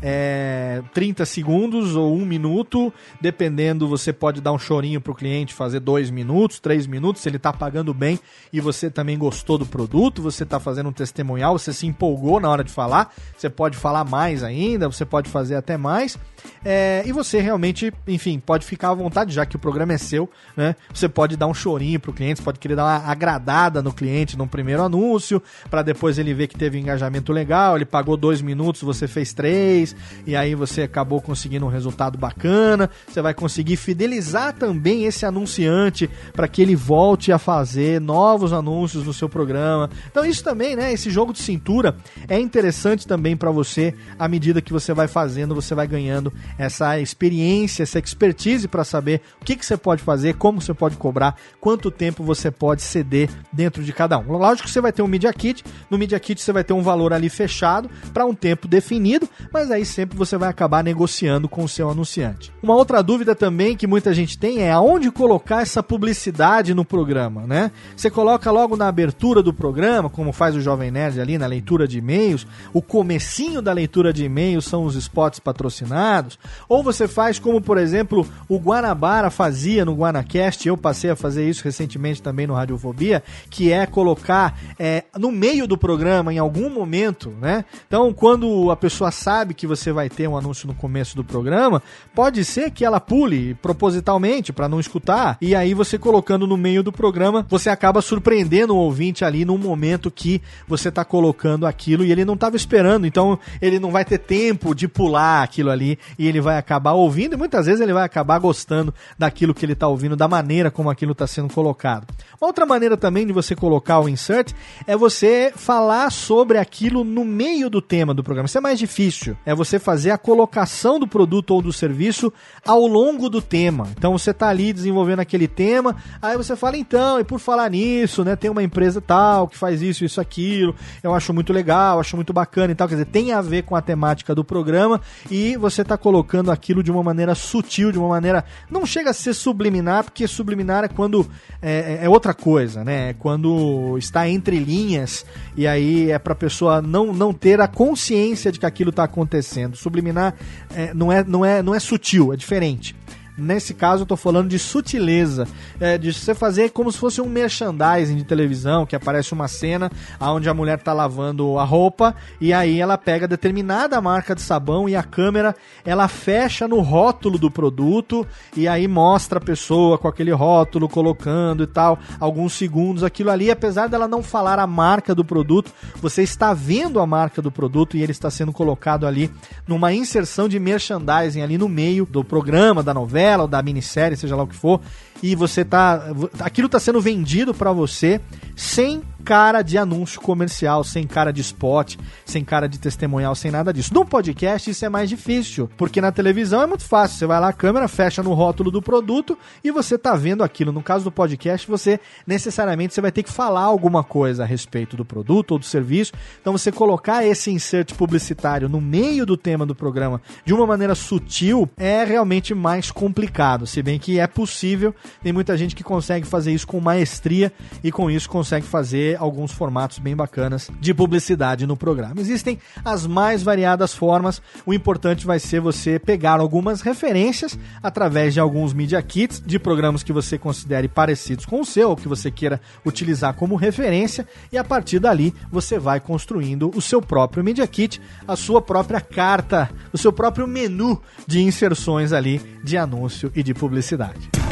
é, 0.03 0.83
30 0.93 1.25
segundos 1.25 1.95
ou 1.95 2.17
um 2.17 2.25
minuto, 2.25 2.93
dependendo, 3.21 3.87
você 3.87 4.13
pode 4.13 4.41
dar 4.41 4.53
um 4.53 4.59
chorinho 4.59 5.01
pro 5.01 5.15
cliente, 5.15 5.53
fazer 5.55 5.81
dois 5.81 6.11
minutos, 6.11 6.59
três 6.59 6.87
minutos, 6.87 7.23
se 7.23 7.29
ele 7.29 7.39
tá 7.39 7.53
pagando 7.53 7.93
bem 7.93 8.19
e 8.53 8.61
você 8.61 8.91
também 8.91 9.19
gostou 9.19 9.59
do 9.59 9.67
produto, 9.67 10.23
você 10.23 10.45
tá 10.45 10.59
fazendo 10.59 10.89
um 10.89 10.93
testemunhal, 10.93 11.59
você 11.59 11.73
se 11.73 11.87
empolgou 11.87 12.41
na 12.41 12.49
hora 12.49 12.65
de 12.65 12.73
falar, 12.73 13.13
você 13.37 13.51
pode 13.51 13.77
falar 13.77 14.05
mais 14.05 14.43
ainda, 14.43 14.89
você 14.89 15.05
pode 15.05 15.29
fazer 15.29 15.55
até 15.55 15.77
mais. 15.77 16.19
É, 16.65 17.03
e 17.07 17.13
você 17.13 17.41
realmente, 17.41 17.93
enfim, 18.07 18.39
pode 18.39 18.65
ficar 18.65 18.91
à 18.91 18.95
vontade, 18.95 19.33
já 19.33 19.45
que 19.45 19.57
o 19.57 19.59
programa 19.59 19.93
é 19.93 19.99
seu, 19.99 20.31
né? 20.57 20.77
Você 20.93 21.09
pode 21.09 21.37
dar 21.37 21.47
um 21.47 21.55
chorinho 21.55 21.99
pro 21.99 22.13
cliente, 22.13 22.39
você 22.39 22.45
pode 22.45 22.59
querer 22.59 22.77
dar 22.77 22.85
uma 22.85 23.11
agradada 23.11 23.83
no 23.83 23.93
cliente 23.93 24.37
no 24.37 24.47
primeiro 24.47 24.83
anúncio, 24.83 25.43
para 25.71 25.83
depois 25.83 26.19
ele 26.19 26.33
ver 26.35 26.47
que 26.47 26.57
teve 26.57 26.79
um 26.79 26.81
engajamento 26.81 27.33
legal, 27.33 27.77
ele 27.77 27.85
pagou 27.85 28.17
dois 28.17 28.41
minutos, 28.41 28.83
você 28.83 29.09
fez 29.09 29.33
três 29.33 29.95
e 30.27 30.37
aí 30.37 30.55
você 30.55 30.83
acabou 30.83 31.21
conseguindo 31.21 31.67
um 31.67 31.69
resultado 31.69 32.17
bacana. 32.17 32.89
Você 33.09 33.21
vai 33.21 33.35
conseguir 33.35 33.77
fidelizar 33.77 34.53
também 34.55 35.05
esse 35.05 35.27
anunciante 35.27 36.09
para 36.33 36.49
que 36.49 36.63
ele 36.63 36.77
volte 36.77 37.33
a 37.33 37.39
fazer 37.39 38.01
novos 38.01 38.53
anúncios 38.53 39.05
no 39.05 39.13
seu 39.13 39.29
programa. 39.29 39.91
Então 40.11 40.25
isso 40.25 40.43
também, 40.43 40.77
né, 40.77 40.93
esse 40.93 41.11
jogo 41.11 41.33
de 41.33 41.41
cintura 41.41 41.97
é 42.29 42.39
interessante 42.39 43.07
também 43.07 43.37
para 43.37 43.51
você 43.51 43.95
à 44.19 44.29
medida 44.29 44.61
que 44.61 44.73
você 44.73 44.93
vai 44.95 45.09
fazendo, 45.09 45.55
você 45.55 45.75
vai 45.75 45.87
ganhando 45.87 46.32
essa 46.59 46.99
experiência, 46.99 47.83
essa 47.83 47.99
expertise 47.99 48.69
para 48.69 48.85
saber 48.85 49.21
o 49.41 49.45
que, 49.45 49.57
que 49.57 49.65
você 49.65 49.77
pode 49.77 50.03
fazer, 50.03 50.35
como 50.35 50.61
você 50.61 50.75
pode 50.75 50.97
cobrar, 50.97 51.37
quanto 51.61 51.91
tempo 51.91 52.23
você 52.23 52.51
pode 52.51 52.83
ceder 52.83 53.31
dentro 53.53 53.83
de 53.83 53.93
cada 53.93 54.19
um. 54.19 54.33
Lógico 54.33 54.67
que 54.67 54.73
você 54.73 54.81
vai 54.81 54.93
ter 54.93 55.03
um 55.03 55.09
Media 55.09 55.33
Kit, 55.33 55.65
no 55.91 55.99
Media 55.99 56.19
Kit 56.19 56.41
você 56.41 56.53
vai 56.53 56.65
ter 56.65 56.73
um 56.73 56.83
valor 56.83 57.13
ali 57.13 57.29
fechado 57.29 57.91
para 58.13 58.27
um 58.27 58.35
tempo 58.35 58.69
definido, 58.69 59.29
mas 59.53 59.71
aí 59.71 59.85
sempre 59.85 60.17
você 60.17 60.37
vai 60.37 60.49
acabar 60.49 60.83
negociando 60.83 61.49
com 61.49 61.65
o 61.65 61.69
seu 61.69 61.91
anunciante. 61.91 62.53
Uma 62.63 62.75
outra 62.75 63.03
dúvida 63.03 63.35
também 63.35 63.77
que 63.77 63.87
muita 63.87 64.15
gente 64.15 64.39
tem 64.39 64.63
é 64.63 64.73
aonde 64.73 65.11
colocar 65.11 65.63
essa 65.63 65.83
publicidade 65.83 66.75
no 66.75 66.85
programa, 66.85 67.47
né? 67.47 67.71
Você 67.97 68.11
coloca 68.11 68.51
logo 68.51 68.77
na 68.77 68.89
abertura 68.89 69.43
do 69.43 69.53
programa, 69.53 70.09
como 70.09 70.33
faz 70.33 70.55
o 70.55 70.61
Jovem 70.61 70.91
Nerd 70.91 71.21
ali 71.21 71.39
na 71.39 71.47
leitura 71.47 71.87
de 71.87 71.99
e-mails, 71.99 72.47
o 72.73 72.81
comecinho 72.81 73.61
da 73.61 73.73
leitura 73.73 74.13
de 74.13 74.25
e-mails 74.25 74.65
são 74.65 74.85
os 74.85 74.95
spots 74.97 75.41
patrocinados, 75.41 76.22
ou 76.69 76.83
você 76.83 77.09
faz 77.09 77.39
como, 77.39 77.61
por 77.61 77.79
exemplo, 77.79 78.27
o 78.49 78.59
Guanabara 78.59 79.31
fazia 79.31 79.85
no 79.85 79.95
Guanacast, 79.95 80.67
eu 80.67 80.77
passei 80.77 81.11
a 81.11 81.17
fazer 81.17 81.49
isso 81.49 81.65
recentemente 81.65 82.23
também 82.23 82.47
no 82.47 82.55
Radiofobia, 82.55 83.23
que 83.51 83.73
é 83.73 83.87
colocar 83.87 84.59
é, 84.79 85.05
no 85.19 85.31
meio 85.31 85.67
do 85.67 85.77
programa, 85.77 86.33
em 86.33 86.39
algum 86.39 86.71
momento, 86.71 87.31
né? 87.41 87.65
Então, 87.87 88.13
quando 88.13 88.71
a 88.71 88.77
pessoa 88.77 89.11
sabe 89.11 89.55
que 89.55 89.67
você 89.67 89.93
vai 89.93 90.09
ter 90.09 90.29
um 90.29 90.37
anúncio 90.37 90.67
no 90.67 90.75
começo 90.75 91.17
do 91.17 91.25
programa, 91.25 91.83
pode 92.15 92.45
ser 92.45 92.71
que 92.71 92.85
ela 92.85 93.01
pule 93.01 93.55
propositalmente 93.55 94.53
para 94.53 94.69
não 94.69 94.81
escutar, 94.81 95.37
e 95.41 95.55
aí 95.55 95.75
você 95.75 95.99
colocando 95.99 96.47
no 96.47 96.57
meio 96.57 96.83
do 96.83 96.93
programa, 96.93 97.47
você 97.49 97.71
acaba 97.71 98.03
surpreendendo 98.03 98.75
o 98.75 98.79
ouvinte 98.79 99.25
ali 99.25 99.45
num 99.45 99.59
momento 99.59 100.11
que 100.11 100.41
você 100.67 100.89
está 100.89 101.05
colocando 101.05 101.67
aquilo 101.67 102.05
e 102.05 102.13
ele 102.13 102.25
não 102.25 102.35
estava 102.35 102.57
esperando, 102.57 103.07
então 103.07 103.39
ele 103.61 103.79
não 103.79 103.91
vai 103.91 104.05
ter 104.05 104.19
tempo 104.19 104.75
de 104.75 104.89
pular 104.89 105.43
aquilo 105.43 105.71
ali 105.71 105.99
e 106.19 106.27
ele 106.27 106.41
vai 106.41 106.59
acabar 106.59 106.93
ouvindo 106.93 107.35
e 107.35 107.37
muitas 107.37 107.67
vezes 107.67 107.81
ele 107.81 107.93
vai 107.93 108.05
acabar 108.05 108.39
gostando 108.39 108.95
daquilo 109.19 109.55
que 109.55 109.65
ele 109.65 109.73
está 109.73 109.89
ouvindo, 109.89 110.17
da 110.17 110.29
maneira 110.29 110.71
como 110.71 110.91
aquilo 110.91 111.13
está 111.13 111.27
sendo 111.27 111.53
colocado. 111.53 112.07
Uma 112.41 112.49
outra 112.49 112.67
maneira 112.67 112.97
também 112.97 113.27
de 113.27 113.33
você 113.33 113.55
colocar 113.55 114.01
o 114.01 114.09
insert 114.09 114.53
é 114.87 114.97
você 114.97 115.53
falar 115.55 116.11
sobre 116.11 116.59
aquilo 116.59 117.05
no 117.05 117.25
meio 117.25 117.69
do 117.69 117.81
tema 117.81 118.15
do 118.15 118.23
programa. 118.23 118.47
Isso 118.47 118.59
é 118.59 118.61
mais 118.61 118.79
difícil 118.79 119.37
é 119.45 119.55
você 119.55 119.79
fazer 119.79 120.11
a 120.11 120.19
colocação 120.19 120.99
do 120.99 121.07
produto 121.07 121.53
ou 121.53 121.63
do 121.63 121.73
serviço 121.73 122.33
ao 122.67 122.87
longo 122.87 123.29
do 123.29 123.41
tema. 123.41 123.89
Então 123.97 124.17
você 124.17 124.31
está 124.31 124.49
ali 124.49 124.73
desenvolvendo 124.73 125.21
aquele 125.21 125.49
tema, 125.49 125.97
aí 126.21 126.37
você 126.37 126.57
fala, 126.57 126.77
então, 126.77 127.21
e 127.21 127.25
por 127.25 127.39
falar 127.39 127.71
nisso, 127.71 128.25
né, 128.25 128.37
tem 128.37 128.51
uma 128.51 128.63
empresa 128.63 129.01
tal 129.01 129.49
que 129.49 129.57
faz 129.57 129.83
isso, 129.83 130.05
isso, 130.05 130.21
aquilo, 130.21 130.75
eu 131.03 131.15
acho 131.15 131.33
muito 131.33 131.53
legal, 131.53 132.01
acho 132.01 132.17
muito 132.17 132.33
bacana 132.33 132.73
e 132.73 132.75
tal. 132.75 132.89
Quer 132.89 132.95
dizer, 132.95 133.07
tem 133.07 133.33
a 133.33 133.41
ver 133.41 133.63
com 133.63 133.77
a 133.77 133.83
temática 133.83 134.35
do 134.35 134.45
programa 134.45 135.01
e 135.31 135.57
você 135.57 135.83
está 135.83 135.97
colocando 136.03 136.51
aquilo 136.51 136.83
de 136.83 136.91
uma 136.91 137.03
maneira 137.03 137.35
sutil, 137.35 137.93
de 137.93 137.99
uma 137.99 138.09
maneira. 138.09 138.45
Não 138.69 138.85
chega 138.85 139.11
a 139.11 139.15
ser 139.15 139.33
subliminar, 139.33 140.03
porque 140.05 140.27
subliminar 140.27 140.83
é 140.83 140.89
quando 140.89 141.31
é, 141.63 142.01
é, 142.01 142.05
é 142.05 142.09
outra 142.09 142.35
coisa, 142.35 142.83
né? 142.85 143.11
É 143.11 143.13
quando 143.15 143.97
está 143.97 144.29
entre 144.29 144.59
linhas 144.59 145.25
e 145.57 145.67
aí 145.67 146.11
é 146.11 146.19
para 146.19 146.33
a 146.33 146.37
pessoa 146.37 146.83
não, 146.83 147.13
não 147.13 147.33
ter 147.33 147.61
a 147.61 147.69
consciência 147.69 148.51
de 148.51 148.59
que 148.59 148.67
aquilo 148.67 148.91
está 148.91 149.05
acontecendo. 149.05 149.77
Subliminar 149.77 150.35
é, 150.75 150.93
não, 150.93 151.13
é, 151.13 151.23
não, 151.23 151.45
é, 151.45 151.63
não 151.63 151.75
é 151.75 151.79
sutil, 151.79 152.33
é 152.33 152.37
diferente. 152.37 152.97
Nesse 153.37 153.73
caso, 153.73 154.03
eu 154.03 154.07
tô 154.07 154.15
falando 154.15 154.51
de 154.51 154.59
sutileza, 154.59 155.49
é, 155.81 155.97
de 155.97 156.13
você 156.13 156.35
fazer 156.35 156.71
como 156.71 156.93
se 156.93 156.99
fosse 156.99 157.19
um 157.19 157.27
merchandising 157.27 158.17
de 158.17 158.25
televisão, 158.25 158.85
que 158.85 158.95
aparece 158.95 159.33
uma 159.33 159.49
cena 159.49 159.91
onde 160.21 160.51
a 160.51 160.55
mulher 160.55 160.79
tá 160.79 160.93
lavando 160.93 161.59
a 161.59 161.65
roupa 161.65 162.15
e 162.39 162.53
aí 162.53 162.79
ela 162.79 162.99
pega 162.99 163.27
determinada 163.27 163.99
marca 164.03 164.35
de 164.35 164.43
sabão 164.43 164.87
e 164.87 164.95
a 164.95 165.03
câmera 165.03 165.57
ela 165.83 166.09
fecha 166.09 166.69
no 166.69 166.81
rótulo 166.81 167.39
do 167.39 167.51
produto 167.51 168.27
e 168.55 168.69
aí 168.69 168.87
mostra 168.87 169.39
a 169.39 169.43
pessoa 169.43 169.97
com 169.97 170.09
aquele 170.09 170.33
rótulo 170.33 170.87
colocando 170.87 171.63
e 171.63 171.67
tal, 171.67 171.99
alguns 172.21 172.53
segundos. 172.53 173.03
Aquilo 173.03 173.31
ali, 173.31 173.51
apesar 173.51 173.89
dela 173.89 174.07
não 174.07 174.23
falar 174.23 174.59
a 174.59 174.67
marca 174.67 175.15
do 175.15 175.25
produto, 175.25 175.73
você 176.03 176.23
está 176.23 176.53
vendo 176.53 177.01
a 177.01 177.07
marca 177.07 177.41
do 177.41 177.51
produto 177.51 177.97
e 177.97 178.03
ele 178.03 178.13
está 178.13 178.31
sendo 178.31 178.53
colocado 178.53 179.07
ali 179.07 179.31
numa 179.67 179.91
inserção 179.91 180.51
de 180.51 180.59
merchandising 180.59 181.41
ali 181.41 181.57
no 181.57 181.69
meio 181.69 182.05
do 182.05 182.23
programa, 182.23 182.83
da 182.83 182.93
novela 182.93 183.23
novela 183.33 183.43
ou 183.43 183.49
da 183.49 183.63
minissérie, 183.63 184.17
seja 184.17 184.37
lá 184.37 184.43
o 184.43 184.47
que 184.47 184.55
for, 184.55 184.81
e 185.23 185.35
você 185.35 185.65
tá. 185.65 186.03
Aquilo 186.41 186.69
tá 186.69 186.79
sendo 186.79 187.01
vendido 187.01 187.55
para 187.55 187.73
você 187.73 188.21
sem 188.55 189.03
cara 189.25 189.63
de 189.63 189.79
anúncio 189.79 190.21
comercial, 190.21 190.85
sem 190.85 191.07
cara 191.07 191.33
de 191.33 191.41
spot, 191.41 191.97
sem 192.25 192.45
cara 192.45 192.69
de 192.69 192.79
testemunhal, 192.79 193.35
sem 193.35 193.51
nada 193.51 193.73
disso. 193.73 193.95
No 193.95 194.05
podcast 194.05 194.71
isso 194.71 194.85
é 194.85 194.89
mais 194.89 195.09
difícil, 195.09 195.71
porque 195.77 196.01
na 196.01 196.13
televisão 196.13 196.63
é 196.63 196.67
muito 196.67 196.85
fácil. 196.85 197.19
Você 197.19 197.27
vai 197.27 197.41
lá, 197.41 197.49
a 197.49 197.53
câmera 197.53 197.89
fecha 197.89 198.23
no 198.23 198.35
rótulo 198.35 198.71
do 198.71 198.83
produto 198.83 199.39
e 199.63 199.71
você 199.71 199.97
tá 199.97 200.15
vendo 200.15 200.43
aquilo. 200.43 200.73
No 200.73 200.83
caso 200.83 201.05
do 201.05 201.13
podcast, 201.13 201.67
você 201.69 202.01
necessariamente 202.27 202.95
você 202.95 203.01
vai 203.01 203.13
ter 203.13 203.23
que 203.23 203.33
falar 203.33 203.63
alguma 203.63 204.03
coisa 204.03 204.43
a 204.43 204.47
respeito 204.47 204.97
do 204.97 205.05
produto 205.05 205.53
ou 205.53 205.59
do 205.59 205.65
serviço. 205.65 206.13
Então 206.41 206.53
você 206.53 206.73
colocar 206.73 207.25
esse 207.25 207.51
insert 207.51 207.95
publicitário 207.95 208.69
no 208.69 208.81
meio 208.81 209.25
do 209.25 209.37
tema 209.37 209.65
do 209.65 209.75
programa 209.75 210.21
de 210.45 210.53
uma 210.53 210.67
maneira 210.67 210.95
sutil 210.95 211.69
é 211.77 212.05
realmente 212.05 212.55
mais 212.55 212.91
complicado, 212.91 213.67
se 213.67 213.83
bem 213.83 213.99
que 213.99 214.19
é 214.19 214.27
possível. 214.27 214.95
Tem 215.23 215.33
muita 215.33 215.57
gente 215.57 215.75
que 215.75 215.85
consegue 215.85 216.27
fazer 216.27 216.53
isso 216.53 216.67
com 216.67 216.81
maestria 216.81 217.53
e 217.83 217.93
com 217.93 218.11
isso 218.11 218.29
consegue 218.29 218.67
fazer 218.67 219.12
alguns 219.17 219.53
formatos 219.53 219.99
bem 219.99 220.15
bacanas 220.15 220.71
de 220.81 220.93
publicidade 220.95 221.67
no 221.67 221.77
programa. 221.77 222.21
Existem 222.21 222.59
as 222.85 223.07
mais 223.07 223.43
variadas 223.43 223.95
formas, 223.95 224.41
o 224.67 224.75
importante 224.75 225.27
vai 225.27 225.39
ser 225.39 225.61
você 225.61 225.99
pegar 225.99 226.41
algumas 226.41 226.81
referências 226.81 227.59
através 227.83 228.35
de 228.35 228.41
alguns 228.41 228.73
media 228.73 229.03
kits 229.03 229.43
de 229.45 229.59
programas 229.59 230.03
que 230.03 230.13
você 230.13 230.39
considere 230.39 230.89
parecidos 230.89 231.45
com 231.45 231.61
o 231.61 231.65
seu, 231.65 231.91
ou 231.91 231.97
que 231.97 232.09
você 232.09 232.31
queira 232.31 232.61
utilizar 232.85 233.35
como 233.35 233.57
referência, 233.57 234.27
e 234.51 234.59
a 234.59 234.65
partir 234.65 234.99
dali 234.99 235.35
você 235.51 235.79
vai 235.79 236.01
construindo 236.01 236.71
o 236.75 236.81
seu 236.81 237.01
próprio 237.01 237.45
media 237.45 237.67
kit, 237.67 238.01
a 238.27 238.37
sua 238.37 238.61
própria 238.61 239.01
carta, 239.01 239.71
o 239.93 239.99
seu 239.99 240.13
próprio 240.13 240.47
menu 240.47 241.01
de 241.27 241.41
inserções 241.41 242.13
ali 242.13 242.41
de 242.63 242.77
anúncio 242.77 243.31
e 243.35 243.43
de 243.43 243.55
publicidade. 243.55 244.52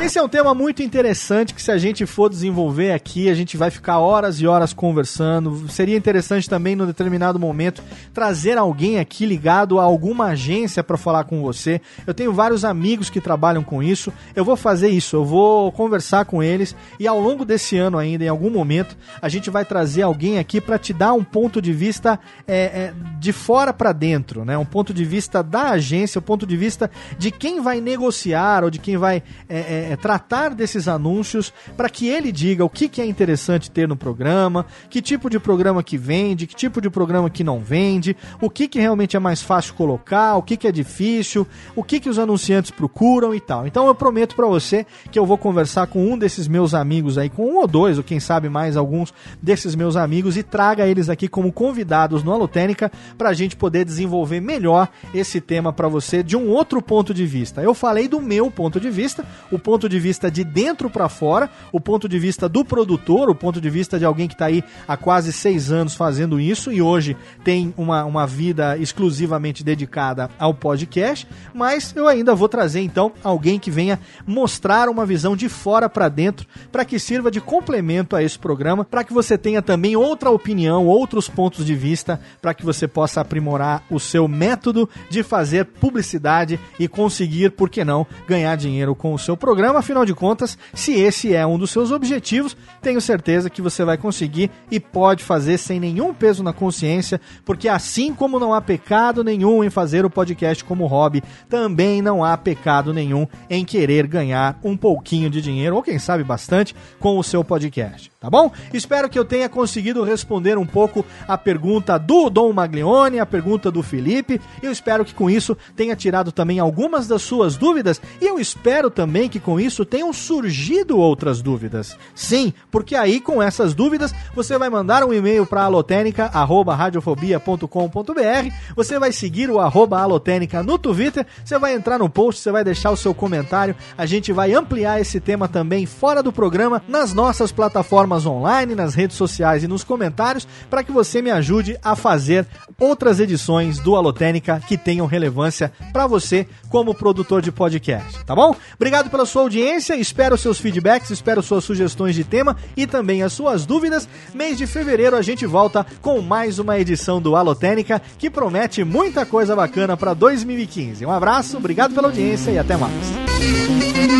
Esse 0.00 0.18
é 0.18 0.22
um 0.22 0.28
tema 0.28 0.54
muito 0.54 0.82
interessante 0.82 1.52
que 1.52 1.62
se 1.62 1.70
a 1.70 1.76
gente 1.76 2.06
for 2.06 2.30
desenvolver 2.30 2.92
aqui, 2.92 3.28
a 3.28 3.34
gente 3.34 3.58
vai 3.58 3.70
ficar 3.70 3.98
horas 3.98 4.40
e 4.40 4.46
horas 4.46 4.72
conversando. 4.72 5.68
Seria 5.68 5.94
interessante 5.94 6.48
também, 6.48 6.74
no 6.74 6.86
determinado 6.86 7.38
momento, 7.38 7.82
trazer 8.14 8.56
alguém 8.56 8.98
aqui 8.98 9.26
ligado 9.26 9.78
a 9.78 9.82
alguma 9.82 10.28
agência 10.28 10.82
para 10.82 10.96
falar 10.96 11.24
com 11.24 11.42
você. 11.42 11.82
Eu 12.06 12.14
tenho 12.14 12.32
vários 12.32 12.64
amigos 12.64 13.10
que 13.10 13.20
trabalham 13.20 13.62
com 13.62 13.82
isso. 13.82 14.10
Eu 14.34 14.42
vou 14.42 14.56
fazer 14.56 14.88
isso, 14.88 15.16
eu 15.16 15.24
vou 15.24 15.70
conversar 15.70 16.24
com 16.24 16.42
eles 16.42 16.74
e 16.98 17.06
ao 17.06 17.20
longo 17.20 17.44
desse 17.44 17.76
ano 17.76 17.98
ainda, 17.98 18.24
em 18.24 18.28
algum 18.28 18.48
momento, 18.48 18.96
a 19.20 19.28
gente 19.28 19.50
vai 19.50 19.66
trazer 19.66 20.00
alguém 20.00 20.38
aqui 20.38 20.62
para 20.62 20.78
te 20.78 20.94
dar 20.94 21.12
um 21.12 21.22
ponto 21.22 21.60
de 21.60 21.74
vista 21.74 22.18
é, 22.48 22.56
é, 22.56 22.94
de 23.18 23.34
fora 23.34 23.70
para 23.70 23.92
dentro, 23.92 24.46
né? 24.46 24.56
Um 24.56 24.64
ponto 24.64 24.94
de 24.94 25.04
vista 25.04 25.42
da 25.42 25.72
agência, 25.72 26.18
o 26.18 26.22
um 26.22 26.24
ponto 26.24 26.46
de 26.46 26.56
vista 26.56 26.90
de 27.18 27.30
quem 27.30 27.60
vai 27.60 27.82
negociar 27.82 28.64
ou 28.64 28.70
de 28.70 28.78
quem 28.78 28.89
vai 28.96 29.22
é, 29.48 29.58
é 29.58 29.80
é, 29.90 29.96
tratar 29.96 30.54
desses 30.54 30.86
anúncios 30.86 31.52
para 31.76 31.88
que 31.88 32.08
ele 32.08 32.30
diga 32.30 32.64
o 32.64 32.68
que, 32.68 32.88
que 32.88 33.00
é 33.00 33.06
interessante 33.06 33.70
ter 33.70 33.88
no 33.88 33.96
programa, 33.96 34.66
que 34.88 35.02
tipo 35.02 35.28
de 35.28 35.40
programa 35.40 35.82
que 35.82 35.96
vende, 35.96 36.46
que 36.46 36.54
tipo 36.54 36.80
de 36.80 36.88
programa 36.88 37.28
que 37.28 37.42
não 37.42 37.58
vende, 37.58 38.16
o 38.40 38.48
que, 38.48 38.68
que 38.68 38.78
realmente 38.78 39.16
é 39.16 39.20
mais 39.20 39.42
fácil 39.42 39.74
colocar, 39.74 40.36
o 40.36 40.42
que, 40.42 40.56
que 40.56 40.68
é 40.68 40.72
difícil, 40.72 41.46
o 41.74 41.82
que, 41.82 41.98
que 41.98 42.08
os 42.08 42.18
anunciantes 42.18 42.70
procuram 42.70 43.34
e 43.34 43.40
tal. 43.40 43.66
Então 43.66 43.86
eu 43.86 43.94
prometo 43.94 44.36
para 44.36 44.46
você 44.46 44.86
que 45.10 45.18
eu 45.18 45.26
vou 45.26 45.38
conversar 45.38 45.86
com 45.86 46.04
um 46.04 46.18
desses 46.18 46.46
meus 46.46 46.74
amigos 46.74 47.18
aí, 47.18 47.28
com 47.28 47.46
um 47.46 47.56
ou 47.56 47.66
dois, 47.66 47.98
ou 47.98 48.04
quem 48.04 48.20
sabe 48.20 48.48
mais 48.48 48.76
alguns 48.76 49.12
desses 49.42 49.74
meus 49.74 49.96
amigos, 49.96 50.36
e 50.36 50.42
traga 50.42 50.86
eles 50.86 51.08
aqui 51.08 51.26
como 51.26 51.52
convidados 51.52 52.22
no 52.22 52.32
Alotênica 52.32 52.92
para 53.16 53.30
a 53.30 53.34
gente 53.34 53.56
poder 53.56 53.84
desenvolver 53.84 54.40
melhor 54.40 54.88
esse 55.14 55.40
tema 55.40 55.72
para 55.72 55.88
você 55.88 56.22
de 56.22 56.36
um 56.36 56.50
outro 56.50 56.82
ponto 56.82 57.14
de 57.14 57.26
vista. 57.26 57.62
Eu 57.62 57.74
falei 57.74 58.06
do 58.06 58.20
meu 58.20 58.50
ponto 58.50 58.69
de 58.78 58.90
vista, 58.90 59.24
o 59.50 59.58
ponto 59.58 59.80
ponto 59.80 59.88
de 59.88 59.98
vista 59.98 60.30
de 60.30 60.44
dentro 60.44 60.90
para 60.90 61.08
fora, 61.08 61.48
o 61.72 61.80
ponto 61.80 62.06
de 62.06 62.18
vista 62.18 62.46
do 62.50 62.62
produtor, 62.62 63.30
o 63.30 63.34
ponto 63.34 63.58
de 63.62 63.70
vista 63.70 63.98
de 63.98 64.04
alguém 64.04 64.28
que 64.28 64.34
está 64.34 64.44
aí 64.44 64.62
há 64.86 64.94
quase 64.94 65.32
seis 65.32 65.72
anos 65.72 65.94
fazendo 65.94 66.38
isso 66.38 66.70
e 66.70 66.82
hoje 66.82 67.16
tem 67.42 67.72
uma, 67.78 68.04
uma 68.04 68.26
vida 68.26 68.76
exclusivamente 68.76 69.64
dedicada 69.64 70.28
ao 70.38 70.52
podcast. 70.52 71.26
Mas 71.54 71.96
eu 71.96 72.06
ainda 72.06 72.34
vou 72.34 72.46
trazer 72.46 72.80
então 72.80 73.12
alguém 73.24 73.58
que 73.58 73.70
venha 73.70 73.98
mostrar 74.26 74.90
uma 74.90 75.06
visão 75.06 75.34
de 75.34 75.48
fora 75.48 75.88
para 75.88 76.10
dentro 76.10 76.46
para 76.70 76.84
que 76.84 76.98
sirva 76.98 77.30
de 77.30 77.40
complemento 77.40 78.14
a 78.14 78.22
esse 78.22 78.38
programa, 78.38 78.84
para 78.84 79.02
que 79.02 79.14
você 79.14 79.38
tenha 79.38 79.62
também 79.62 79.96
outra 79.96 80.30
opinião, 80.30 80.86
outros 80.86 81.26
pontos 81.26 81.64
de 81.64 81.74
vista, 81.74 82.20
para 82.42 82.52
que 82.52 82.66
você 82.66 82.86
possa 82.86 83.22
aprimorar 83.22 83.82
o 83.90 83.98
seu 83.98 84.28
método 84.28 84.86
de 85.08 85.22
fazer 85.22 85.64
publicidade 85.64 86.60
e 86.78 86.86
conseguir, 86.86 87.52
por 87.52 87.70
que 87.70 87.82
não, 87.82 88.06
ganhar 88.28 88.56
dinheiro 88.60 88.94
com 88.94 89.12
o 89.14 89.18
seu 89.18 89.36
programa 89.36 89.80
afinal 89.80 90.04
de 90.04 90.14
contas, 90.14 90.56
se 90.74 90.92
esse 90.92 91.34
é 91.34 91.46
um 91.46 91.58
dos 91.58 91.70
seus 91.70 91.90
objetivos, 91.90 92.56
tenho 92.80 93.00
certeza 93.00 93.50
que 93.50 93.62
você 93.62 93.84
vai 93.84 93.96
conseguir 93.96 94.50
e 94.70 94.78
pode 94.78 95.24
fazer 95.24 95.58
sem 95.58 95.80
nenhum 95.80 96.14
peso 96.14 96.42
na 96.42 96.52
consciência, 96.52 97.20
porque 97.44 97.68
assim 97.68 98.14
como 98.14 98.38
não 98.38 98.54
há 98.54 98.60
pecado 98.60 99.24
nenhum 99.24 99.64
em 99.64 99.70
fazer 99.70 100.04
o 100.04 100.10
podcast 100.10 100.64
como 100.64 100.86
hobby, 100.86 101.22
também 101.48 102.02
não 102.02 102.24
há 102.24 102.36
pecado 102.36 102.92
nenhum 102.92 103.26
em 103.48 103.64
querer 103.64 104.06
ganhar 104.06 104.58
um 104.62 104.76
pouquinho 104.76 105.30
de 105.30 105.40
dinheiro, 105.40 105.76
ou 105.76 105.82
quem 105.82 105.98
sabe 105.98 106.22
bastante, 106.22 106.74
com 106.98 107.18
o 107.18 107.24
seu 107.24 107.42
podcast 107.42 108.10
tá 108.20 108.28
bom? 108.28 108.52
Espero 108.72 109.08
que 109.08 109.18
eu 109.18 109.24
tenha 109.24 109.48
conseguido 109.48 110.04
responder 110.04 110.58
um 110.58 110.66
pouco 110.66 111.04
a 111.26 111.38
pergunta 111.38 111.98
do 111.98 112.28
Dom 112.28 112.52
Maglione, 112.52 113.18
a 113.18 113.24
pergunta 113.24 113.70
do 113.70 113.82
Felipe. 113.82 114.38
Eu 114.62 114.70
espero 114.70 115.06
que 115.06 115.14
com 115.14 115.30
isso 115.30 115.56
tenha 115.74 115.96
tirado 115.96 116.30
também 116.30 116.58
algumas 116.58 117.08
das 117.08 117.22
suas 117.22 117.56
dúvidas 117.56 118.00
e 118.20 118.26
eu 118.26 118.38
espero 118.38 118.49
também 118.90 119.28
que 119.28 119.40
com 119.40 119.60
isso 119.60 119.84
tenham 119.84 120.10
surgido 120.12 120.98
outras 120.98 121.40
dúvidas. 121.42 121.96
Sim, 122.14 122.52
porque 122.70 122.94
aí 122.96 123.20
com 123.20 123.42
essas 123.42 123.74
dúvidas 123.74 124.14
você 124.34 124.56
vai 124.58 124.70
mandar 124.70 125.04
um 125.04 125.12
e-mail 125.12 125.44
para 125.44 125.64
alotênica@radiofobia.com.br, 125.64 128.54
você 128.74 128.98
vai 128.98 129.12
seguir 129.12 129.50
o 129.50 129.58
arroba 129.58 130.00
alotênica 130.00 130.62
no 130.62 130.78
Twitter, 130.78 131.26
você 131.44 131.58
vai 131.58 131.74
entrar 131.74 131.98
no 131.98 132.08
post, 132.08 132.40
você 132.40 132.50
vai 132.50 132.64
deixar 132.64 132.90
o 132.90 132.96
seu 132.96 133.12
comentário, 133.14 133.76
a 133.96 134.04
gente 134.06 134.32
vai 134.32 134.54
ampliar 134.54 135.00
esse 135.00 135.20
tema 135.20 135.48
também 135.48 135.86
fora 135.86 136.22
do 136.22 136.32
programa 136.32 136.82
nas 136.88 137.12
nossas 137.12 137.52
plataformas 137.52 138.24
online, 138.26 138.74
nas 138.74 138.94
redes 138.94 139.16
sociais 139.16 139.64
e 139.64 139.68
nos 139.68 139.84
comentários 139.84 140.48
para 140.68 140.84
que 140.84 140.92
você 140.92 141.20
me 141.20 141.30
ajude 141.30 141.76
a 141.82 141.96
fazer 141.96 142.46
outras 142.78 143.20
edições 143.20 143.78
do 143.78 143.96
Alotênica 143.96 144.60
que 144.66 144.78
tenham 144.78 145.06
relevância 145.06 145.72
para 145.92 146.06
você 146.06 146.46
como 146.68 146.94
produtor 146.94 147.42
de 147.42 147.52
podcast, 147.52 148.24
tá 148.24 148.34
bom? 148.40 148.56
Obrigado 148.74 149.10
pela 149.10 149.26
sua 149.26 149.42
audiência, 149.42 149.94
espero 149.94 150.38
seus 150.38 150.58
feedbacks, 150.58 151.10
espero 151.10 151.42
suas 151.42 151.62
sugestões 151.62 152.14
de 152.14 152.24
tema 152.24 152.56
e 152.74 152.86
também 152.86 153.22
as 153.22 153.34
suas 153.34 153.66
dúvidas. 153.66 154.08
Mês 154.32 154.56
de 154.56 154.66
fevereiro 154.66 155.14
a 155.14 155.20
gente 155.20 155.44
volta 155.44 155.84
com 156.00 156.22
mais 156.22 156.58
uma 156.58 156.78
edição 156.78 157.20
do 157.20 157.36
Alotênica 157.36 158.00
que 158.18 158.30
promete 158.30 158.82
muita 158.82 159.26
coisa 159.26 159.54
bacana 159.54 159.94
para 159.94 160.14
2015. 160.14 161.04
Um 161.04 161.10
abraço, 161.10 161.58
obrigado 161.58 161.94
pela 161.94 162.08
audiência 162.08 162.50
e 162.50 162.58
até 162.58 162.78
mais. 162.78 164.19